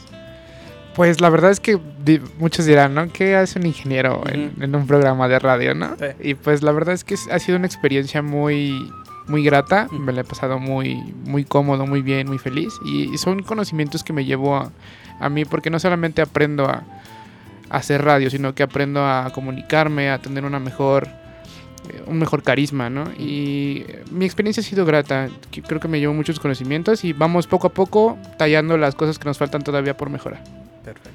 Pues 0.94 1.20
la 1.20 1.28
verdad 1.28 1.50
es 1.50 1.58
que 1.60 1.78
di- 2.04 2.20
muchos 2.38 2.66
dirán, 2.66 2.94
¿no? 2.94 3.10
¿Qué 3.12 3.34
hace 3.36 3.58
un 3.58 3.66
ingeniero 3.66 4.22
en, 4.28 4.74
un 4.74 4.86
programa 4.86 5.26
de 5.28 5.38
radio, 5.40 5.74
no? 5.74 5.96
Sí. 5.98 6.06
Y 6.30 6.34
pues 6.34 6.62
la 6.62 6.70
verdad 6.72 6.94
es 6.94 7.02
que 7.02 7.16
ha 7.32 7.38
sido 7.40 7.58
una 7.58 7.66
experiencia 7.66 8.22
muy, 8.22 8.90
muy 9.26 9.44
grata. 9.44 9.88
Me 9.90 10.12
la 10.12 10.22
he 10.22 10.24
pasado 10.24 10.58
muy, 10.58 10.96
muy 11.24 11.44
cómodo, 11.44 11.86
muy 11.86 12.02
bien, 12.02 12.28
muy 12.28 12.38
feliz. 12.38 12.74
Y, 12.84 13.16
son 13.18 13.42
conocimientos 13.42 14.04
que 14.04 14.12
me 14.12 14.24
llevo 14.24 14.56
a, 14.56 14.70
a 15.20 15.28
mí 15.28 15.44
porque 15.44 15.70
no 15.70 15.78
solamente 15.78 16.22
aprendo 16.22 16.66
a, 16.66 16.84
a 17.70 17.76
hacer 17.76 18.04
radio, 18.04 18.30
sino 18.30 18.54
que 18.54 18.62
aprendo 18.62 19.04
a 19.04 19.30
comunicarme, 19.34 20.10
a 20.10 20.18
tener 20.18 20.44
una 20.44 20.58
mejor 20.58 21.08
eh, 21.90 22.02
un 22.06 22.18
mejor 22.18 22.42
carisma, 22.42 22.88
¿no? 22.88 23.04
Y 23.18 23.84
eh, 23.86 24.04
mi 24.10 24.24
experiencia 24.24 24.62
ha 24.62 24.64
sido 24.64 24.86
grata. 24.86 25.28
Creo 25.66 25.80
que 25.80 25.88
me 25.88 26.00
llevo 26.00 26.14
muchos 26.14 26.40
conocimientos 26.40 27.04
y 27.04 27.12
vamos 27.12 27.46
poco 27.46 27.66
a 27.66 27.70
poco 27.70 28.16
tallando 28.38 28.78
las 28.78 28.94
cosas 28.94 29.18
que 29.18 29.26
nos 29.26 29.36
faltan 29.36 29.62
todavía 29.62 29.96
por 29.96 30.08
mejorar. 30.08 30.42
Perfecto. 30.82 31.10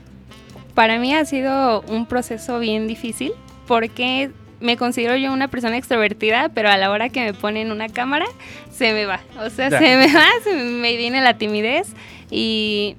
Para 0.76 1.00
mí 1.00 1.14
ha 1.14 1.26
sido 1.26 1.82
un 1.82 2.06
proceso 2.06 2.60
bien 2.60 2.88
difícil 2.88 3.32
porque 3.68 4.32
me 4.60 4.78
considero 4.78 5.16
yo 5.16 5.32
una 5.32 5.48
persona 5.48 5.78
extrovertida, 5.78 6.50
pero 6.50 6.70
a 6.70 6.78
la 6.78 6.92
hora 6.92 7.10
que 7.10 7.22
me 7.24 7.34
ponen 7.34 7.72
una 7.72 7.90
cámara 7.90 8.26
se 8.72 8.94
me 8.94 9.06
va. 9.06 9.20
O 9.40 9.50
sea, 9.50 9.70
Ya. 9.70 9.80
se 9.80 9.96
me 9.98 10.08
va, 10.14 10.26
se 10.44 10.54
me 10.54 10.96
viene 10.98 11.22
la 11.22 11.38
timidez 11.38 11.88
y 12.32 12.96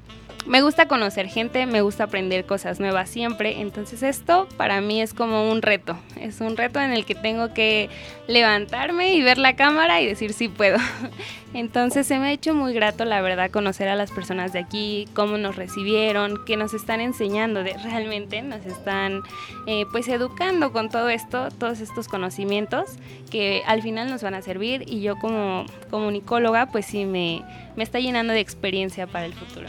me 0.51 0.63
gusta 0.63 0.89
conocer 0.89 1.29
gente, 1.29 1.65
me 1.65 1.81
gusta 1.81 2.05
aprender 2.05 2.45
cosas 2.45 2.81
nuevas 2.81 3.09
siempre. 3.09 3.61
Entonces 3.61 4.03
esto 4.03 4.49
para 4.57 4.81
mí 4.81 5.01
es 5.01 5.15
como 5.15 5.49
un 5.49 5.63
reto. 5.63 5.97
Es 6.21 6.41
un 6.41 6.57
reto 6.57 6.81
en 6.81 6.91
el 6.91 7.05
que 7.05 7.15
tengo 7.15 7.55
que 7.55 7.89
levantarme 8.27 9.15
y 9.15 9.23
ver 9.23 9.39
la 9.39 9.55
cámara 9.55 10.01
y 10.01 10.07
decir 10.07 10.33
sí 10.33 10.49
puedo. 10.49 10.77
Entonces 11.55 12.05
se 12.09 12.19
me 12.19 12.27
ha 12.27 12.33
hecho 12.33 12.53
muy 12.53 12.73
grato, 12.73 13.05
la 13.05 13.21
verdad, 13.21 13.53
conocer 13.53 13.87
a 13.87 13.95
las 13.95 14.11
personas 14.11 14.53
de 14.53 14.59
aquí, 14.59 15.07
cómo 15.15 15.39
nos 15.39 15.55
recibieron, 15.55 16.45
que 16.45 16.57
nos 16.57 16.75
están 16.75 17.01
enseñando, 17.01 17.63
de, 17.63 17.77
realmente 17.85 18.43
nos 18.43 18.67
están 18.67 19.23
eh, 19.69 19.85
pues 19.93 20.09
educando 20.09 20.73
con 20.73 20.91
todo 20.91 21.11
esto, 21.11 21.49
todos 21.59 21.79
estos 21.79 22.09
conocimientos 22.09 22.97
que 23.31 23.63
al 23.69 23.83
final 23.83 24.11
nos 24.11 24.25
van 24.25 24.35
a 24.35 24.43
servir 24.43 24.83
y 24.89 25.01
yo 25.01 25.15
como 25.17 25.65
comunicóloga 25.91 26.67
pues 26.67 26.87
sí 26.87 27.05
me, 27.05 27.45
me 27.77 27.85
está 27.85 28.01
llenando 28.01 28.33
de 28.33 28.41
experiencia 28.41 29.07
para 29.07 29.27
el 29.27 29.33
futuro. 29.33 29.69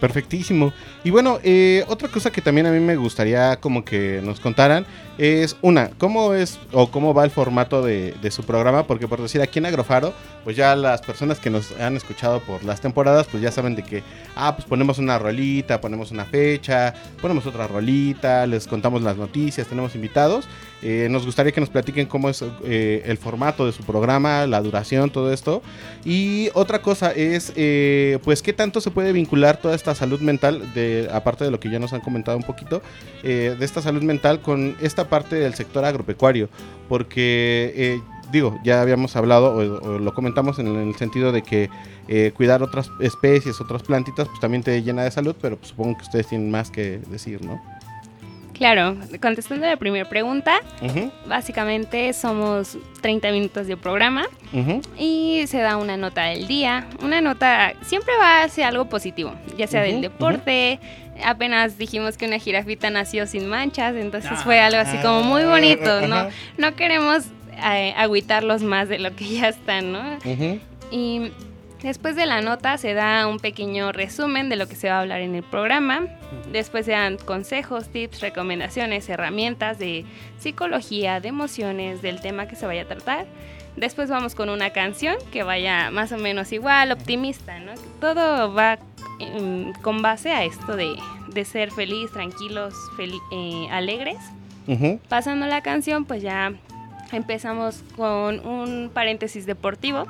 Perfectísimo. 0.00 0.72
Y 1.04 1.10
bueno, 1.10 1.38
eh, 1.42 1.84
otra 1.88 2.08
cosa 2.08 2.30
que 2.30 2.42
también 2.42 2.66
a 2.66 2.70
mí 2.70 2.80
me 2.80 2.96
gustaría 2.96 3.56
como 3.56 3.84
que 3.84 4.20
nos 4.22 4.40
contaran 4.40 4.84
es 5.16 5.56
una, 5.62 5.90
¿cómo 5.96 6.34
es 6.34 6.58
o 6.72 6.90
cómo 6.90 7.14
va 7.14 7.24
el 7.24 7.30
formato 7.30 7.82
de, 7.82 8.14
de 8.20 8.30
su 8.30 8.44
programa? 8.44 8.86
Porque 8.86 9.08
por 9.08 9.22
decir 9.22 9.40
aquí 9.40 9.58
en 9.58 9.66
Agrofaro, 9.66 10.12
pues 10.44 10.54
ya 10.54 10.76
las 10.76 11.00
personas 11.00 11.40
que 11.40 11.48
nos 11.48 11.72
han 11.80 11.96
escuchado 11.96 12.40
por 12.40 12.62
las 12.64 12.82
temporadas, 12.82 13.26
pues 13.30 13.42
ya 13.42 13.50
saben 13.50 13.74
de 13.74 13.82
que, 13.82 14.02
ah, 14.34 14.54
pues 14.54 14.68
ponemos 14.68 14.98
una 14.98 15.18
rolita, 15.18 15.80
ponemos 15.80 16.10
una 16.10 16.26
fecha, 16.26 16.92
ponemos 17.22 17.46
otra 17.46 17.66
rolita, 17.66 18.46
les 18.46 18.66
contamos 18.66 19.00
las 19.00 19.16
noticias, 19.16 19.66
tenemos 19.66 19.94
invitados. 19.94 20.46
Eh, 20.82 21.08
nos 21.10 21.24
gustaría 21.24 21.52
que 21.52 21.60
nos 21.60 21.70
platiquen 21.70 22.06
cómo 22.06 22.28
es 22.28 22.44
eh, 22.64 23.02
el 23.06 23.16
formato 23.18 23.66
de 23.66 23.72
su 23.72 23.82
programa, 23.82 24.46
la 24.46 24.60
duración, 24.60 25.10
todo 25.10 25.32
esto. 25.32 25.62
Y 26.04 26.50
otra 26.54 26.82
cosa 26.82 27.12
es, 27.12 27.52
eh, 27.56 28.18
pues, 28.24 28.42
qué 28.42 28.52
tanto 28.52 28.80
se 28.80 28.90
puede 28.90 29.12
vincular 29.12 29.56
toda 29.58 29.74
esta 29.74 29.94
salud 29.94 30.20
mental, 30.20 30.72
de, 30.74 31.08
aparte 31.12 31.44
de 31.44 31.50
lo 31.50 31.60
que 31.60 31.70
ya 31.70 31.78
nos 31.78 31.92
han 31.92 32.00
comentado 32.00 32.36
un 32.36 32.44
poquito, 32.44 32.82
eh, 33.22 33.56
de 33.58 33.64
esta 33.64 33.82
salud 33.82 34.02
mental 34.02 34.40
con 34.40 34.76
esta 34.80 35.08
parte 35.08 35.36
del 35.36 35.54
sector 35.54 35.84
agropecuario. 35.84 36.48
Porque 36.88 37.72
eh, 37.74 38.00
digo, 38.30 38.58
ya 38.64 38.80
habíamos 38.82 39.16
hablado 39.16 39.54
o, 39.54 39.88
o 39.88 39.98
lo 39.98 40.14
comentamos 40.14 40.58
en 40.58 40.68
el 40.68 40.94
sentido 40.96 41.32
de 41.32 41.42
que 41.42 41.70
eh, 42.08 42.32
cuidar 42.34 42.62
otras 42.62 42.90
especies, 43.00 43.60
otras 43.60 43.82
plantitas, 43.82 44.28
pues 44.28 44.38
también 44.40 44.62
te 44.62 44.80
llena 44.82 45.02
de 45.02 45.10
salud, 45.10 45.34
pero 45.40 45.56
pues, 45.56 45.70
supongo 45.70 45.96
que 45.96 46.04
ustedes 46.04 46.28
tienen 46.28 46.50
más 46.50 46.70
que 46.70 47.00
decir, 47.10 47.44
¿no? 47.44 47.60
Claro, 48.56 48.96
contestando 49.20 49.66
la 49.66 49.76
primera 49.76 50.08
pregunta, 50.08 50.60
básicamente 51.26 52.12
somos 52.14 52.78
30 53.02 53.30
minutos 53.32 53.66
de 53.66 53.76
programa 53.76 54.24
y 54.98 55.44
se 55.46 55.58
da 55.58 55.76
una 55.76 55.96
nota 55.96 56.24
del 56.24 56.46
día. 56.46 56.86
Una 57.02 57.20
nota 57.20 57.74
siempre 57.82 58.14
va 58.18 58.44
hacia 58.44 58.68
algo 58.68 58.86
positivo, 58.88 59.34
ya 59.58 59.66
sea 59.66 59.82
del 59.82 60.00
deporte. 60.00 60.80
Apenas 61.24 61.78
dijimos 61.78 62.16
que 62.16 62.26
una 62.26 62.38
jirafita 62.38 62.90
nació 62.90 63.26
sin 63.26 63.46
manchas, 63.48 63.94
entonces 63.94 64.30
Ah, 64.34 64.36
fue 64.36 64.58
algo 64.60 64.78
así 64.80 64.96
como 64.98 65.22
muy 65.22 65.44
bonito, 65.44 66.06
¿no? 66.06 66.28
No 66.58 66.74
queremos 66.76 67.24
eh, 67.72 67.94
agüitarlos 67.96 68.62
más 68.62 68.88
de 68.88 68.98
lo 68.98 69.14
que 69.16 69.26
ya 69.28 69.48
están, 69.48 69.92
¿no? 69.92 70.02
Y 70.90 71.30
después 71.82 72.16
de 72.16 72.26
la 72.26 72.40
nota 72.40 72.78
se 72.78 72.94
da 72.94 73.26
un 73.26 73.38
pequeño 73.38 73.92
resumen 73.92 74.48
de 74.48 74.56
lo 74.56 74.66
que 74.68 74.76
se 74.76 74.88
va 74.88 74.96
a 74.96 75.00
hablar 75.00 75.20
en 75.20 75.34
el 75.34 75.42
programa. 75.42 76.06
Después 76.50 76.86
se 76.86 76.92
dan 76.92 77.16
consejos, 77.18 77.88
tips, 77.88 78.20
recomendaciones, 78.20 79.08
herramientas 79.08 79.78
de 79.78 80.04
psicología, 80.38 81.20
de 81.20 81.28
emociones, 81.28 82.02
del 82.02 82.20
tema 82.20 82.46
que 82.48 82.56
se 82.56 82.66
vaya 82.66 82.82
a 82.82 82.86
tratar. 82.86 83.26
Después 83.76 84.08
vamos 84.08 84.34
con 84.34 84.48
una 84.48 84.70
canción 84.70 85.16
que 85.32 85.42
vaya 85.42 85.90
más 85.90 86.10
o 86.12 86.16
menos 86.18 86.50
igual, 86.52 86.92
optimista, 86.92 87.58
¿no? 87.60 87.72
Todo 88.00 88.52
va 88.54 88.78
em, 89.20 89.72
con 89.82 90.00
base 90.02 90.32
a 90.32 90.44
esto 90.44 90.76
de, 90.76 90.96
de 91.28 91.44
ser 91.44 91.70
feliz, 91.70 92.10
tranquilos, 92.12 92.72
fel- 92.96 93.20
eh, 93.32 93.68
alegres. 93.70 94.16
ujú. 94.66 94.98
Pasando 95.10 95.46
la 95.46 95.60
canción, 95.60 96.06
pues 96.06 96.22
ya 96.22 96.54
empezamos 97.12 97.82
con 97.96 98.44
un 98.46 98.90
paréntesis 98.92 99.44
deportivo 99.44 100.06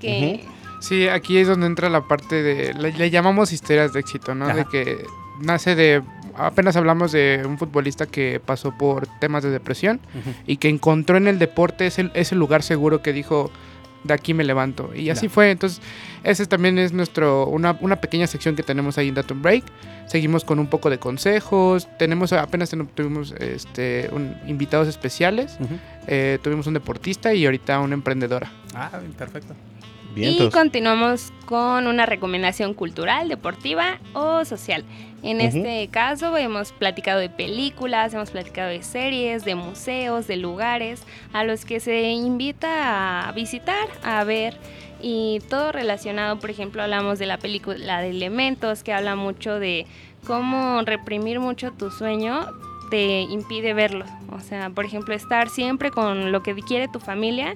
que 0.00 0.44
Sí, 0.80 1.08
aquí 1.08 1.36
es 1.38 1.46
donde 1.48 1.66
entra 1.66 1.88
la 1.90 2.02
parte 2.08 2.42
de. 2.42 2.74
Le, 2.74 2.92
le 2.92 3.10
llamamos 3.10 3.52
historias 3.52 3.92
de 3.92 4.00
éxito, 4.00 4.34
¿no? 4.34 4.48
De 4.54 4.64
que 4.64 5.04
nace 5.40 5.74
de. 5.74 6.02
Apenas 6.36 6.76
hablamos 6.76 7.12
de 7.12 7.42
un 7.46 7.58
futbolista 7.58 8.06
que 8.06 8.40
pasó 8.44 8.72
por 8.76 9.06
temas 9.20 9.42
de 9.42 9.50
depresión 9.50 10.00
y 10.46 10.56
que 10.56 10.68
encontró 10.68 11.16
en 11.16 11.26
el 11.26 11.38
deporte 11.38 11.86
ese, 11.86 12.10
ese 12.14 12.34
lugar 12.34 12.62
seguro 12.62 13.02
que 13.02 13.12
dijo. 13.12 13.50
De 14.02 14.14
aquí 14.14 14.32
me 14.32 14.44
levanto. 14.44 14.92
Y 14.94 15.10
así 15.10 15.26
Claro. 15.26 15.34
fue. 15.34 15.50
Entonces, 15.50 15.82
ese 16.24 16.46
también 16.46 16.78
es 16.78 16.94
nuestro 16.94 17.46
una, 17.48 17.76
una 17.82 17.96
pequeña 17.96 18.26
sección 18.26 18.56
que 18.56 18.62
tenemos 18.62 18.96
ahí 18.96 19.08
en 19.08 19.14
Datum 19.14 19.42
Break. 19.42 19.62
Seguimos 20.06 20.42
con 20.42 20.58
un 20.58 20.68
poco 20.68 20.88
de 20.88 20.96
consejos. 20.96 21.86
Tenemos 21.98 22.32
apenas 22.32 22.70
tuvimos 22.94 23.32
este, 23.32 24.08
un- 24.12 24.34
invitados 24.46 24.88
especiales. 24.88 25.58
Eh, 26.06 26.38
tuvimos 26.42 26.66
un 26.66 26.72
deportista 26.72 27.34
y 27.34 27.44
ahorita 27.44 27.78
una 27.80 27.92
emprendedora. 27.92 28.50
Ah, 28.74 28.90
perfecto. 29.18 29.54
Y 30.16 30.20
Vientos. 30.20 30.52
continuamos 30.52 31.32
con 31.46 31.86
una 31.86 32.06
recomendación 32.06 32.74
cultural, 32.74 33.28
deportiva 33.28 33.98
o 34.12 34.44
social. 34.44 34.84
En 35.22 35.36
Ujú. 35.38 35.46
este 35.58 35.88
caso 35.88 36.36
hemos 36.36 36.72
platicado 36.72 37.20
de 37.20 37.28
películas, 37.28 38.14
hemos 38.14 38.30
platicado 38.30 38.70
de 38.70 38.82
series, 38.82 39.44
de 39.44 39.54
museos, 39.54 40.26
de 40.26 40.36
lugares 40.36 41.02
a 41.32 41.44
los 41.44 41.64
que 41.64 41.78
se 41.80 42.10
invita 42.10 43.28
a 43.28 43.32
visitar, 43.32 43.88
a 44.02 44.24
ver 44.24 44.56
y 45.02 45.40
todo 45.48 45.72
relacionado, 45.72 46.38
por 46.38 46.50
ejemplo, 46.50 46.82
hablamos 46.82 47.18
de 47.18 47.26
la 47.26 47.38
película 47.38 48.00
de 48.00 48.10
Elementos 48.10 48.82
que 48.82 48.92
habla 48.92 49.16
mucho 49.16 49.58
de 49.58 49.86
cómo 50.26 50.82
reprimir 50.82 51.40
mucho 51.40 51.72
tu 51.72 51.90
sueño 51.90 52.46
te 52.90 53.20
impide 53.22 53.72
verlo. 53.72 54.04
O 54.32 54.40
sea, 54.40 54.70
por 54.70 54.84
ejemplo, 54.84 55.14
estar 55.14 55.48
siempre 55.48 55.90
con 55.90 56.32
lo 56.32 56.42
que 56.42 56.54
quiere 56.56 56.88
tu 56.88 56.98
familia 56.98 57.54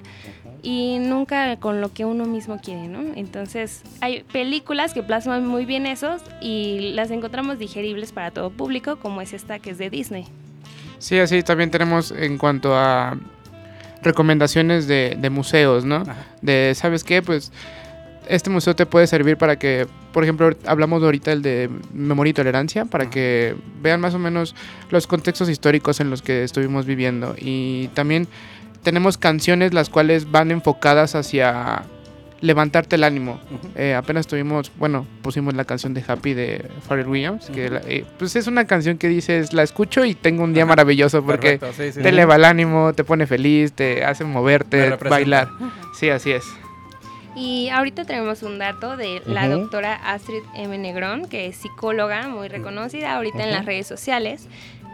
y 0.63 0.99
nunca 0.99 1.57
con 1.57 1.81
lo 1.81 1.93
que 1.93 2.05
uno 2.05 2.25
mismo 2.25 2.59
quiere, 2.61 2.87
¿no? 2.87 3.01
Entonces, 3.15 3.81
hay 4.01 4.23
películas 4.23 4.93
que 4.93 5.03
plasman 5.03 5.45
muy 5.45 5.65
bien 5.65 5.85
esos 5.85 6.21
y 6.41 6.91
las 6.93 7.11
encontramos 7.11 7.59
digeribles 7.59 8.11
para 8.11 8.31
todo 8.31 8.49
público, 8.49 8.97
como 8.97 9.21
es 9.21 9.33
esta 9.33 9.59
que 9.59 9.71
es 9.71 9.77
de 9.77 9.89
Disney. 9.89 10.25
Sí, 10.99 11.19
así 11.19 11.43
también 11.43 11.71
tenemos 11.71 12.11
en 12.11 12.37
cuanto 12.37 12.75
a 12.75 13.17
recomendaciones 14.01 14.87
de, 14.87 15.17
de 15.19 15.29
museos, 15.29 15.85
¿no? 15.85 15.97
Ajá. 15.97 16.25
De, 16.41 16.73
¿sabes 16.75 17.03
qué? 17.03 17.21
Pues 17.21 17.51
este 18.27 18.49
museo 18.49 18.75
te 18.75 18.85
puede 18.85 19.07
servir 19.07 19.37
para 19.37 19.57
que, 19.57 19.87
por 20.11 20.23
ejemplo, 20.23 20.49
hablamos 20.65 21.03
ahorita 21.03 21.31
el 21.31 21.41
de 21.41 21.69
memoria 21.93 22.31
y 22.31 22.33
tolerancia, 22.33 22.85
para 22.85 23.09
que 23.09 23.55
vean 23.81 23.99
más 24.01 24.13
o 24.13 24.19
menos 24.19 24.55
los 24.89 25.07
contextos 25.07 25.49
históricos 25.49 25.99
en 25.99 26.09
los 26.09 26.21
que 26.21 26.43
estuvimos 26.43 26.85
viviendo. 26.85 27.35
Y 27.37 27.89
también 27.89 28.27
tenemos 28.85 29.17
canciones 29.17 29.73
las 29.73 29.89
cuales 29.89 30.31
van 30.31 30.51
enfocadas 30.51 31.15
hacia 31.15 31.83
levantarte 32.41 32.95
el 32.97 33.03
ánimo. 33.03 33.39
Eh, 33.75 33.95
apenas 33.95 34.27
tuvimos, 34.27 34.71
bueno, 34.77 35.07
pusimos 35.23 35.53
la 35.55 35.65
canción 35.65 35.93
de 35.95 36.03
Happy 36.07 36.33
de 36.33 36.69
Pharrell 36.87 37.07
Williams, 37.07 37.49
que 37.49 37.69
la- 37.69 37.81
eh, 37.87 38.05
pues 38.19 38.35
es 38.35 38.45
una 38.47 38.65
canción 38.65 38.97
que 38.97 39.07
dices, 39.07 39.51
la 39.53 39.63
escucho 39.63 40.05
y 40.05 40.13
tengo 40.13 40.43
un 40.43 40.53
día 40.53 40.63
Ajá. 40.63 40.69
maravilloso 40.69 41.23
porque 41.25 41.57
Perfecto, 41.57 41.73
sí, 41.83 41.91
sí, 41.91 41.97
te 41.97 42.03
sí. 42.03 42.07
eleva 42.09 42.35
el 42.35 42.45
ánimo, 42.45 42.93
te 42.93 43.03
pone 43.03 43.25
feliz, 43.25 43.73
te 43.73 44.05
hace 44.05 44.23
moverte, 44.25 44.91
bailar. 45.09 45.49
Sí, 45.97 46.09
así 46.09 46.31
es. 46.31 46.43
Y 47.35 47.67
ahorita 47.69 48.05
tenemos 48.05 48.43
un 48.43 48.59
dato 48.59 48.95
de 48.95 49.21
la 49.25 49.49
doctora 49.49 49.95
Astrid 49.95 50.43
M. 50.55 50.77
Negrón, 50.77 51.25
que 51.27 51.47
es 51.47 51.57
psicóloga 51.57 52.27
muy 52.29 52.47
reconocida 52.47 53.15
ahorita 53.15 53.43
en 53.43 53.51
las 53.51 53.65
redes 53.65 53.87
sociales, 53.87 54.47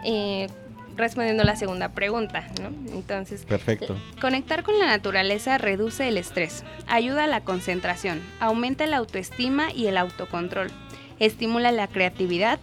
eh, 0.04 0.48
respondiendo 0.96 1.44
la 1.44 1.56
segunda 1.56 1.90
pregunta, 1.90 2.48
¿no? 2.60 2.68
Entonces, 2.92 3.44
Perfecto. 3.44 3.96
Conectar 4.20 4.62
con 4.62 4.78
la 4.78 4.86
naturaleza 4.86 5.58
reduce 5.58 6.08
el 6.08 6.18
estrés, 6.18 6.64
ayuda 6.86 7.24
a 7.24 7.28
la 7.28 7.40
concentración, 7.40 8.20
aumenta 8.40 8.86
la 8.86 8.98
autoestima 8.98 9.72
y 9.72 9.86
el 9.86 9.96
autocontrol, 9.96 10.70
estimula 11.18 11.72
la 11.72 11.88
creatividad 11.88 12.58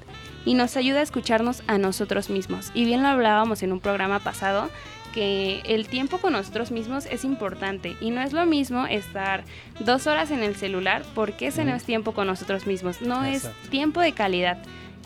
y 0.45 0.53
nos 0.53 0.77
ayuda 0.77 0.99
a 0.99 1.03
escucharnos 1.03 1.63
a 1.67 1.77
nosotros 1.77 2.29
mismos. 2.29 2.71
Y 2.73 2.85
bien 2.85 3.03
lo 3.03 3.09
hablábamos 3.09 3.63
en 3.63 3.71
un 3.71 3.79
programa 3.79 4.19
pasado, 4.19 4.69
que 5.13 5.61
el 5.65 5.87
tiempo 5.87 6.19
con 6.19 6.33
nosotros 6.33 6.71
mismos 6.71 7.05
es 7.07 7.23
importante 7.23 7.95
y 7.99 8.11
no 8.11 8.21
es 8.21 8.31
lo 8.31 8.45
mismo 8.45 8.85
estar 8.85 9.43
dos 9.79 10.07
horas 10.07 10.31
en 10.31 10.43
el 10.43 10.55
celular 10.55 11.03
porque 11.15 11.47
ese 11.47 11.65
no 11.65 11.73
es 11.73 11.83
tiempo 11.83 12.13
con 12.13 12.27
nosotros 12.27 12.67
mismos, 12.67 13.01
no 13.01 13.25
Exacto. 13.25 13.57
es 13.63 13.69
tiempo 13.69 14.01
de 14.01 14.11
calidad 14.11 14.59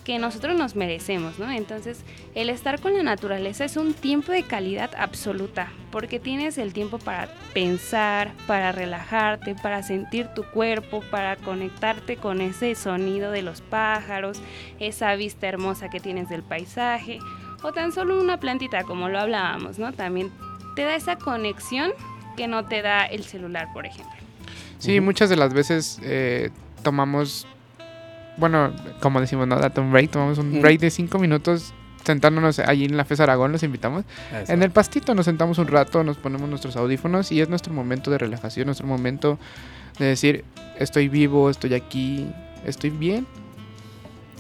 que 0.03 0.19
nosotros 0.19 0.57
nos 0.57 0.75
merecemos, 0.75 1.39
¿no? 1.39 1.49
Entonces, 1.49 2.01
el 2.35 2.49
estar 2.49 2.81
con 2.81 2.93
la 2.93 3.03
naturaleza 3.03 3.63
es 3.65 3.77
un 3.77 3.93
tiempo 3.93 4.31
de 4.31 4.43
calidad 4.43 4.91
absoluta, 4.97 5.71
porque 5.91 6.19
tienes 6.19 6.57
el 6.57 6.73
tiempo 6.73 6.99
para 6.99 7.29
pensar, 7.53 8.33
para 8.45 8.71
relajarte, 8.71 9.55
para 9.55 9.81
sentir 9.81 10.27
tu 10.35 10.43
cuerpo, 10.43 11.01
para 11.09 11.37
conectarte 11.37 12.17
con 12.17 12.41
ese 12.41 12.75
sonido 12.75 13.31
de 13.31 13.43
los 13.43 13.61
pájaros, 13.61 14.41
esa 14.79 15.15
vista 15.15 15.47
hermosa 15.47 15.89
que 15.89 15.99
tienes 15.99 16.29
del 16.29 16.43
paisaje, 16.43 17.19
o 17.61 17.71
tan 17.71 17.93
solo 17.93 18.19
una 18.19 18.39
plantita, 18.39 18.83
como 18.83 19.07
lo 19.07 19.19
hablábamos, 19.19 19.79
¿no? 19.79 19.93
También 19.93 20.31
te 20.75 20.83
da 20.83 20.95
esa 20.95 21.17
conexión 21.17 21.91
que 22.35 22.47
no 22.47 22.65
te 22.65 22.81
da 22.81 23.05
el 23.05 23.23
celular, 23.23 23.67
por 23.73 23.85
ejemplo. 23.85 24.13
Sí, 24.79 24.99
muchas 24.99 25.29
de 25.29 25.37
las 25.37 25.53
veces 25.53 25.99
eh, 26.03 26.49
tomamos, 26.81 27.47
bueno, 28.38 28.71
como 28.99 29.19
decimos, 29.21 29.47
¿no? 29.47 29.57
Date 29.59 29.79
un 29.81 29.91
break, 29.91 30.11
tomamos 30.11 30.38
un 30.38 30.57
Mm. 30.59 30.61
break 30.61 30.79
de 30.79 30.89
cinco 30.89 31.19
minutos 31.19 31.73
sentándonos 32.03 32.59
allí 32.59 32.86
en 32.86 32.97
la 32.97 33.05
FES 33.05 33.21
Aragón, 33.21 33.51
los 33.53 33.63
invitamos. 33.63 34.03
Eso. 34.43 34.51
En 34.51 34.61
el 34.61 34.71
pastito 34.71 35.15
nos 35.15 35.25
sentamos 35.25 35.57
un 35.57 35.67
rato, 35.67 36.03
nos 36.03 36.17
ponemos 36.17 36.49
nuestros 36.49 36.75
audífonos 36.75 37.31
y 37.31 37.39
es 37.39 37.47
nuestro 37.47 37.73
momento 37.73 38.11
de 38.11 38.17
relajación, 38.17 38.65
nuestro 38.65 38.88
momento 38.88 39.39
de 39.99 40.07
decir, 40.07 40.43
estoy 40.77 41.07
vivo, 41.07 41.49
estoy 41.49 41.73
aquí, 41.75 42.27
estoy 42.65 42.89
bien. 42.89 43.25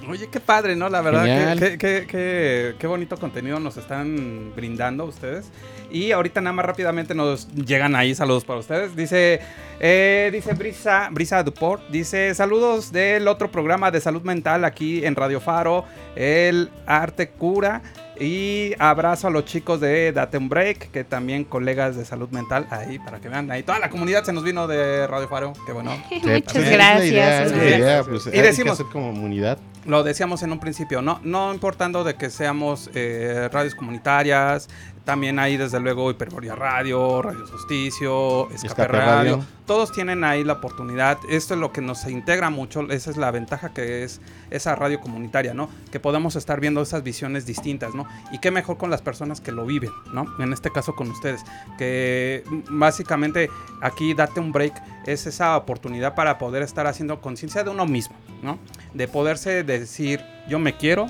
Oye, 0.09 0.27
qué 0.29 0.41
padre, 0.41 0.75
¿no? 0.75 0.89
La 0.89 1.01
verdad, 1.01 1.57
que- 1.57 1.77
que- 1.77 2.05
que- 2.05 2.75
qué 2.77 2.87
bonito 2.87 3.15
contenido 3.15 3.57
nos 3.61 3.77
están 3.77 4.51
brindando 4.53 5.05
ustedes. 5.05 5.45
Y 5.93 6.11
ahorita 6.11 6.41
nada 6.41 6.53
más 6.53 6.65
rápidamente 6.65 7.13
nos 7.15 7.47
llegan 7.53 7.95
ahí 7.95 8.13
saludos 8.15 8.43
para 8.43 8.59
ustedes. 8.59 8.95
Dice, 8.95 9.39
eh, 9.79 10.29
dice 10.33 10.53
Brisa, 10.55 11.07
Brisa 11.11 11.43
Duport, 11.43 11.87
dice 11.89 12.33
saludos 12.33 12.91
del 12.91 13.27
otro 13.27 13.49
programa 13.51 13.91
de 13.91 14.01
salud 14.01 14.23
mental 14.23 14.65
aquí 14.65 15.05
en 15.05 15.15
Radio 15.15 15.39
Faro, 15.39 15.85
el 16.15 16.69
Arte 16.87 17.29
Cura. 17.29 17.81
Y 18.19 18.73
abrazo 18.77 19.27
a 19.27 19.31
los 19.31 19.43
chicos 19.45 19.79
de 19.81 20.11
Date 20.11 20.37
un 20.37 20.47
Break, 20.47 20.91
que 20.91 21.03
también 21.03 21.43
colegas 21.43 21.95
de 21.95 22.05
salud 22.05 22.29
mental, 22.29 22.67
ahí 22.69 22.99
para 22.99 23.19
que 23.19 23.27
vean, 23.27 23.49
ahí 23.49 23.63
toda 23.63 23.79
la 23.79 23.89
comunidad 23.89 24.23
se 24.23 24.31
nos 24.31 24.43
vino 24.43 24.67
de 24.67 25.07
Radio 25.07 25.27
Faro, 25.27 25.53
qué 25.65 25.71
bueno. 25.73 25.91
Muchas 26.21 26.53
Sí, 26.63 26.69
gracias. 26.71 27.51
idea, 27.51 27.77
idea, 27.79 28.03
pues, 28.03 28.27
Y 28.27 28.31
que 28.31 28.41
decimos- 28.43 28.73
hacer 28.79 28.85
como 28.91 29.11
comunidad. 29.13 29.57
Lo 29.85 30.03
decíamos 30.03 30.43
en 30.43 30.51
un 30.53 30.59
principio, 30.59 31.01
no, 31.01 31.19
no 31.23 31.53
importando 31.53 32.03
de 32.05 32.13
que 32.15 32.29
seamos 32.29 32.89
eh, 32.93 33.49
radios 33.51 33.73
comunitarias, 33.75 34.69
También 35.05 35.37
hay 35.37 35.57
desde 35.57 35.81
luego 35.81 36.09
Hiperborea 36.09 36.55
Radio, 36.55 37.21
Radio 37.21 37.45
Solsticio, 37.45 38.49
Escape, 38.51 38.67
Escape 38.67 38.87
Radio. 38.87 39.35
Radio. 39.35 39.45
Todos 39.65 39.91
tienen 39.91 40.23
ahí 40.23 40.45
la 40.45 40.53
oportunidad. 40.53 41.17
Esto 41.29 41.55
es 41.55 41.59
lo 41.59 41.73
que 41.73 41.81
nos 41.81 42.07
integra 42.07 42.49
mucho. 42.49 42.89
Esa 42.89 43.11
es 43.11 43.17
la 43.17 43.29
ventaja 43.29 43.73
que 43.73 44.03
es 44.03 44.21
esa 44.49 44.75
radio 44.75 45.01
comunitaria, 45.01 45.53
¿no? 45.53 45.69
Que 45.91 45.99
podemos 45.99 46.37
estar 46.37 46.61
viendo 46.61 46.81
esas 46.81 47.03
visiones 47.03 47.45
distintas, 47.45 47.93
¿no? 47.93 48.07
Y 48.31 48.39
qué 48.39 48.49
mejor 48.49 48.77
con 48.77 48.89
las 48.89 49.01
personas 49.01 49.41
que 49.41 49.51
lo 49.51 49.65
viven, 49.65 49.91
¿no? 50.13 50.25
En 50.39 50.53
este 50.53 50.71
caso 50.71 50.95
con 50.95 51.11
ustedes. 51.11 51.43
Que 51.77 52.45
básicamente 52.69 53.49
aquí 53.81 54.13
date 54.13 54.39
un 54.39 54.53
break 54.53 54.73
es 55.05 55.27
esa 55.27 55.57
oportunidad 55.57 56.15
para 56.15 56.37
poder 56.37 56.63
estar 56.63 56.87
haciendo 56.87 57.19
conciencia 57.19 57.65
de 57.65 57.69
uno 57.69 57.85
mismo, 57.85 58.15
¿no? 58.41 58.57
De 58.93 59.09
poderse 59.09 59.63
decir, 59.63 60.21
yo 60.47 60.59
me 60.59 60.77
quiero, 60.77 61.07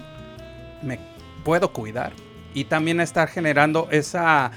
me 0.82 1.00
puedo 1.44 1.72
cuidar 1.74 2.14
y 2.54 2.66
también 2.66 3.00
estar 3.00 3.28
generando 3.28 3.88
esa, 3.92 4.52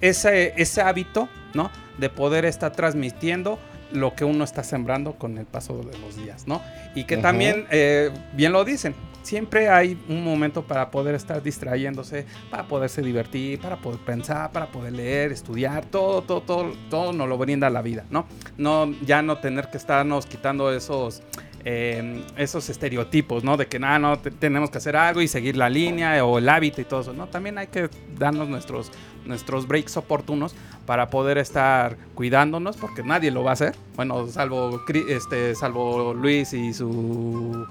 ese, 0.00 0.54
ese 0.56 0.80
hábito, 0.82 1.28
¿no? 1.54 1.70
De 1.98 2.08
poder 2.08 2.44
estar 2.44 2.72
transmitiendo 2.72 3.58
lo 3.92 4.14
que 4.14 4.24
uno 4.24 4.44
está 4.44 4.64
sembrando 4.64 5.14
con 5.14 5.38
el 5.38 5.46
paso 5.46 5.78
de 5.82 5.98
los 5.98 6.16
días, 6.16 6.46
¿no? 6.46 6.62
Y 6.94 7.04
que 7.04 7.18
también, 7.18 7.66
eh, 7.70 8.10
bien 8.34 8.52
lo 8.52 8.64
dicen, 8.64 8.94
siempre 9.22 9.68
hay 9.68 9.98
un 10.08 10.24
momento 10.24 10.62
para 10.62 10.90
poder 10.90 11.14
estar 11.14 11.42
distrayéndose, 11.42 12.26
para 12.50 12.64
poderse 12.64 13.02
divertir, 13.02 13.60
para 13.60 13.76
poder 13.76 14.00
pensar, 14.00 14.50
para 14.50 14.66
poder 14.66 14.92
leer, 14.92 15.32
estudiar, 15.32 15.84
todo, 15.84 16.22
todo, 16.22 16.42
todo, 16.42 16.72
todo 16.90 17.12
nos 17.12 17.28
lo 17.28 17.38
brinda 17.38 17.70
la 17.70 17.82
vida, 17.82 18.04
¿no? 18.10 18.26
No, 18.56 18.92
ya 19.02 19.22
no 19.22 19.38
tener 19.38 19.68
que 19.68 19.76
estarnos 19.76 20.26
quitando 20.26 20.72
esos 20.72 21.22
eh, 21.64 22.22
esos 22.36 22.68
estereotipos, 22.68 23.44
¿no? 23.44 23.56
De 23.56 23.66
que 23.66 23.78
nada, 23.78 23.98
no, 23.98 24.18
te- 24.18 24.30
tenemos 24.30 24.70
que 24.70 24.78
hacer 24.78 24.96
algo 24.96 25.20
y 25.20 25.28
seguir 25.28 25.56
la 25.56 25.68
línea 25.70 26.24
o 26.24 26.38
el 26.38 26.48
hábito 26.48 26.80
y 26.80 26.84
todo 26.84 27.00
eso, 27.02 27.12
¿no? 27.12 27.26
También 27.28 27.58
hay 27.58 27.68
que 27.68 27.88
darnos 28.18 28.48
nuestros, 28.48 28.90
nuestros 29.24 29.66
breaks 29.68 29.96
oportunos 29.96 30.54
para 30.86 31.08
poder 31.10 31.38
estar 31.38 31.96
cuidándonos, 32.14 32.76
porque 32.76 33.02
nadie 33.04 33.30
lo 33.30 33.44
va 33.44 33.50
a 33.50 33.52
hacer. 33.54 33.76
Bueno, 33.94 34.26
salvo, 34.26 34.80
este, 35.08 35.54
salvo 35.54 36.12
Luis 36.14 36.52
y 36.52 36.72
su, 36.72 37.66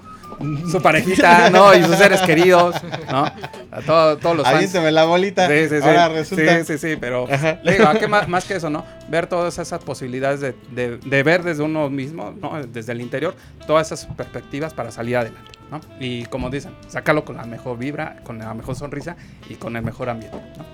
su 0.70 0.80
parejita, 0.82 1.50
¿no? 1.50 1.74
Y 1.74 1.82
sus 1.82 1.96
seres 1.96 2.20
queridos, 2.22 2.76
¿no? 3.10 3.24
A 3.70 3.80
todo- 3.84 4.16
todos 4.18 4.36
los 4.36 4.44
fans. 4.44 4.56
Aviénteme 4.56 4.90
la 4.92 5.04
bolita. 5.04 5.48
Sí, 5.48 5.68
sí, 5.68 5.76
sí. 5.80 5.82
Ahora 5.88 6.08
resulta. 6.08 6.58
Sí, 6.64 6.64
sí, 6.78 6.78
sí, 6.78 6.96
pero 7.00 7.26
digo, 7.64 7.86
¿a 7.88 7.98
qué 7.98 8.08
más, 8.08 8.28
más 8.28 8.44
que 8.44 8.54
eso, 8.56 8.70
¿no? 8.70 8.84
Ver 9.08 9.26
todas 9.26 9.58
esas 9.58 9.82
posibilidades 9.82 10.40
de, 10.40 10.54
de- 10.70 10.98
de 10.98 11.22
ver 11.22 11.42
desde 11.42 11.62
uno 11.62 11.88
mismo, 11.90 12.34
¿no? 12.40 12.60
Desde 12.66 12.92
el 12.92 13.00
interior, 13.00 13.34
todas 13.66 13.90
esas 13.92 14.06
perspectivas 14.14 14.74
para 14.74 14.90
salir 14.90 15.16
adelante, 15.16 15.50
¿no? 15.70 15.80
Y 16.00 16.24
como 16.26 16.50
dicen, 16.50 16.72
sácalo 16.88 17.24
con 17.24 17.36
la 17.36 17.44
mejor 17.44 17.78
vibra, 17.78 18.16
con 18.24 18.38
la 18.38 18.52
mejor 18.54 18.74
sonrisa 18.76 19.16
y 19.48 19.54
con 19.54 19.76
el 19.76 19.82
mejor 19.82 20.08
ambiente, 20.10 20.38
¿no? 20.58 20.64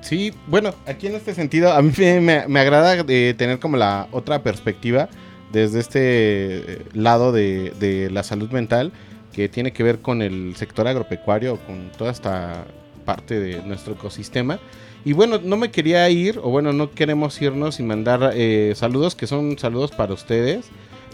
Sí, 0.00 0.34
bueno, 0.48 0.74
aquí 0.86 1.06
en 1.06 1.14
este 1.14 1.34
sentido, 1.34 1.72
a 1.72 1.80
mí 1.80 1.90
me, 1.96 2.20
me- 2.20 2.44
me 2.48 2.60
agrada 2.60 2.94
eh, 3.08 3.34
tener 3.38 3.58
como 3.58 3.78
la 3.78 4.06
otra 4.10 4.42
perspectiva 4.42 5.08
desde 5.54 5.80
este 5.80 6.00
eh, 6.02 6.82
lado 6.92 7.32
de, 7.32 7.72
de 7.78 8.10
la 8.10 8.22
salud 8.24 8.50
mental 8.50 8.92
que 9.32 9.48
tiene 9.48 9.72
que 9.72 9.82
ver 9.82 10.00
con 10.00 10.20
el 10.20 10.54
sector 10.56 10.86
agropecuario, 10.86 11.56
con 11.66 11.90
toda 11.96 12.10
esta 12.10 12.64
parte 13.04 13.40
de 13.40 13.62
nuestro 13.62 13.94
ecosistema. 13.94 14.58
Y 15.04 15.12
bueno, 15.12 15.38
no 15.42 15.56
me 15.56 15.70
quería 15.70 16.08
ir, 16.10 16.38
o 16.38 16.50
bueno, 16.50 16.72
no 16.72 16.90
queremos 16.90 17.40
irnos 17.40 17.76
sin 17.76 17.86
mandar 17.86 18.32
eh, 18.34 18.72
saludos, 18.76 19.14
que 19.14 19.26
son 19.26 19.58
saludos 19.58 19.90
para 19.90 20.14
ustedes. 20.14 20.66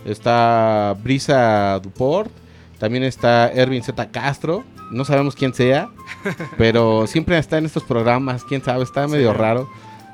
Está 0.04 0.96
Brisa 1.02 1.78
Duport, 1.80 2.30
también 2.78 3.04
está 3.04 3.48
Ervin 3.48 3.82
Z. 3.82 4.10
Castro, 4.10 4.64
no 4.90 5.04
sabemos 5.04 5.34
quién 5.34 5.52
sea, 5.52 5.90
pero 6.58 7.06
siempre 7.06 7.36
está 7.36 7.58
en 7.58 7.66
estos 7.66 7.82
programas, 7.82 8.44
quién 8.44 8.62
sabe, 8.62 8.84
está 8.84 9.06
medio 9.06 9.32
raro. 9.32 9.68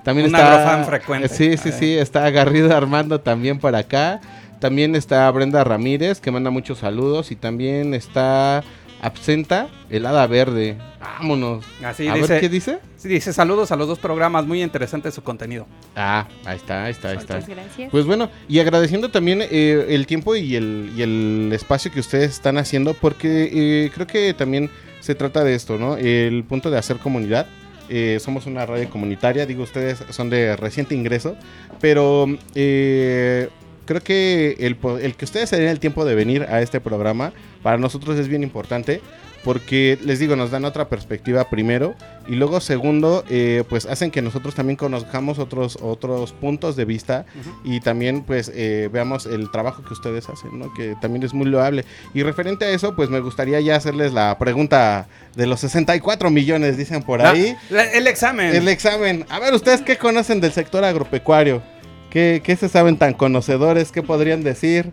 También 0.07 0.29
Un 0.29 0.37
está 0.37 0.53
agrofan 0.53 0.85
frecuente. 0.85 1.29
Sí, 1.29 1.57
sí, 1.57 1.73
sí, 1.73 1.99
está 1.99 2.31
Garrido 2.31 2.77
Armando 2.77 3.21
también 3.21 3.59
por 3.59 3.75
acá. 3.75 4.21
También 4.61 4.95
está 4.95 5.29
Brenda 5.33 5.65
Ramírez, 5.65 6.21
que 6.21 6.31
manda 6.31 6.49
muchos 6.51 6.79
saludos. 6.79 7.33
Y 7.33 7.35
también 7.35 7.93
está 7.93 8.63
Absenta, 9.03 9.67
helada 9.91 10.25
verde. 10.29 10.79
Vámonos. 11.01 11.65
Así 11.85 12.07
a 12.07 12.15
dice, 12.15 12.35
ver 12.35 12.41
qué 12.41 12.49
dice. 12.49 12.79
sí, 12.97 13.09
dice 13.09 13.33
saludos 13.33 13.73
a 13.73 13.77
los 13.77 13.89
dos 13.89 13.99
programas, 13.99 14.47
muy 14.47 14.63
interesante 14.63 15.11
su 15.11 15.25
contenido. 15.25 15.67
Ah, 15.97 16.29
ahí 16.45 16.57
está, 16.57 16.85
ahí 16.85 16.93
está, 16.93 17.09
ahí 17.09 17.17
está. 17.17 17.35
Muchas 17.35 17.49
gracias. 17.49 17.91
Pues 17.91 18.07
bueno, 18.07 18.31
y 18.49 18.61
agradeciendo 18.61 19.11
también 19.11 19.43
eh, 19.43 19.87
el 19.89 20.07
tiempo 20.07 20.37
y 20.37 20.55
el, 20.55 20.93
y 20.97 21.03
el 21.03 21.51
espacio 21.53 21.91
que 21.91 21.99
ustedes 21.99 22.31
están 22.31 22.59
haciendo, 22.59 22.95
porque 22.95 23.51
eh, 23.53 23.91
creo 23.93 24.07
que 24.07 24.33
también 24.35 24.71
se 25.01 25.17
trata 25.17 25.43
de 25.43 25.57
esto, 25.57 25.79
¿no? 25.79 25.97
El 25.97 26.45
punto 26.45 26.71
de 26.71 26.79
hacer 26.79 26.99
comunidad. 26.99 27.49
Eh, 27.89 28.19
somos 28.21 28.47
una 28.47 28.67
radio 28.67 28.89
comunitaria, 28.91 29.47
digo, 29.47 29.63
ustedes 29.63 30.03
son 30.11 30.31
de 30.31 30.57
reciente 30.57 30.95
ingreso, 30.95 31.37
pero 31.81 32.27
eh, 32.55 33.49
creo 33.85 34.01
que 34.01 34.57
el, 34.59 34.77
el 35.01 35.15
que 35.15 35.25
ustedes 35.25 35.49
se 35.49 35.57
den 35.57 35.69
el 35.69 35.79
tiempo 35.79 36.05
de 36.05 36.15
venir 36.15 36.43
a 36.43 36.61
este 36.61 36.81
programa, 36.81 37.33
para 37.63 37.79
nosotros 37.79 38.19
es 38.19 38.29
bien 38.29 38.43
importante. 38.43 39.01
Porque 39.47 39.97
les 40.03 40.19
digo, 40.19 40.35
nos 40.35 40.51
dan 40.51 40.65
otra 40.65 40.89
perspectiva 40.89 41.49
primero 41.49 41.95
y 42.27 42.35
luego 42.35 42.61
segundo, 42.61 43.25
eh, 43.31 43.63
pues 43.69 43.87
hacen 43.87 44.11
que 44.11 44.21
nosotros 44.21 44.57
también 44.57 44.77
conozcamos 44.77 45.39
otros, 45.39 45.79
otros 45.81 46.33
puntos 46.33 46.75
de 46.75 46.85
vista 46.85 47.27
y 47.63 47.79
también 47.79 48.25
pues 48.25 48.51
eh, 48.53 48.91
veamos 48.93 49.25
el 49.25 49.53
trabajo 49.53 49.85
que 49.85 49.93
ustedes 49.93 50.29
hacen, 50.29 50.59
¿no? 50.59 50.75
Que 50.75 50.97
también 51.01 51.23
es 51.23 51.33
muy 51.33 51.47
loable. 51.47 51.85
Y 52.13 52.25
referente 52.25 52.65
a 52.65 52.71
eso, 52.71 52.97
pues 52.97 53.09
me 53.09 53.21
gustaría 53.21 53.61
ya 53.61 53.77
hacerles 53.77 54.13
la 54.13 54.37
pregunta 54.37 55.07
de 55.37 55.47
los 55.47 55.61
64 55.61 56.29
millones, 56.29 56.77
dicen 56.77 57.05
por 57.05 57.23
ahí. 57.23 57.57
Ah, 57.71 57.85
el 57.95 58.09
examen. 58.09 58.53
El 58.53 58.67
examen. 58.67 59.27
A 59.29 59.39
ver, 59.39 59.55
¿ustedes 59.55 59.81
qué 59.83 59.97
conocen 59.97 60.41
del 60.41 60.51
sector 60.51 60.83
agropecuario? 60.83 61.63
¿Qué, 62.11 62.43
qué 62.43 62.57
se 62.57 62.69
saben 62.69 62.97
tan 62.97 63.15
conocedores? 63.15 63.93
¿Qué 63.93 64.03
podrían 64.03 64.43
decir? 64.43 64.91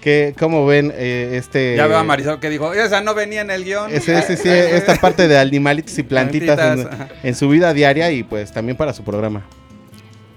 ¿Qué, 0.00 0.34
¿Cómo 0.38 0.64
ven 0.64 0.92
eh, 0.94 1.32
este... 1.34 1.76
ya 1.76 1.86
veo 1.86 1.98
a 1.98 2.04
Marisol 2.04 2.38
que 2.38 2.50
dijo, 2.50 2.72
esa 2.72 3.00
no 3.00 3.14
venía 3.14 3.40
en 3.40 3.50
el 3.50 3.64
guion. 3.64 3.92
Ese, 3.92 4.18
ese, 4.18 4.36
sí, 4.36 4.48
esta 4.48 4.96
parte 4.96 5.26
de 5.26 5.38
animalitos 5.38 5.98
y 5.98 6.02
plantitas 6.04 6.58
en, 6.58 6.84
Plantitas, 6.84 7.00
ajá. 7.00 7.08
en 7.22 7.34
su 7.34 7.48
vida 7.48 7.74
diaria 7.74 8.10
y 8.12 8.22
pues 8.22 8.52
también 8.52 8.76
para 8.76 8.92
su 8.92 9.02
programa. 9.02 9.44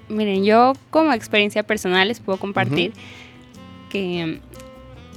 Miren, 0.09 0.43
yo 0.43 0.74
como 0.89 1.14
experiencia 1.14 1.64
personal 1.64 2.07
les 2.07 2.20
puedo 2.20 2.38
compartir 2.39 2.93
que 3.89 4.41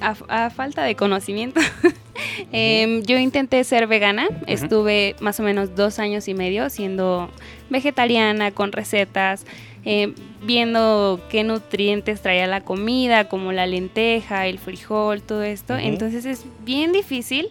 a, 0.00 0.16
a 0.28 0.50
falta 0.50 0.82
de 0.82 0.94
conocimiento, 0.94 1.60
em, 2.52 3.02
yo 3.02 3.18
intenté 3.18 3.62
ser 3.64 3.86
vegana. 3.86 4.28
Estuve 4.46 5.16
más 5.20 5.40
o 5.40 5.42
menos 5.42 5.74
dos 5.74 5.98
años 5.98 6.28
y 6.28 6.34
medio 6.34 6.70
siendo 6.70 7.30
vegetariana 7.70 8.50
con 8.50 8.72
recetas, 8.72 9.46
em, 9.84 10.14
viendo 10.42 11.20
qué 11.30 11.44
nutrientes 11.44 12.20
traía 12.22 12.46
la 12.46 12.62
comida, 12.62 13.28
como 13.28 13.52
la 13.52 13.66
lenteja, 13.66 14.46
el 14.46 14.58
frijol, 14.58 15.22
todo 15.22 15.42
esto. 15.42 15.76
Entonces 15.76 16.24
es 16.24 16.44
bien 16.64 16.92
difícil 16.92 17.48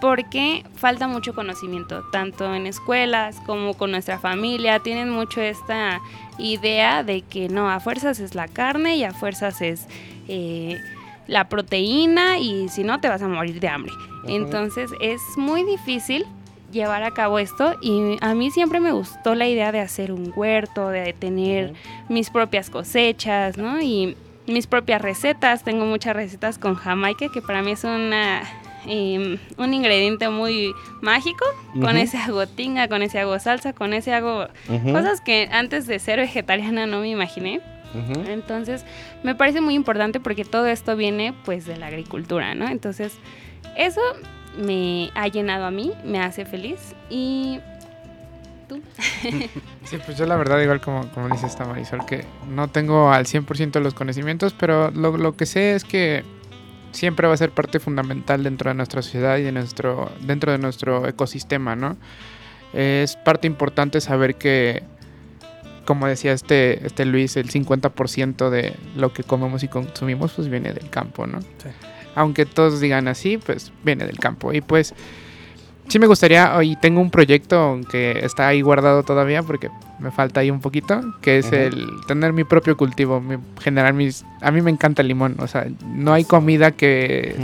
porque 0.00 0.64
falta 0.74 1.06
mucho 1.06 1.34
conocimiento, 1.34 2.02
tanto 2.10 2.54
en 2.54 2.66
escuelas 2.66 3.36
como 3.46 3.74
con 3.74 3.90
nuestra 3.90 4.18
familia. 4.18 4.80
Tienen 4.80 5.10
mucho 5.10 5.40
esta 5.40 6.00
idea 6.38 7.04
de 7.04 7.22
que 7.22 7.48
no, 7.48 7.70
a 7.70 7.80
fuerzas 7.80 8.18
es 8.20 8.34
la 8.34 8.48
carne 8.48 8.96
y 8.96 9.04
a 9.04 9.12
fuerzas 9.12 9.60
es 9.60 9.86
eh, 10.28 10.78
la 11.26 11.48
proteína 11.48 12.38
y 12.38 12.68
si 12.68 12.82
no 12.82 13.00
te 13.00 13.08
vas 13.08 13.22
a 13.22 13.28
morir 13.28 13.60
de 13.60 13.68
hambre. 13.68 13.92
Entonces 14.26 14.90
es 15.00 15.20
muy 15.36 15.64
difícil 15.64 16.26
llevar 16.70 17.02
a 17.02 17.10
cabo 17.12 17.38
esto 17.38 17.74
y 17.80 18.16
a 18.20 18.34
mí 18.34 18.50
siempre 18.50 18.80
me 18.80 18.92
gustó 18.92 19.34
la 19.34 19.48
idea 19.48 19.72
de 19.72 19.80
hacer 19.80 20.12
un 20.12 20.32
huerto, 20.34 20.88
de 20.88 21.12
tener 21.12 21.74
mis 22.08 22.30
propias 22.30 22.70
cosechas, 22.70 23.56
¿no? 23.56 23.80
Y 23.80 24.16
mis 24.46 24.66
propias 24.66 25.02
recetas. 25.02 25.64
Tengo 25.64 25.86
muchas 25.86 26.14
recetas 26.14 26.58
con 26.58 26.74
jamaica 26.74 27.26
que 27.32 27.42
para 27.42 27.62
mí 27.62 27.72
es 27.72 27.84
una 27.84 28.42
em, 28.86 29.38
un 29.56 29.74
ingrediente 29.74 30.28
muy 30.28 30.72
mágico. 31.00 31.44
Con 31.80 31.96
ese 31.96 32.18
hago 32.18 32.46
tinga, 32.46 32.88
con 32.88 33.02
ese 33.02 33.18
hago 33.18 33.38
salsa, 33.38 33.72
con 33.72 33.92
ese 33.92 34.12
hago 34.12 34.46
cosas 34.66 35.20
que 35.20 35.48
antes 35.52 35.86
de 35.86 35.98
ser 35.98 36.18
vegetariana 36.18 36.86
no 36.86 37.00
me 37.00 37.08
imaginé. 37.08 37.60
Entonces, 38.28 38.84
me 39.24 39.34
parece 39.34 39.60
muy 39.60 39.74
importante 39.74 40.20
porque 40.20 40.44
todo 40.44 40.66
esto 40.66 40.94
viene 40.94 41.34
pues 41.44 41.66
de 41.66 41.76
la 41.76 41.88
agricultura, 41.88 42.54
¿no? 42.54 42.68
Entonces, 42.68 43.18
eso 43.76 44.00
me 44.58 45.10
ha 45.14 45.28
llenado 45.28 45.64
a 45.64 45.70
mí, 45.70 45.92
me 46.04 46.20
hace 46.20 46.44
feliz 46.44 46.94
y 47.08 47.60
tú. 48.68 48.80
Sí, 49.84 49.96
pues 50.04 50.16
yo 50.16 50.26
la 50.26 50.36
verdad, 50.36 50.60
igual 50.60 50.80
como, 50.80 51.08
como 51.08 51.28
dice 51.28 51.46
esta 51.46 51.64
Marisol, 51.64 52.06
que 52.06 52.24
no 52.48 52.68
tengo 52.68 53.10
al 53.10 53.26
100% 53.26 53.80
los 53.80 53.94
conocimientos, 53.94 54.54
pero 54.56 54.92
lo, 54.92 55.16
lo 55.16 55.36
que 55.36 55.46
sé 55.46 55.74
es 55.74 55.84
que 55.84 56.22
siempre 56.92 57.26
va 57.26 57.34
a 57.34 57.36
ser 57.36 57.50
parte 57.50 57.80
fundamental 57.80 58.42
dentro 58.44 58.70
de 58.70 58.74
nuestra 58.74 59.02
sociedad 59.02 59.38
y 59.38 59.42
de 59.42 59.52
nuestro, 59.52 60.10
dentro 60.20 60.52
de 60.52 60.58
nuestro 60.58 61.08
ecosistema, 61.08 61.76
¿no? 61.76 61.96
Es 62.72 63.16
parte 63.16 63.46
importante 63.46 64.00
saber 64.00 64.36
que, 64.36 64.84
como 65.84 66.06
decía 66.06 66.32
este, 66.32 66.86
este 66.86 67.04
Luis, 67.04 67.36
el 67.36 67.50
50% 67.50 68.50
de 68.50 68.76
lo 68.94 69.12
que 69.12 69.24
comemos 69.24 69.62
y 69.62 69.68
consumimos 69.68 70.32
pues 70.32 70.48
viene 70.48 70.72
del 70.72 70.88
campo, 70.88 71.26
¿no? 71.26 71.40
Sí. 71.40 71.68
Aunque 72.14 72.46
todos 72.46 72.80
digan 72.80 73.08
así, 73.08 73.38
pues 73.38 73.72
viene 73.84 74.04
del 74.06 74.18
campo. 74.18 74.52
Y 74.52 74.60
pues 74.60 74.94
sí 75.88 75.98
me 75.98 76.06
gustaría, 76.06 76.52
y 76.62 76.76
tengo 76.76 77.00
un 77.00 77.10
proyecto 77.10 77.80
que 77.90 78.20
está 78.24 78.46
ahí 78.48 78.60
guardado 78.62 79.02
todavía 79.02 79.42
porque 79.42 79.70
me 79.98 80.10
falta 80.10 80.40
ahí 80.40 80.50
un 80.50 80.60
poquito, 80.60 81.00
que 81.20 81.38
es 81.38 81.52
el 81.52 81.86
tener 82.06 82.32
mi 82.32 82.44
propio 82.44 82.76
cultivo, 82.76 83.20
mi- 83.20 83.38
generar 83.60 83.92
mis... 83.92 84.24
A 84.40 84.50
mí 84.50 84.62
me 84.62 84.70
encanta 84.70 85.02
el 85.02 85.08
limón, 85.08 85.36
o 85.40 85.46
sea, 85.46 85.66
no 85.84 86.12
hay 86.12 86.24
comida 86.24 86.70
que... 86.70 87.34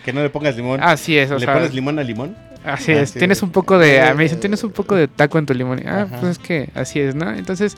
que 0.04 0.12
no 0.12 0.22
le 0.22 0.30
pongas 0.30 0.56
limón. 0.56 0.80
Así 0.82 1.16
es, 1.16 1.30
o 1.30 1.34
¿Le 1.38 1.44
sea... 1.46 1.54
pones 1.54 1.72
limón 1.74 1.98
al 1.98 2.06
limón? 2.06 2.36
Así 2.64 2.90
Ah, 2.92 3.00
es, 3.02 3.12
tienes 3.12 3.42
un 3.44 3.50
poco 3.50 3.78
de... 3.78 4.02
Me 4.16 4.24
dicen, 4.24 4.40
tienes 4.40 4.62
un 4.64 4.72
poco 4.72 4.96
de 4.96 5.06
taco 5.08 5.38
en 5.38 5.46
tu 5.46 5.54
limón. 5.54 5.80
Ah, 5.86 6.02
Ajá. 6.02 6.16
pues 6.18 6.32
es 6.32 6.38
que 6.40 6.68
así 6.74 6.98
es, 7.00 7.14
¿no? 7.14 7.32
Entonces, 7.32 7.76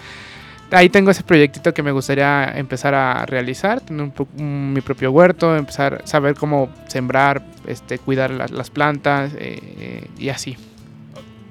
ahí 0.71 0.89
tengo 0.89 1.11
ese 1.11 1.23
proyectito 1.23 1.73
que 1.73 1.83
me 1.83 1.93
gustaría 1.93 2.53
empezar 2.57 2.95
a 2.95 3.25
realizar, 3.27 3.81
tener 3.81 4.11
un 4.39 4.73
mi 4.73 4.81
propio 4.81 5.11
huerto, 5.11 5.57
empezar 5.57 6.03
a 6.05 6.07
saber 6.07 6.35
cómo 6.35 6.71
sembrar, 6.89 7.43
este, 7.67 7.99
cuidar 7.99 8.31
la- 8.31 8.47
las 8.49 8.71
plantas 8.71 9.33
eh, 9.39 10.07
y 10.19 10.29
así. 10.29 10.57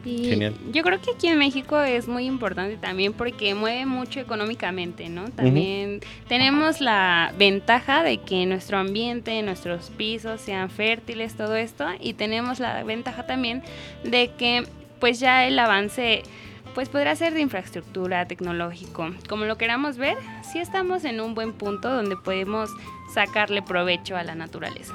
Y 0.06 0.30
Genial. 0.30 0.54
Yo 0.72 0.84
creo 0.84 1.02
que 1.02 1.12
aquí 1.12 1.28
en 1.28 1.38
México 1.38 1.82
es 1.82 2.08
muy 2.08 2.26
importante 2.26 2.78
también 2.78 3.12
porque 3.12 3.54
mueve 3.56 3.86
mucho 3.86 4.22
económicamente, 4.22 5.10
¿no? 5.10 5.26
También 5.32 6.00
tenemos 6.30 6.80
la 6.80 7.34
ventaja 7.38 8.04
de 8.04 8.20
que 8.20 8.46
nuestro 8.46 8.78
ambiente, 8.78 9.42
nuestros 9.42 9.90
pisos 9.90 10.40
sean 10.40 10.70
fértiles, 10.70 11.36
todo 11.36 11.58
esto, 11.58 11.86
y 12.00 12.14
tenemos 12.14 12.60
la 12.60 12.84
ventaja 12.84 13.26
también 13.28 13.64
de 14.06 14.32
que 14.38 14.64
pues 15.02 15.20
ya 15.20 15.46
el 15.46 15.60
avance 15.60 16.24
pues 16.78 16.90
podrá 16.90 17.16
ser 17.16 17.34
de 17.34 17.42
infraestructura, 17.42 18.28
tecnológico, 18.28 19.10
como 19.28 19.46
lo 19.46 19.58
queramos 19.58 19.98
ver, 19.98 20.16
sí 20.44 20.60
estamos 20.60 21.06
en 21.06 21.20
un 21.22 21.34
buen 21.34 21.54
punto 21.54 21.90
donde 21.90 22.16
podemos 22.18 22.70
sacarle 23.12 23.64
provecho 23.64 24.16
a 24.16 24.24
la 24.24 24.36
naturaleza. 24.36 24.94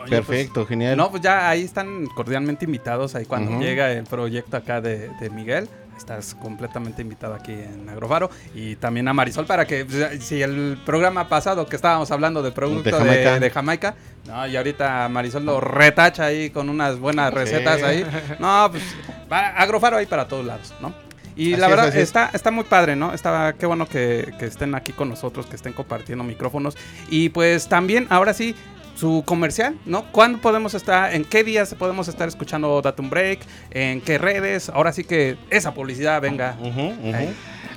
Oye, 0.00 0.08
Perfecto, 0.08 0.64
genial. 0.64 0.96
No, 0.96 1.10
pues 1.10 1.20
ya 1.20 1.48
ahí 1.48 1.64
están 1.64 2.06
cordialmente 2.14 2.64
invitados. 2.64 3.16
Ahí 3.16 3.24
cuando 3.24 3.50
Ujú. 3.50 3.60
llega 3.60 3.90
el 3.90 4.04
proyecto 4.04 4.56
acá 4.56 4.80
de, 4.80 5.08
de 5.18 5.30
Miguel, 5.30 5.68
estás 5.96 6.36
completamente 6.36 7.02
invitado 7.02 7.34
aquí 7.34 7.54
en 7.54 7.88
Agrofaro. 7.88 8.30
Y 8.54 8.76
también 8.76 9.08
a 9.08 9.12
Marisol 9.12 9.46
para 9.46 9.66
que, 9.66 9.84
pues, 9.84 10.22
si 10.24 10.40
el 10.42 10.78
programa 10.86 11.28
pasado 11.28 11.66
que 11.66 11.74
estábamos 11.74 12.12
hablando 12.12 12.40
del 12.40 12.52
producto 12.52 12.84
De 12.84 12.92
de 12.92 12.98
Jamaica. 13.24 13.40
de 13.40 13.50
Jamaica, 13.50 13.94
no, 14.28 14.46
y 14.46 14.56
ahorita 14.56 15.08
Marisol 15.08 15.44
lo 15.44 15.60
retacha 15.60 16.26
ahí 16.26 16.50
con 16.50 16.68
unas 16.68 17.00
buenas 17.00 17.34
recetas 17.34 17.82
ahí. 17.82 18.06
No, 18.38 18.68
pues 18.70 18.84
Agrofaro 19.30 19.96
ahí 19.96 20.06
para 20.06 20.26
todos 20.28 20.44
lados, 20.44 20.74
¿no? 20.80 20.92
Y 21.36 21.52
Así 21.52 21.60
la 21.60 21.68
verdad 21.68 21.88
es. 21.88 21.94
está, 22.02 22.30
está 22.32 22.50
muy 22.50 22.64
padre, 22.64 22.96
¿no? 22.96 23.14
Está, 23.14 23.54
qué 23.58 23.66
bueno 23.66 23.86
que, 23.86 24.32
que 24.40 24.46
estén 24.46 24.74
aquí 24.74 24.92
con 24.92 25.08
nosotros, 25.08 25.46
que 25.46 25.54
estén 25.56 25.72
compartiendo 25.72 26.24
micrófonos. 26.24 26.76
Y 27.10 27.28
pues 27.28 27.68
también, 27.68 28.06
ahora 28.10 28.34
sí, 28.34 28.56
su 28.96 29.22
comercial, 29.24 29.76
¿no? 29.86 30.02
¿Cuándo 30.10 30.40
podemos 30.40 30.74
estar, 30.74 31.14
en 31.14 31.24
qué 31.24 31.44
días 31.44 31.72
podemos 31.76 32.08
estar 32.08 32.26
escuchando 32.26 32.82
Datum 32.82 33.08
Break? 33.08 33.38
¿En 33.70 34.00
qué 34.00 34.18
redes? 34.18 34.68
Ahora 34.68 34.92
sí 34.92 35.04
que 35.04 35.36
esa 35.50 35.72
publicidad 35.74 36.20
venga. 36.20 36.56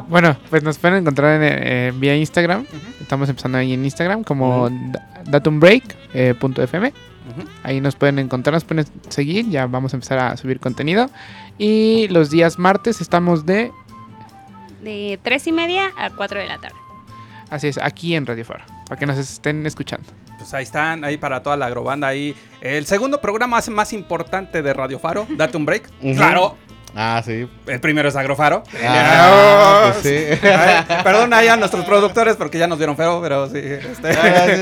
Bueno, 0.08 0.36
pues 0.49 0.64
nos 0.64 0.80
pueden 0.80 0.97
encontrar 0.97 1.39
en, 1.39 1.43
eh, 1.62 1.91
vía 1.95 2.16
Instagram. 2.16 2.66
Estamos 2.99 3.30
empezando 3.30 3.60
ahí 3.60 3.74
en 3.74 3.86
Instagram 3.86 4.24
como 4.24 4.70
da- 4.72 5.22
Ahí 7.63 7.82
nos 7.82 7.95
pueden 7.95 8.19
encontrar, 8.19 8.53
nos 8.53 8.63
pueden 8.63 8.86
seguir. 9.09 9.49
Ya 9.49 9.65
vamos 9.67 9.93
a 9.93 9.97
empezar 9.97 10.19
a 10.19 10.38
subir 10.38 10.59
contenido. 10.59 11.09
Y 11.57 12.07
los 12.09 12.29
días 12.29 12.57
martes 12.59 13.01
estamos 13.01 13.45
de. 13.45 13.71
De 14.82 15.19
tres 15.21 15.45
y 15.47 15.51
media 15.51 15.91
a 15.97 16.09
4 16.09 16.39
de 16.39 16.47
la 16.47 16.57
tarde. 16.57 16.75
Así 17.49 17.67
es, 17.67 17.77
aquí 17.77 18.15
en 18.15 18.25
Radio 18.25 18.45
Faro. 18.45 18.63
Para 18.88 18.97
que 18.99 19.05
nos 19.05 19.17
estén 19.17 19.65
escuchando. 19.67 20.07
Pues 20.38 20.53
ahí 20.55 20.63
están, 20.63 21.03
ahí 21.03 21.17
para 21.17 21.43
toda 21.43 21.55
la 21.57 21.67
agrobanda 21.67 22.07
ahí. 22.07 22.36
El 22.61 22.86
segundo 22.88 23.21
programa 23.21 23.57
más- 23.57 23.69
más 23.69 23.93
importante 23.93 24.61
de 24.63 24.73
Radio 24.73 24.97
Faro, 24.97 25.27
Date 25.29 25.55
un 25.57 25.65
Break. 25.65 25.89
Claro, 26.15 26.57
Ah, 26.96 27.22
sí. 27.26 27.48
el 27.68 27.80
primero 27.80 28.10
es 28.10 28.16
Agrofaro. 28.16 28.64
Ah, 28.84 29.92
pues 30.02 30.04
sí. 30.04 30.48
Ay, 30.48 30.84
perdona 31.04 31.38
ahí 31.38 31.48
a 31.48 31.56
nuestros 31.56 31.86
productores 31.86 32.36
porque 32.36 32.58
ya 32.58 32.68
nos 32.68 32.78
dieron 32.78 32.98
feo, 32.98 33.22
pero 33.22 33.48
sí. 33.50 33.60
este. 33.60 34.10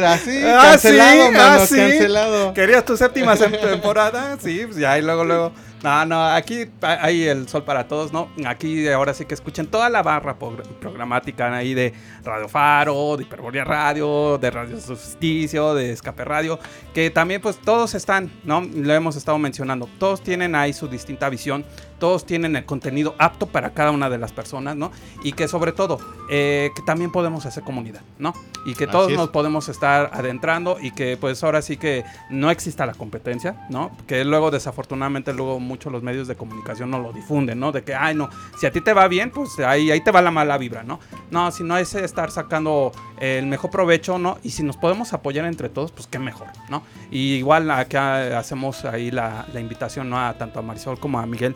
Ah, 0.05 0.17
sí, 0.23 0.41
Ah, 0.45 0.59
cancelado, 0.71 1.25
sí, 1.27 1.31
mano, 1.33 1.39
ah, 1.61 1.65
sí. 1.65 1.75
cancelado. 1.77 2.53
¿Querías 2.53 2.85
tu 2.85 2.95
séptima 2.97 3.35
temporada? 3.35 4.37
Sí, 4.39 4.61
pues 4.65 4.77
ya, 4.77 4.97
y 4.97 5.01
luego, 5.01 5.23
luego. 5.25 5.51
No, 5.81 6.05
no, 6.05 6.25
aquí 6.27 6.65
ha- 6.81 7.05
hay 7.05 7.25
el 7.25 7.47
sol 7.47 7.63
para 7.63 7.87
todos, 7.87 8.11
¿no? 8.11 8.29
Aquí 8.45 8.85
ahora 8.89 9.13
sí 9.13 9.23
que 9.23 9.33
escuchen 9.33 9.65
toda 9.65 9.89
la 9.89 10.03
barra 10.03 10.37
progr- 10.37 10.65
programática 10.81 11.55
ahí 11.55 11.73
de 11.73 11.93
Radio 12.25 12.49
Faro, 12.49 13.15
de 13.15 13.23
Hiperborea 13.23 13.63
Radio, 13.63 14.37
de 14.37 14.51
Radio 14.51 14.77
Solsticio, 14.81 15.73
de 15.75 15.93
Escape 15.93 16.25
Radio, 16.25 16.59
que 16.93 17.09
también 17.11 17.39
pues 17.39 17.57
todos 17.63 17.95
están, 17.95 18.29
¿no? 18.43 18.59
Lo 18.61 18.93
hemos 18.93 19.15
estado 19.15 19.37
mencionando, 19.37 19.87
todos 19.99 20.21
tienen 20.21 20.53
ahí 20.53 20.73
su 20.73 20.89
distinta 20.89 21.29
visión, 21.29 21.63
todos 21.99 22.25
tienen 22.25 22.55
el 22.55 22.65
contenido 22.65 23.15
apto 23.19 23.45
para 23.47 23.71
cada 23.71 23.91
una 23.91 24.09
de 24.09 24.17
las 24.17 24.31
personas, 24.31 24.75
¿no? 24.75 24.91
Y 25.23 25.33
que 25.33 25.47
sobre 25.47 25.71
todo, 25.71 25.99
eh, 26.29 26.71
que 26.75 26.81
también 26.81 27.11
podemos 27.11 27.45
hacer 27.45 27.63
comunidad, 27.63 28.01
¿no? 28.17 28.33
Y 28.65 28.73
que 28.73 28.87
todos 28.87 29.11
nos 29.11 29.29
podemos 29.29 29.69
estar 29.69 30.09
adentrando 30.13 30.77
y 30.81 30.91
que 30.91 31.17
pues 31.17 31.43
ahora 31.43 31.61
sí 31.61 31.77
que 31.77 32.03
no 32.29 32.51
exista 32.51 32.85
la 32.85 32.93
competencia, 32.93 33.67
¿no? 33.69 33.91
Que 34.07 34.25
luego 34.25 34.51
desafortunadamente 34.51 35.33
luego 35.33 35.59
muchos 35.59 35.91
los 35.91 36.03
medios 36.03 36.27
de 36.27 36.35
comunicación 36.35 36.89
no 36.89 36.99
lo 36.99 37.13
difunden, 37.13 37.59
¿no? 37.59 37.71
De 37.71 37.83
que, 37.83 37.95
ay, 37.95 38.15
no, 38.15 38.29
si 38.59 38.65
a 38.65 38.71
ti 38.71 38.81
te 38.81 38.93
va 38.93 39.07
bien, 39.07 39.31
pues 39.31 39.59
ahí, 39.59 39.91
ahí 39.91 40.01
te 40.01 40.11
va 40.11 40.21
la 40.21 40.31
mala 40.31 40.57
vibra, 40.57 40.83
¿no? 40.83 40.99
No, 41.31 41.51
si 41.51 41.63
no 41.63 41.77
es 41.77 41.93
estar 41.95 42.31
sacando 42.31 42.91
el 43.19 43.45
mejor 43.45 43.69
provecho, 43.69 44.17
¿no? 44.17 44.37
Y 44.43 44.51
si 44.51 44.63
nos 44.63 44.77
podemos 44.77 45.13
apoyar 45.13 45.45
entre 45.45 45.69
todos, 45.69 45.91
pues 45.91 46.07
qué 46.07 46.19
mejor, 46.19 46.47
¿no? 46.69 46.83
Y 47.11 47.35
igual 47.35 47.69
acá 47.71 48.37
hacemos 48.37 48.85
ahí 48.85 49.11
la, 49.11 49.45
la 49.53 49.59
invitación, 49.59 50.09
¿no? 50.09 50.19
A 50.19 50.33
tanto 50.37 50.59
a 50.59 50.61
Marisol 50.61 50.99
como 50.99 51.19
a 51.19 51.25
Miguel. 51.25 51.55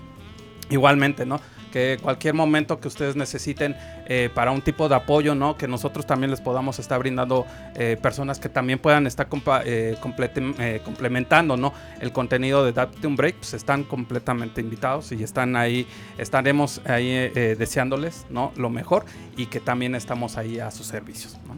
Igualmente, 0.70 1.26
¿no? 1.26 1.40
Que 1.72 1.98
cualquier 2.02 2.36
momento 2.36 2.80
que 2.80 2.88
ustedes 2.88 3.16
necesiten 3.16 3.76
eh, 4.06 4.30
para 4.34 4.52
un 4.52 4.62
tipo 4.62 4.88
de 4.90 4.96
apoyo, 4.96 5.34
¿no? 5.34 5.58
Que 5.58 5.68
nosotros 5.68 6.06
también 6.06 6.30
les 6.30 6.40
podamos 6.40 6.78
estar 6.78 7.00
brindando 7.00 7.48
eh, 7.76 7.98
personas 8.02 8.40
que 8.40 8.50
también 8.50 8.80
puedan 8.80 9.08
estar 9.08 9.28
eh, 9.66 9.98
eh, 9.98 10.82
complementando, 10.84 11.58
¿no? 11.58 11.74
El 12.00 12.12
contenido 12.12 12.64
de 12.64 12.74
Date 12.74 13.08
un 13.08 13.16
Break, 13.16 13.38
pues 13.38 13.54
están 13.56 13.84
completamente 13.84 14.62
invitados 14.62 15.12
y 15.12 15.24
están 15.24 15.56
ahí, 15.56 15.88
estaremos 16.18 16.82
ahí 16.86 17.30
deseándoles, 17.34 18.26
¿no? 18.30 18.52
Lo 18.56 18.70
mejor 18.70 19.06
y 19.36 19.48
que 19.48 19.60
también 19.60 19.96
estamos 19.96 20.38
ahí 20.38 20.60
a 20.60 20.70
sus 20.70 20.86
servicios, 20.86 21.40
¿no? 21.48 21.56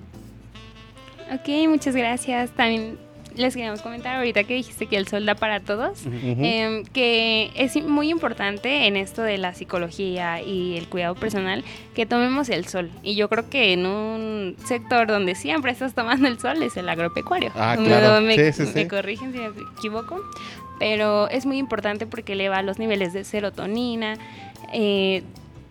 Ok, 1.34 1.68
muchas 1.68 1.96
gracias. 1.96 2.52
También 2.52 2.98
les 3.38 3.54
queríamos 3.56 3.82
comentar 3.82 4.16
ahorita 4.16 4.44
que 4.46 4.54
dijiste 4.56 4.88
que 4.88 4.98
el 4.98 5.08
sol 5.08 5.26
da 5.26 5.36
para 5.36 5.60
todos. 5.60 6.04
Em, 6.06 6.84
que 6.86 7.52
es 7.56 7.76
muy 7.84 8.10
importante 8.10 8.88
en 8.88 8.96
esto 8.98 9.22
de 9.22 9.38
la 9.38 9.54
psicología 9.54 10.42
y 10.42 10.78
el 10.78 10.88
cuidado 10.88 11.16
personal 11.16 11.64
que 11.94 12.06
tomemos 12.06 12.50
el 12.50 12.66
sol. 12.68 12.90
Y 13.04 13.16
yo 13.16 13.30
creo 13.30 13.50
que 13.50 13.74
en 13.74 13.86
un 13.86 14.56
sector 14.66 15.08
donde 15.08 15.36
siempre 15.36 15.72
estás 15.72 15.94
tomando 15.94 16.28
el 16.28 16.40
sol 16.40 16.62
es 16.64 16.78
el 16.78 16.88
agropecuario. 16.90 17.52
Ah, 17.56 17.76
Me- 17.80 17.86
claro. 17.86 18.22
Me, 18.22 18.36
Sí, 18.36 18.54
sí, 18.64 18.66
sí. 18.72 18.72
me 18.76 18.88
corrigen 18.88 19.32
si 19.32 19.40
me 19.40 19.48
equivoco. 19.78 20.22
Pero 20.80 21.30
es 21.30 21.46
muy 21.46 21.58
importante 21.58 22.06
porque 22.06 22.34
eleva 22.34 22.62
los 22.62 22.80
niveles 22.80 23.14
de 23.14 23.24
serotonina. 23.24 24.18
eh, 24.74 25.24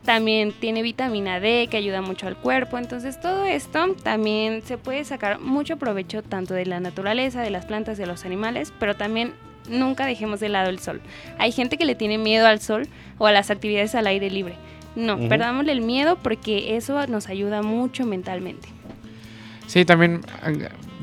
también 0.05 0.53
tiene 0.53 0.83
vitamina 0.83 1.41
D 1.41 1.69
que 1.71 1.77
ayuda 1.77 2.01
mucho 2.03 2.27
al 2.27 2.37
cuerpo. 2.37 2.79
Entonces 2.79 3.21
todo 3.21 3.45
esto 3.45 3.95
también 4.03 4.63
se 4.63 4.79
puede 4.79 5.05
sacar 5.05 5.41
mucho 5.41 5.77
provecho 5.77 6.23
tanto 6.23 6.55
de 6.55 6.67
la 6.67 6.81
naturaleza, 6.81 7.43
de 7.43 7.51
las 7.51 7.65
plantas, 7.67 7.99
de 7.99 8.07
los 8.07 8.25
animales, 8.25 8.73
pero 8.79 8.95
también 8.95 9.33
nunca 9.69 10.07
dejemos 10.07 10.41
de 10.41 10.51
lado 10.51 10.69
el 10.71 10.79
sol. 10.79 11.01
Hay 11.39 11.53
gente 11.53 11.79
que 11.79 11.87
le 11.87 11.95
tiene 11.95 12.19
miedo 12.19 12.47
al 12.47 12.61
sol 12.61 12.87
o 13.19 13.27
a 13.27 13.33
las 13.33 13.51
actividades 13.51 13.95
al 13.95 14.07
aire 14.07 14.31
libre. 14.31 14.57
No, 14.95 15.15
Ujú. 15.17 15.29
perdámosle 15.29 15.73
el 15.73 15.81
miedo 15.81 16.17
porque 16.23 16.77
eso 16.77 17.07
nos 17.07 17.29
ayuda 17.29 17.63
mucho 17.63 18.05
mentalmente. 18.07 18.69
Sí, 19.67 19.85
también, 19.85 20.21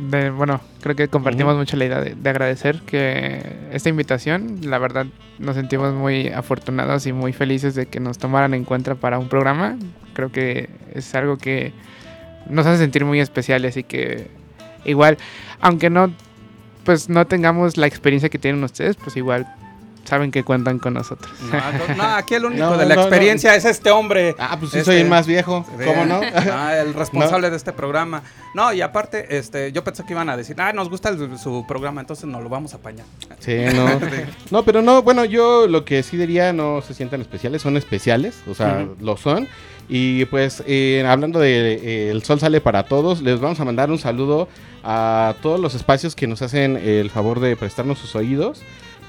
de- 0.09 0.29
bueno, 0.29 0.61
creo 0.81 0.95
que 0.95 1.07
compartimos 1.07 1.55
mucho 1.55 1.77
la 1.77 1.85
idea 1.85 2.01
de, 2.01 2.15
de 2.15 2.29
agradecer 2.29 2.81
que 2.81 3.41
esta 3.71 3.89
invitación, 3.89 4.59
la 4.63 4.77
verdad, 4.77 5.05
nos 5.39 5.55
sentimos 5.55 5.93
muy 5.93 6.27
afortunados 6.29 7.05
y 7.07 7.13
muy 7.13 7.33
felices 7.33 7.75
de 7.75 7.85
que 7.85 7.99
nos 7.99 8.17
tomaran 8.17 8.53
en 8.53 8.63
cuenta 8.65 8.95
para 8.95 9.19
un 9.19 9.27
programa. 9.29 9.77
Creo 10.13 10.31
que 10.31 10.69
es 10.93 11.13
algo 11.15 11.37
que 11.37 11.73
nos 12.49 12.65
hace 12.65 12.79
sentir 12.79 13.05
muy 13.05 13.19
especiales 13.19 13.77
y 13.77 13.83
que 13.83 14.27
igual, 14.85 15.17
aunque 15.59 15.89
no, 15.89 16.11
pues 16.83 17.07
no 17.09 17.25
tengamos 17.27 17.77
la 17.77 17.87
experiencia 17.87 18.29
que 18.29 18.39
tienen 18.39 18.63
ustedes, 18.63 18.95
pues 18.97 19.15
igual 19.17 19.47
saben 20.03 20.31
que 20.31 20.43
cuentan 20.43 20.79
con 20.79 20.93
nosotros. 20.95 21.31
No, 21.51 21.95
no, 21.95 22.03
aquí 22.15 22.35
el 22.35 22.45
único 22.45 22.63
No, 22.63 22.77
de 22.77 22.85
la 22.85 22.95
no, 22.95 23.01
no. 23.01 23.07
experiencia 23.07 23.55
es 23.55 23.65
este 23.65 23.91
hombre. 23.91 24.35
Ah, 24.39 24.57
pues 24.59 24.71
sí, 24.71 24.79
Este- 24.79 24.91
soy 24.91 25.01
el 25.01 25.07
más 25.09 25.27
viejo. 25.27 25.65
¿Cómo 25.85 26.05
no? 26.05 26.21
Ah, 26.51 26.75
el 26.77 26.93
responsable 26.95 27.49
de 27.49 27.57
este 27.57 27.71
programa. 27.73 28.23
No, 28.53 28.73
y 28.73 28.81
aparte, 28.81 29.37
este, 29.37 29.71
yo 29.71 29.83
pensé 29.83 30.03
que 30.05 30.13
iban 30.13 30.29
a 30.29 30.35
decir, 30.37 30.55
ah, 30.59 30.73
nos 30.73 30.89
gusta 30.89 31.09
el- 31.09 31.37
su 31.37 31.65
programa, 31.67 32.01
entonces 32.01 32.25
nos 32.25 32.41
lo 32.43 32.49
vamos 32.49 32.73
a 32.73 32.77
apañar. 32.77 33.05
Sí, 33.39 33.55
no. 33.75 33.99
No, 34.49 34.63
pero 34.63 34.81
no, 34.81 35.01
bueno, 35.01 35.23
yo 35.25 35.67
lo 35.67 35.85
que 35.85 36.03
sí 36.03 36.17
diría 36.17 36.51
no 36.53 36.81
se 36.81 36.93
sientan 36.93 37.21
especiales, 37.21 37.61
son 37.61 37.77
especiales, 37.77 38.35
o 38.49 38.53
sea, 38.55 38.85
lo 38.99 39.17
son. 39.17 39.47
Y 39.93 40.23
pues 40.25 40.63
eh, 40.67 41.03
hablando 41.07 41.39
de 41.39 41.73
eh, 41.73 42.11
El 42.11 42.23
Sol 42.23 42.39
sale 42.39 42.61
para 42.61 42.83
todos, 42.83 43.21
les 43.21 43.39
vamos 43.41 43.59
a 43.59 43.65
mandar 43.65 43.91
un 43.91 43.99
saludo 43.99 44.47
a 44.83 45.35
todos 45.41 45.59
los 45.59 45.75
espacios 45.75 46.15
que 46.15 46.27
nos 46.27 46.41
hacen 46.41 46.77
el 46.77 47.09
favor 47.09 47.39
de 47.41 47.55
prestarnos 47.57 47.99
sus 47.99 48.15
oídos 48.15 48.61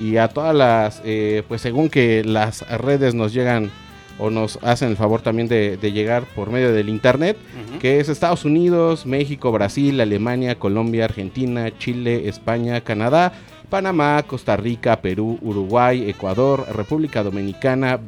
y 0.03 0.17
a 0.17 0.27
todas 0.27 0.55
las, 0.55 1.01
eh, 1.05 1.45
pues 1.47 1.61
según 1.61 1.89
que 1.89 2.25
las 2.25 2.69
redes 2.69 3.15
nos 3.15 3.33
llegan 3.33 3.71
o 4.19 4.31
nos 4.31 4.59
hacen 4.63 4.91
el 4.91 4.97
favor 4.97 5.23
también 5.23 5.47
de, 5.47 5.77
de 5.77 5.93
llegar 5.93 6.25
por 6.35 6.51
medio 6.51 6.73
del 6.73 6.89
internet, 6.89 7.37
que 7.81 8.01
es 8.01 8.09
Estados 8.09 8.45
Unidos, 8.45 9.07
México, 9.07 9.53
Brasil, 9.53 10.01
Alemania, 10.01 10.59
Colombia, 10.59 11.05
Argentina, 11.05 11.71
Chile, 11.79 12.29
España, 12.29 12.81
Canadá, 12.81 13.33
Panamá, 13.71 14.23
Costa 14.27 14.57
Rica, 14.57 15.01
Perú, 15.01 15.39
Uruguay, 15.41 16.11
Ecuador, 16.11 16.67
República 16.75 17.23
Dominicana, 17.23 18.01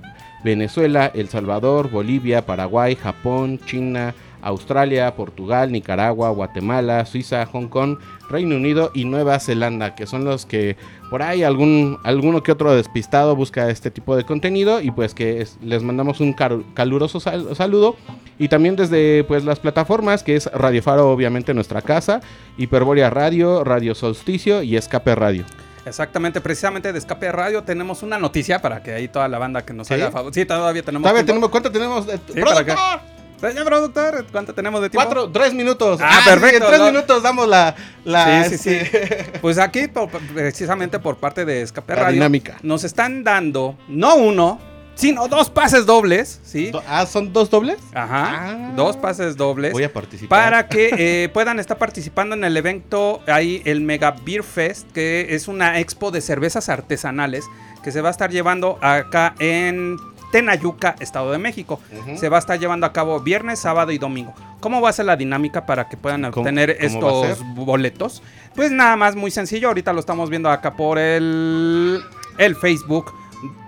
Venezuela, 0.44 1.10
El 1.14 1.28
Salvador, 1.28 1.90
Bolivia, 1.90 2.44
Paraguay, 2.44 2.96
Japón, 2.96 3.60
China, 3.64 4.14
Australia, 4.44 5.14
Portugal, 5.16 5.72
Nicaragua, 5.72 6.30
Guatemala, 6.30 7.04
Suiza, 7.06 7.44
Hong 7.46 7.68
Kong, 7.68 7.98
Reino 8.28 8.56
Unido 8.56 8.90
y 8.94 9.04
Nueva 9.04 9.38
Zelanda, 9.40 9.94
que 9.94 10.06
son 10.06 10.24
los 10.24 10.46
que 10.46 10.76
por 11.10 11.22
ahí 11.22 11.42
algún 11.42 11.98
alguno 12.04 12.42
que 12.42 12.52
otro 12.52 12.74
despistado 12.74 13.36
busca 13.36 13.70
este 13.70 13.90
tipo 13.90 14.16
de 14.16 14.24
contenido 14.24 14.80
y 14.80 14.90
pues 14.90 15.14
que 15.14 15.40
es- 15.42 15.58
les 15.62 15.82
mandamos 15.82 16.20
un 16.20 16.34
caluroso 16.74 17.20
sal- 17.20 17.54
saludo 17.54 17.96
y 18.38 18.48
también 18.48 18.76
desde 18.76 19.24
pues 19.24 19.44
las 19.44 19.60
plataformas 19.60 20.22
que 20.22 20.36
es 20.36 20.46
Radio 20.52 20.82
Faro 20.82 21.10
obviamente 21.10 21.54
nuestra 21.54 21.82
casa, 21.82 22.20
Hiperbórea 22.58 23.10
Radio, 23.10 23.62
Radio 23.64 23.94
Solsticio 23.94 24.62
y 24.62 24.76
Escape 24.76 25.14
Radio. 25.14 25.44
Exactamente, 25.86 26.40
precisamente 26.40 26.92
de 26.94 26.98
Escape 26.98 27.30
Radio 27.30 27.62
tenemos 27.62 28.02
una 28.02 28.18
noticia 28.18 28.62
para 28.62 28.82
que 28.82 28.92
ahí 28.94 29.06
toda 29.06 29.28
la 29.28 29.38
banda 29.38 29.66
que 29.66 29.74
nos 29.74 29.86
¿Sí? 29.86 29.94
haga 29.94 30.10
favor. 30.10 30.32
Sí, 30.32 30.46
todavía 30.46 30.82
tenemos. 30.82 31.02
Todavía 31.02 31.26
tiempo. 31.26 31.32
tenemos 31.32 31.50
¿cuánto 31.50 31.70
tenemos? 31.70 32.06
Sí, 32.06 32.40
¡Productor! 32.40 33.13
Señor 33.40 33.64
productor, 33.66 34.24
¿cuánto 34.32 34.54
tenemos 34.54 34.80
de 34.80 34.88
tiempo? 34.90 35.06
Cuatro, 35.06 35.30
tres 35.30 35.52
minutos. 35.52 36.00
Ah, 36.02 36.20
sí, 36.24 36.30
perfecto, 36.30 36.64
En 36.64 36.68
tres 36.70 36.78
¿no? 36.80 36.86
minutos 36.86 37.22
damos 37.22 37.46
la, 37.46 37.74
la 38.04 38.44
Sí, 38.48 38.56
sí, 38.56 38.70
este, 38.70 39.16
sí. 39.24 39.30
Pues 39.42 39.58
aquí, 39.58 39.86
precisamente 40.32 40.98
por 40.98 41.16
parte 41.16 41.44
de 41.44 41.62
Escape 41.62 41.94
La 41.94 42.02
Radio, 42.04 42.14
dinámica. 42.14 42.56
nos 42.62 42.84
están 42.84 43.22
dando 43.22 43.76
no 43.88 44.14
uno, 44.16 44.58
sino 44.94 45.28
dos 45.28 45.50
pases 45.50 45.84
dobles, 45.86 46.40
¿sí? 46.44 46.70
do- 46.70 46.82
ah, 46.88 47.04
son 47.04 47.32
dos 47.32 47.50
dobles. 47.50 47.78
Ajá, 47.92 48.30
Ah. 48.30 48.72
dos 48.76 48.96
pases 48.96 49.36
dobles. 49.36 49.72
Voy 49.72 49.82
a 49.84 49.92
participar. 49.92 50.28
Para 50.44 50.68
que 50.68 50.90
eh, 51.24 51.28
puedan 51.30 51.58
estar 51.58 51.76
participando 51.76 52.34
en 52.36 52.44
el 52.44 52.56
evento 52.56 53.20
ahí, 53.26 53.60
el 53.66 53.80
Mega 53.82 54.14
Beer 54.24 54.42
Fest, 54.44 54.90
que 54.92 55.26
es 55.34 55.48
una 55.48 55.80
expo 55.80 56.10
de 56.10 56.20
cervezas 56.22 56.68
artesanales 56.68 57.44
que 57.82 57.92
se 57.92 58.00
va 58.00 58.08
a 58.08 58.12
estar 58.12 58.30
llevando 58.30 58.78
acá 58.80 59.34
en 59.40 59.96
Tenayuca, 60.34 60.96
Estado 60.98 61.30
de 61.30 61.38
México. 61.38 61.78
Se 62.16 62.28
va 62.28 62.38
a 62.38 62.40
estar 62.40 62.58
llevando 62.58 62.86
a 62.86 62.92
cabo 62.92 63.20
viernes, 63.20 63.60
sábado 63.60 63.92
y 63.92 63.98
domingo. 63.98 64.34
¿Cómo 64.58 64.80
va 64.80 64.88
a 64.88 64.92
ser 64.92 65.04
la 65.06 65.14
dinámica 65.14 65.64
para 65.64 65.88
que 65.88 65.96
puedan 65.96 66.22
¿Cómo- 66.32 66.42
obtener 66.42 66.70
estos 66.80 67.38
boletos? 67.54 68.20
Pues 68.56 68.72
nada 68.72 68.96
más 68.96 69.14
muy 69.14 69.30
sencillo. 69.30 69.68
Ahorita 69.68 69.92
lo 69.92 70.00
estamos 70.00 70.30
viendo 70.30 70.50
acá 70.50 70.74
por 70.74 70.98
el, 70.98 72.02
el 72.36 72.56
Facebook 72.56 73.12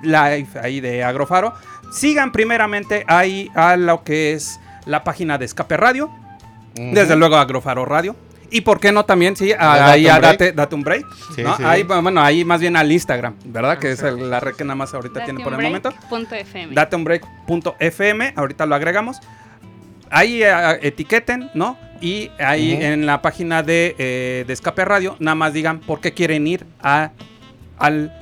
Live 0.03 0.49
ahí 0.61 0.81
de 0.81 1.05
Agrofaro. 1.05 1.53
Sigan 1.93 2.33
primeramente 2.33 3.05
ahí 3.07 3.49
a 3.55 3.77
lo 3.77 4.03
que 4.03 4.33
es 4.33 4.59
la 4.87 5.05
página 5.05 5.39
de 5.39 5.45
Escape 5.45 5.77
Radio. 5.77 6.11
Desde 6.75 7.14
luego 7.14 7.37
Agrofaro 7.37 7.85
Radio. 7.85 8.17
Y 8.51 8.61
por 8.61 8.78
qué 8.80 8.92
no 8.92 9.05
también, 9.05 9.34
sí, 9.36 9.53
a- 9.53 9.57
Date 9.57 9.82
ahí 9.90 10.05
un 10.07 10.11
a 10.12 10.18
break. 10.18 10.32
date, 10.32 10.53
date 10.53 10.74
un 10.74 10.82
break. 10.82 11.07
Sí, 11.34 11.42
¿no? 11.42 11.57
sí. 11.57 11.62
Ahí, 11.64 11.82
bueno, 11.82 12.20
ahí 12.22 12.44
más 12.44 12.61
bien 12.61 12.76
al 12.76 12.90
Instagram, 12.92 13.34
¿verdad? 13.44 13.78
Que 13.78 13.92
es 13.92 14.03
el- 14.03 14.30
la 14.30 14.40
red 14.40 14.55
que 14.55 14.64
nada 14.64 14.74
más 14.76 14.94
ahorita 14.94 15.24
tiene 15.24 15.42
por 15.42 15.53
el 15.55 15.61
momento. 15.61 15.92
Punto 16.09 16.34
FM. 16.34 16.74
Dateunbreak.fm, 16.74 18.32
ahorita 18.36 18.66
lo 18.66 18.74
agregamos. 18.74 19.18
Ahí 20.11 20.42
eh, 20.42 20.78
etiqueten, 20.82 21.51
¿no? 21.55 21.76
Y 22.01 22.30
ahí 22.38 22.72
en 22.72 23.07
la 23.07 23.22
página 23.22 23.62
de, 23.62 23.94
eh, 23.99 24.44
de 24.47 24.53
Escape 24.53 24.84
Radio, 24.84 25.16
nada 25.18 25.34
más 25.34 25.53
digan 25.53 25.80
por 25.80 26.01
qué 26.01 26.12
quieren 26.12 26.47
ir 26.47 26.66
a, 26.82 27.11
al 27.78 28.12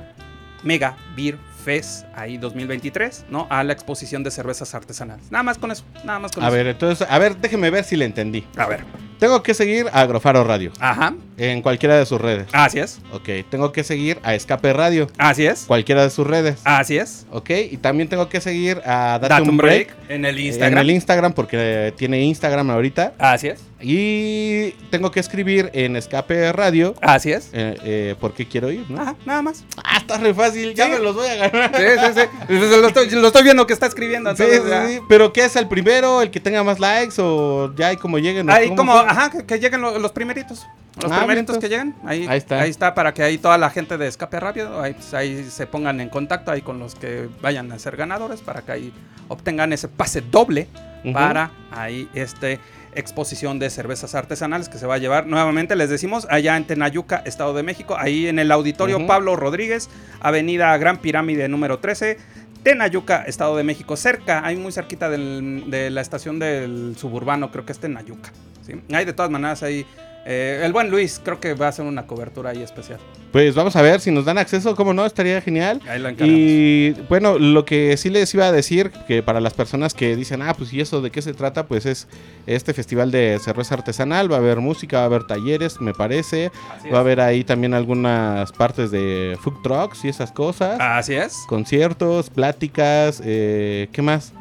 Mega 0.63 0.95
Beer 1.15 1.37
Fest 1.63 2.05
ahí 2.15 2.37
2023, 2.37 3.25
¿no? 3.29 3.47
A 3.49 3.63
la 3.63 3.73
exposición 3.73 4.23
de 4.23 4.31
cervezas 4.31 4.73
artesanales. 4.75 5.29
Nada 5.31 5.43
más 5.43 5.57
con 5.57 5.71
eso, 5.71 5.83
nada 6.03 6.19
más 6.19 6.31
con 6.31 6.43
A 6.43 6.47
eso. 6.47 6.55
ver, 6.55 6.67
entonces, 6.67 7.07
a 7.09 7.19
ver, 7.19 7.35
déjeme 7.37 7.69
ver 7.69 7.83
si 7.83 7.95
le 7.97 8.05
entendí. 8.05 8.45
A 8.55 8.65
ver. 8.67 8.83
Tengo 9.19 9.41
que 9.43 9.53
seguir 9.53 9.87
a 9.93 10.01
Agrofaro 10.01 10.43
Radio. 10.43 10.71
Ajá, 10.79 11.13
en 11.37 11.61
cualquiera 11.61 11.97
de 11.97 12.05
sus 12.05 12.19
redes. 12.21 12.47
así 12.53 12.79
es, 12.79 12.99
Ok, 13.11 13.29
tengo 13.49 13.71
que 13.71 13.83
seguir 13.83 14.19
a 14.23 14.35
Escape 14.35 14.71
Radio, 14.73 15.07
así 15.17 15.45
es, 15.45 15.65
cualquiera 15.67 16.03
de 16.03 16.09
sus 16.09 16.25
redes. 16.25 16.59
así 16.63 16.97
es. 16.97 17.25
Ok, 17.31 17.49
y 17.71 17.77
también 17.77 18.07
tengo 18.07 18.29
que 18.29 18.39
seguir 18.41 18.81
a 18.85 19.19
un 19.41 19.57
break, 19.57 19.87
break 19.97 20.09
en 20.09 20.25
el 20.25 20.37
en 20.39 20.45
Instagram. 20.45 20.79
el 20.79 20.91
Instagram 20.91 21.33
porque 21.33 21.93
tiene 21.97 22.21
Instagram 22.21 22.69
ahorita. 22.71 23.13
Así 23.19 23.47
es, 23.49 23.59
Y 23.81 24.71
tengo 24.89 25.11
que 25.11 25.19
escribir 25.19 25.69
en 25.73 25.95
Escape 25.95 26.51
Radio 26.53 26.95
así 27.01 27.31
es. 27.31 27.49
eh, 27.53 27.75
eh, 27.83 28.15
por 28.19 28.33
qué 28.33 28.47
quiero 28.47 28.71
ir, 28.71 28.85
¿no? 28.89 29.01
Ajá, 29.01 29.15
nada 29.25 29.41
más. 29.41 29.63
Ah, 29.83 29.97
está 29.97 30.17
re 30.17 30.33
fácil, 30.33 30.73
ya 30.73 30.85
Sí. 30.85 30.91
me 30.91 30.99
los 30.99 31.15
voy 31.15 31.27
a 31.27 31.35
ganar. 31.35 31.71
Sí, 31.75 31.83
sí, 32.15 32.21
sí. 32.47 32.53
Lo 32.53 32.87
estoy, 32.87 33.09
lo 33.09 33.27
estoy 33.27 33.43
viendo 33.43 33.67
que 33.67 33.73
está 33.73 33.85
escribiendo. 33.87 34.35
Sí, 34.35 34.43
entonces 34.43 34.89
sí, 34.89 34.95
sí. 34.95 35.01
Pero 35.09 35.33
¿qué 35.33 35.45
es 35.45 35.55
el 35.55 35.67
primero? 35.67 36.21
¿El 36.21 36.31
que 36.31 36.39
tenga 36.39 36.63
más 36.63 36.79
likes? 36.79 37.15
¿O 37.19 37.73
ya 37.75 37.87
hay 37.89 37.97
como 37.97 38.17
lleguen? 38.19 38.49
¿o 38.49 38.53
Ahí 38.53 38.73
como, 38.75 38.93
ajá, 38.97 39.29
que, 39.29 39.45
que 39.45 39.59
lleguen 39.59 39.81
lo- 39.81 39.99
los, 39.99 40.11
primeritos. 40.13 40.65
Los 41.01 41.11
Ah, 41.11 41.24
que 41.59 41.69
lleguen. 41.69 41.95
Ahí, 42.05 42.25
Ahí 42.27 42.37
está. 42.37 42.61
Ahí 42.61 42.69
está, 42.69 42.93
para 42.95 43.13
que 43.13 43.23
ahí 43.23 43.37
toda 43.37 43.57
la 43.57 43.69
gente 43.69 43.97
de 43.97 44.07
Escape 44.07 44.39
Rápido, 44.39 44.81
ahí, 44.81 44.93
pues, 44.93 45.13
ahí 45.13 45.43
se 45.49 45.67
pongan 45.67 45.99
en 46.01 46.09
contacto 46.09 46.51
ahí 46.51 46.61
con 46.61 46.79
los 46.79 46.95
que 46.95 47.29
vayan 47.41 47.71
a 47.71 47.79
ser 47.79 47.95
ganadores, 47.97 48.41
para 48.41 48.61
que 48.61 48.71
ahí 48.71 48.93
obtengan 49.27 49.73
ese 49.73 49.87
pase 49.87 50.21
doble 50.21 50.67
para 51.13 51.51
ahí 51.71 52.07
este 52.13 52.59
exposición 52.93 53.59
de 53.59 53.69
cervezas 53.69 54.15
artesanales 54.15 54.69
que 54.69 54.77
se 54.77 54.87
va 54.87 54.95
a 54.95 54.97
llevar 54.97 55.27
nuevamente, 55.27 55.75
les 55.75 55.89
decimos, 55.89 56.25
allá 56.29 56.55
en 56.55 56.65
Tenayuca, 56.65 57.17
Estado 57.25 57.53
de 57.53 57.61
México, 57.61 57.95
ahí 57.99 58.27
en 58.27 58.39
el 58.39 58.51
auditorio. 58.51 59.05
Pablo 59.05 59.35
Rodríguez, 59.35 59.89
Avenida 60.21 60.75
Gran 60.77 60.97
Pirámide 60.99 61.47
número 61.49 61.79
13, 61.79 62.17
Tenayuca, 62.63 63.23
Estado 63.23 63.55
de 63.57 63.63
México, 63.63 63.95
cerca, 63.97 64.45
ahí 64.45 64.55
muy 64.55 64.71
cerquita 64.71 65.09
del- 65.09 65.65
de 65.67 65.89
la 65.89 66.01
estación 66.01 66.39
del 66.39 66.95
suburbano, 66.97 67.51
creo 67.51 67.65
que 67.65 67.73
es 67.73 67.79
Tenayuca. 67.79 68.31
¿sí? 68.65 68.81
Hay 68.93 69.05
de 69.05 69.13
todas 69.13 69.29
maneras 69.29 69.61
ahí. 69.61 69.85
Eh, 70.25 70.61
el 70.63 70.73
buen 70.73 70.89
Luis 70.89 71.21
creo 71.23 71.39
que 71.39 71.53
va 71.53 71.67
a 71.67 71.69
hacer 71.69 71.85
una 71.85 72.07
cobertura 72.07 72.49
ahí 72.49 72.63
especial. 72.63 72.99
Pues 73.31 73.53
vamos 73.53 73.75
a 73.75 73.81
ver 73.81 73.99
si 73.99 74.11
nos 74.11 74.25
dan 74.25 74.37
acceso, 74.37 74.75
cómo 74.75 74.93
no, 74.93 75.05
estaría 75.05 75.39
genial. 75.41 75.81
Ahí 75.87 75.99
encargamos. 75.99 76.27
Y 76.27 76.91
bueno, 77.09 77.37
lo 77.37 77.63
que 77.65 77.95
sí 77.97 78.09
les 78.09 78.33
iba 78.33 78.45
a 78.45 78.51
decir, 78.51 78.91
que 79.07 79.21
para 79.21 79.39
las 79.39 79.53
personas 79.53 79.93
que 79.93 80.15
dicen, 80.15 80.41
ah, 80.41 80.53
pues 80.57 80.73
y 80.73 80.81
eso 80.81 81.01
de 81.01 81.11
qué 81.11 81.21
se 81.21 81.33
trata, 81.33 81.67
pues 81.67 81.85
es 81.85 82.07
este 82.47 82.73
festival 82.73 83.11
de 83.11 83.37
cerveza 83.43 83.75
artesanal, 83.75 84.31
va 84.31 84.37
a 84.37 84.39
haber 84.39 84.61
música, 84.61 84.97
va 84.97 85.03
a 85.03 85.05
haber 85.07 85.27
talleres, 85.27 85.79
me 85.79 85.93
parece, 85.93 86.51
Así 86.75 86.89
va 86.89 86.97
a 86.97 87.01
haber 87.01 87.19
ahí 87.19 87.43
también 87.43 87.73
algunas 87.73 88.51
partes 88.53 88.89
de 88.89 89.37
food 89.41 89.61
trucks 89.61 90.05
y 90.05 90.09
esas 90.09 90.31
cosas, 90.31 90.77
Así 90.79 91.13
es. 91.13 91.35
conciertos, 91.47 92.29
pláticas, 92.29 93.21
eh, 93.23 93.89
¿qué 93.91 94.01
más? 94.01 94.33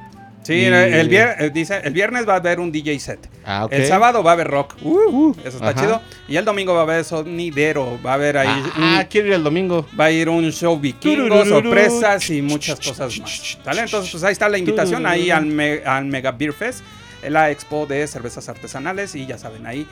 Sí, 0.45 0.53
Y- 0.53 0.65
el, 0.67 1.09
vier- 1.11 1.35
eh, 1.39 1.51
dice, 1.53 1.81
el 1.83 1.93
viernes 1.93 2.29
va 2.29 2.35
a 2.35 2.37
haber 2.37 2.61
un 2.61 2.71
DJ 2.71 2.99
set. 3.01 3.29
Ah. 3.45 3.67
El 3.71 3.87
sábado 3.87 4.23
va 4.23 4.31
a 4.33 4.35
haber 4.35 4.47
rock. 4.47 4.75
Uh, 4.83 5.33
eso 5.45 5.57
está 5.57 5.71
Ajá. 5.71 5.81
chido. 5.81 6.03
Y 6.29 6.37
el 6.37 6.45
domingo 6.45 6.75
va 6.75 6.81
a 6.81 6.83
haber 6.83 7.05
sonidero. 7.05 7.99
Va 8.05 8.13
a 8.13 8.15
haber 8.15 8.37
ahí. 8.39 8.63
Ah, 8.77 8.99
un- 9.01 9.07
quiero 9.09 9.29
ir 9.29 9.33
el 9.35 9.43
domingo. 9.43 9.87
Va 9.99 10.05
a 10.07 10.11
ir 10.11 10.29
un 10.29 10.51
show 10.53 10.79
vikingo, 10.79 11.45
sorpresas 11.47 12.29
y 12.31 12.43
muchas 12.43 12.79
cosas 12.79 13.19
más. 13.19 13.59
¿Sale? 13.65 13.81
Entonces, 13.83 14.11
pues 14.13 14.23
ahí 14.23 14.33
está 14.33 14.49
la 14.49 14.59
invitación 14.59 15.07
ahí 15.07 15.31
al, 15.31 15.47
Me- 15.47 15.83
al 15.85 16.05
Mega 16.05 16.31
Beer 16.33 16.53
Fest, 16.53 16.81
la 17.29 17.51
expo 17.51 17.87
de 17.87 18.07
cervezas 18.07 18.49
artesanales. 18.49 19.15
Y 19.15 19.25
ya 19.27 19.39
saben 19.39 19.67
ahí 19.67 19.87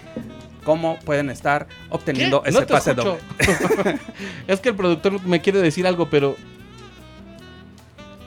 cómo 0.65 0.99
pueden 1.05 1.31
estar 1.31 1.67
obteniendo 1.89 2.43
¿Qué? 2.43 2.51
ese 2.51 2.61
No 2.61 2.67
pase 2.67 2.95
doble. 2.95 3.19
es 4.47 4.61
que 4.61 4.69
el 4.69 4.77
productor 4.77 5.21
me 5.27 5.41
quiere 5.41 5.61
decir 5.61 5.87
algo, 5.87 6.09
pero... 6.11 6.37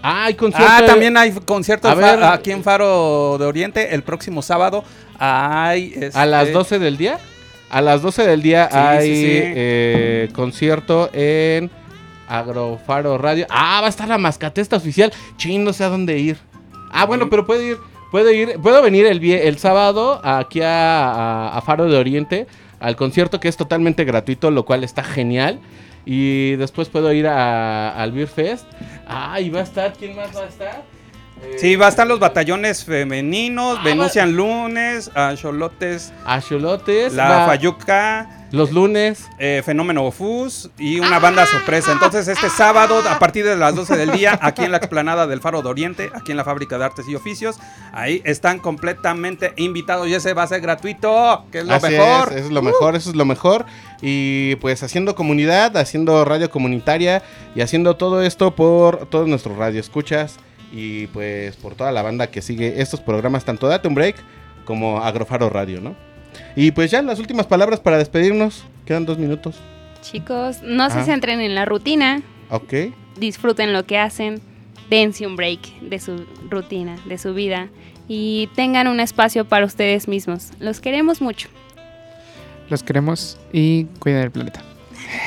Ah, 0.08 0.26
hay 0.26 0.36
concierto. 0.36 0.68
Ah, 0.70 0.84
también 0.86 1.18
hay 1.18 1.32
concierto 1.32 1.88
A 1.90 1.96
ver. 1.96 2.24
aquí 2.24 2.52
en 2.52 2.64
Faro 2.64 3.38
de 3.40 3.46
Oriente 3.46 3.96
el 3.96 4.04
próximo 4.04 4.42
sábado. 4.42 4.84
Hay, 5.18 5.96
A 6.14 6.26
las 6.26 6.44
este, 6.44 6.54
12 6.54 6.80
del 6.80 6.98
día. 6.98 7.18
A 7.70 7.82
las 7.82 8.02
12 8.04 8.28
del 8.28 8.42
día 8.44 8.70
Sí, 8.72 8.78
hay 8.78 9.08
sí, 9.08 9.16
sí. 9.16 9.28
eh, 9.56 10.30
concierto 10.34 11.10
en 11.14 11.72
Agrofaro 12.28 13.18
Radio. 13.18 13.48
Ah, 13.50 13.80
va 13.82 13.88
a 13.88 13.90
estar 13.90 14.08
la 14.08 14.18
mascatesta 14.18 14.76
oficial. 14.78 15.12
Chin, 15.38 15.64
no 15.64 15.74
sé 15.74 15.84
a 15.84 15.90
dónde 15.90 16.18
ir. 16.18 16.38
Ah, 16.92 17.06
bueno, 17.06 17.30
pero 17.30 17.46
puedo 17.46 17.62
ir, 17.62 17.78
puedo 18.12 18.32
ir, 18.32 18.60
puedo 18.62 18.82
venir 18.82 19.06
el, 19.06 19.24
el 19.24 19.58
sábado 19.58 20.22
aquí 20.24 20.62
a, 20.62 21.10
a- 21.12 21.58
a 21.58 21.62
Faro 21.62 21.86
de 21.90 21.98
Oriente 21.98 22.48
al 22.80 22.96
concierto 22.96 23.40
que 23.40 23.48
es 23.48 23.58
totalmente 23.58 24.04
gratuito, 24.06 24.52
lo 24.52 24.66
cual 24.66 24.84
está 24.84 25.04
genial. 25.04 25.60
Y 26.06 26.56
después 26.58 26.88
puedo 26.90 27.12
ir 27.12 27.28
a- 27.28 27.90
al 28.02 28.12
Beer 28.12 28.28
Fest. 28.28 28.66
Ah, 29.08 29.40
y 29.40 29.50
va 29.50 29.62
a 29.62 29.64
estar, 29.64 29.94
¿quién 29.94 30.16
más 30.16 30.36
va 30.36 30.42
a 30.44 30.48
estar? 30.48 30.84
Eh, 31.44 31.56
Sí, 31.58 31.76
va 31.76 31.88
a 31.88 31.90
estar 31.90 32.08
los 32.08 32.20
batallones 32.20 32.86
femeninos, 32.86 33.78
Ah, 33.80 33.84
Venusian 33.84 34.34
Lunes, 34.36 35.12
a 35.16 35.34
Cholotes, 35.36 36.14
A 36.26 36.40
Xolotes. 36.42 37.14
La 37.14 37.28
va- 37.30 37.46
Fayuca, 37.48 38.35
Los 38.52 38.72
lunes. 38.72 39.28
eh, 39.40 39.62
Fenómeno 39.66 40.10
Fus 40.12 40.70
y 40.78 41.00
una 41.00 41.20
banda 41.20 41.46
sorpresa. 41.46 41.92
Entonces, 41.92 42.28
este 42.28 42.50
sábado, 42.50 43.02
a 43.10 43.20
partir 43.20 43.46
de 43.46 43.56
las 43.56 43.76
12 43.76 43.98
del 43.98 44.12
día, 44.12 44.38
aquí 44.42 44.64
en 44.64 44.72
la 44.72 44.78
explanada 44.78 45.28
del 45.28 45.42
Faro 45.42 45.62
de 45.62 45.70
Oriente, 45.70 46.10
aquí 46.14 46.32
en 46.32 46.38
la 46.38 46.44
Fábrica 46.44 46.78
de 46.78 46.86
Artes 46.86 47.06
y 47.10 47.16
Oficios, 47.16 47.58
ahí 47.92 48.22
están 48.24 48.60
completamente 48.60 49.54
invitados 49.58 50.08
y 50.08 50.14
ese 50.14 50.34
va 50.34 50.44
a 50.44 50.48
ser 50.48 50.62
gratuito, 50.62 51.46
que 51.52 51.60
es 51.60 51.66
lo 51.66 51.74
Así 51.74 51.88
mejor. 51.92 52.30
Es, 52.30 52.36
eso 52.36 52.46
es 52.46 52.52
lo 52.52 52.62
mejor, 52.62 52.96
eso 52.96 53.10
es 53.10 53.16
lo 53.16 53.26
mejor. 53.26 53.66
Y 54.02 54.56
pues 54.58 54.84
haciendo 54.84 55.16
comunidad, 55.16 55.76
haciendo 55.78 56.24
radio 56.26 56.50
comunitaria 56.50 57.24
y 57.56 57.62
haciendo 57.62 57.96
todo 57.96 58.22
esto 58.22 58.56
por 58.56 59.08
todos 59.08 59.28
nuestros 59.28 59.58
radioescuchas 59.58 60.38
y 60.72 61.08
pues 61.08 61.56
por 61.56 61.76
toda 61.76 61.92
la 61.92 62.02
banda 62.02 62.28
que 62.28 62.42
sigue 62.42 62.82
estos 62.82 63.02
programas, 63.02 63.46
tanto 63.46 63.68
Date 63.68 63.88
un 63.88 63.96
Break 63.96 64.18
como 64.66 65.02
Agrofaro 65.04 65.50
Radio, 65.50 65.82
¿no? 65.82 65.96
Y 66.56 66.72
pues 66.72 66.92
ya 66.92 67.02
las 67.02 67.20
últimas 67.20 67.46
palabras 67.48 67.80
para 67.80 67.98
despedirnos. 67.98 68.64
Quedan 68.86 69.06
dos 69.06 69.18
minutos. 69.18 69.56
Chicos, 70.02 70.62
no 70.62 70.90
se 70.92 71.04
centren 71.04 71.42
en 71.42 71.56
la 71.56 71.66
rutina, 71.66 72.22
Ok. 72.52 72.74
disfruten 73.18 73.74
lo 73.74 73.86
que 73.86 73.98
hacen, 73.98 74.40
dense 74.90 75.26
un 75.26 75.36
break 75.36 75.80
de 75.82 76.00
su 76.00 76.26
rutina, 76.50 76.96
de 77.06 77.18
su 77.18 77.34
vida 77.34 77.70
y 78.08 78.48
tengan 78.56 78.88
un 78.88 79.00
espacio 79.00 79.46
para 79.46 79.66
ustedes 79.66 80.08
mismos. 80.08 80.52
Los 80.60 80.80
queremos 80.80 81.22
mucho. 81.22 81.50
Los 82.70 82.84
queremos 82.84 83.40
y 83.52 83.86
cuiden 84.00 84.22
el 84.22 84.32
planeta. 84.32 84.62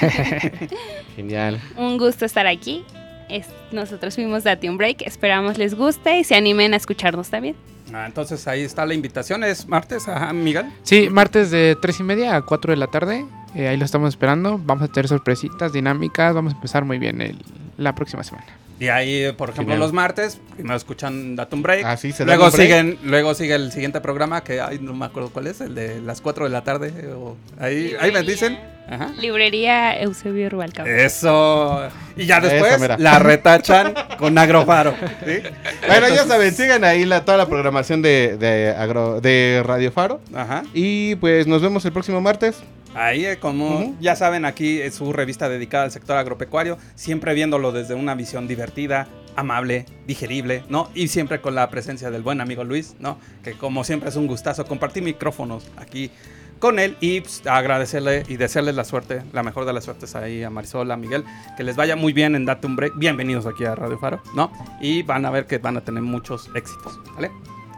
Genial. 1.17 1.61
Un 1.77 1.99
gusto 1.99 2.25
estar 2.25 2.47
aquí. 2.47 2.85
Es- 3.29 3.49
nosotros 3.73 4.15
fuimos 4.15 4.45
Date 4.45 4.71
un 4.71 4.79
Break. 4.79 5.03
Esperamos 5.03 5.59
les 5.59 5.75
guste 5.75 6.19
y 6.21 6.25
se 6.25 6.35
animen 6.37 6.73
a 6.73 6.77
escucharnos 6.77 7.29
también. 7.31 7.57
Ah, 7.95 8.05
entonces 8.07 8.47
ahí 8.49 8.63
está 8.63 8.85
la 8.85 8.95
invitación, 8.95 9.43
es 9.45 9.67
martes, 9.67 10.09
ajá, 10.09 10.33
Miguel. 10.33 10.67
Sí, 10.83 11.09
martes 11.11 11.51
de 11.51 11.77
3 11.81 12.01
y 12.01 12.03
media 12.03 12.37
a 12.37 12.43
4 12.43 12.73
de 12.73 12.77
la 12.77 12.87
tarde. 12.89 13.25
eh, 13.55 13.67
ahí 13.67 13.79
lo 13.79 13.85
estamos 13.87 14.11
esperando. 14.11 14.61
Vamos 14.63 14.85
a 14.89 14.93
tener 14.93 15.09
sorpresitas, 15.09 15.73
dinámicas. 15.73 16.35
Vamos 16.35 16.53
a 16.53 16.57
empezar 16.57 16.85
muy 16.85 16.99
bien 16.99 17.23
el- 17.23 17.43
la 17.79 17.95
próxima 17.95 18.23
semana. 18.23 18.47
Y 18.81 18.89
ahí, 18.89 19.33
por 19.33 19.51
ejemplo, 19.51 19.73
Genial. 19.75 19.81
los 19.81 19.93
martes, 19.93 20.39
primero 20.55 20.77
escuchan 20.77 21.35
Datum 21.35 21.63
Break. 21.63 21.85
Ah, 21.85 21.97
sí, 21.97 22.13
se 22.13 22.25
luego 22.25 22.45
break. 22.51 22.55
siguen, 22.57 22.99
luego 23.03 23.35
sigue 23.35 23.55
el 23.55 23.73
siguiente 23.73 24.01
programa 24.01 24.45
que 24.45 24.61
ay, 24.61 24.79
no 24.81 24.95
me 24.95 25.07
acuerdo 25.07 25.31
cuál 25.31 25.49
es, 25.49 25.61
el 25.61 25.75
de 25.75 26.01
las 26.01 26.21
4 26.21 26.45
de 26.45 26.51
la 26.51 26.63
tarde. 26.63 26.93
o- 27.13 27.37
ahí, 27.59 27.95
ahí 28.01 28.13
me 28.13 28.23
dicen. 28.23 28.59
Ajá. 28.91 29.11
Librería 29.21 30.01
Eusebio 30.01 30.49
Rubalcaba. 30.49 30.89
Eso. 30.89 31.89
Y 32.17 32.25
ya 32.25 32.41
después 32.41 32.81
la 32.99 33.19
retachan 33.19 33.93
con 34.19 34.39
Agrofaro. 34.39 34.95
¿sí? 35.27 35.43
Bueno, 35.87 36.09
ya 36.09 36.25
saben, 36.25 36.55
sigan 36.55 36.85
ahí 36.85 37.05
la, 37.05 37.25
toda 37.25 37.37
la 37.37 37.47
programación 37.49 38.01
de, 38.01 38.37
de, 38.39 38.71
agro- 38.77 39.21
de 39.21 39.63
Radio 39.67 39.93
Faro. 39.93 40.21
Ajá. 40.35 40.63
Y 40.73 41.17
pues 41.17 41.47
nos 41.47 41.61
vemos 41.63 41.85
el 41.85 41.93
próximo 41.93 42.21
martes. 42.23 42.57
Ahí, 42.95 43.25
eh, 43.27 43.39
como 43.39 43.81
Ujú. 43.81 43.97
ya 44.01 44.17
saben, 44.17 44.45
aquí 44.45 44.81
es 44.81 44.95
su 44.97 45.13
revista 45.13 45.49
dedicada 45.49 45.85
al 45.85 45.91
sector 45.93 46.17
agropecuario, 46.17 46.79
siempre 46.95 47.35
viéndolo 47.35 47.71
desde 47.73 47.95
una 47.95 48.15
visión 48.15 48.49
divertida, 48.49 49.07
amable, 49.37 49.87
digerible, 50.07 50.65
¿no? 50.69 50.91
Y 50.95 51.09
siempre 51.09 51.41
con 51.41 51.55
la 51.55 51.69
presencia 51.71 52.11
del 52.11 52.23
buen 52.23 52.41
amigo 52.41 52.65
Luis, 52.65 52.97
¿no? 52.99 53.19
Que 53.45 53.53
como 53.53 53.85
siempre 53.85 54.09
es 54.09 54.17
un 54.17 54.27
gustazo 54.27 54.65
compartir 54.67 55.03
micrófonos 55.03 55.65
aquí 55.77 56.11
con 56.59 56.81
él 56.81 56.97
y 56.99 57.21
pues, 57.21 57.47
agradecerle 57.47 58.25
y 58.27 58.37
desearles 58.37 58.75
la 58.75 58.83
suerte, 58.83 59.23
la 59.33 59.45
mejor 59.45 59.65
de 59.65 59.73
las 59.73 59.85
suertes 59.85 60.17
ahí 60.17 60.43
a 60.43 60.51
Marisol, 60.51 60.91
a 60.91 60.97
Miguel, 60.97 61.25
que 61.57 61.63
les 61.63 61.77
vaya 61.77 61.95
muy 61.95 62.13
bien 62.13 62.35
en 62.35 62.47
Date 62.47 62.67
un 62.67 62.75
Break. 62.75 62.95
Bienvenidos 62.97 63.47
aquí 63.47 63.65
a 63.65 63.77
Radio 63.77 63.97
Faro, 63.99 64.21
¿no? 64.35 64.51
Y 64.81 65.03
van 65.03 65.25
a 65.25 65.31
ver 65.31 65.47
que 65.47 65.59
van 65.59 65.77
a 65.77 65.83
tener 65.83 66.03
muchos 66.03 66.51
éxitos, 66.57 66.99
¿vale? 67.15 67.31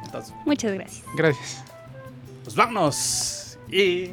Entonces, 0.07 0.33
Muchas 0.47 0.73
gracias. 0.73 1.05
Gracias. 1.15 1.65
pues 2.43 2.57
vámonos 2.57 3.59
y 3.71 4.13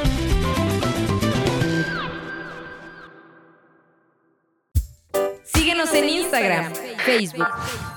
Instagram, 6.31 6.73
Facebook, 7.05 7.47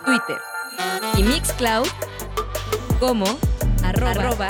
Twitter 0.04 0.38
y 1.16 1.22
Mixcloud 1.22 1.86
como 2.98 3.26
arroba, 3.84 4.48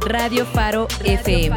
Radio 0.00 0.44
Faro 0.44 0.86
FM. 1.02 1.56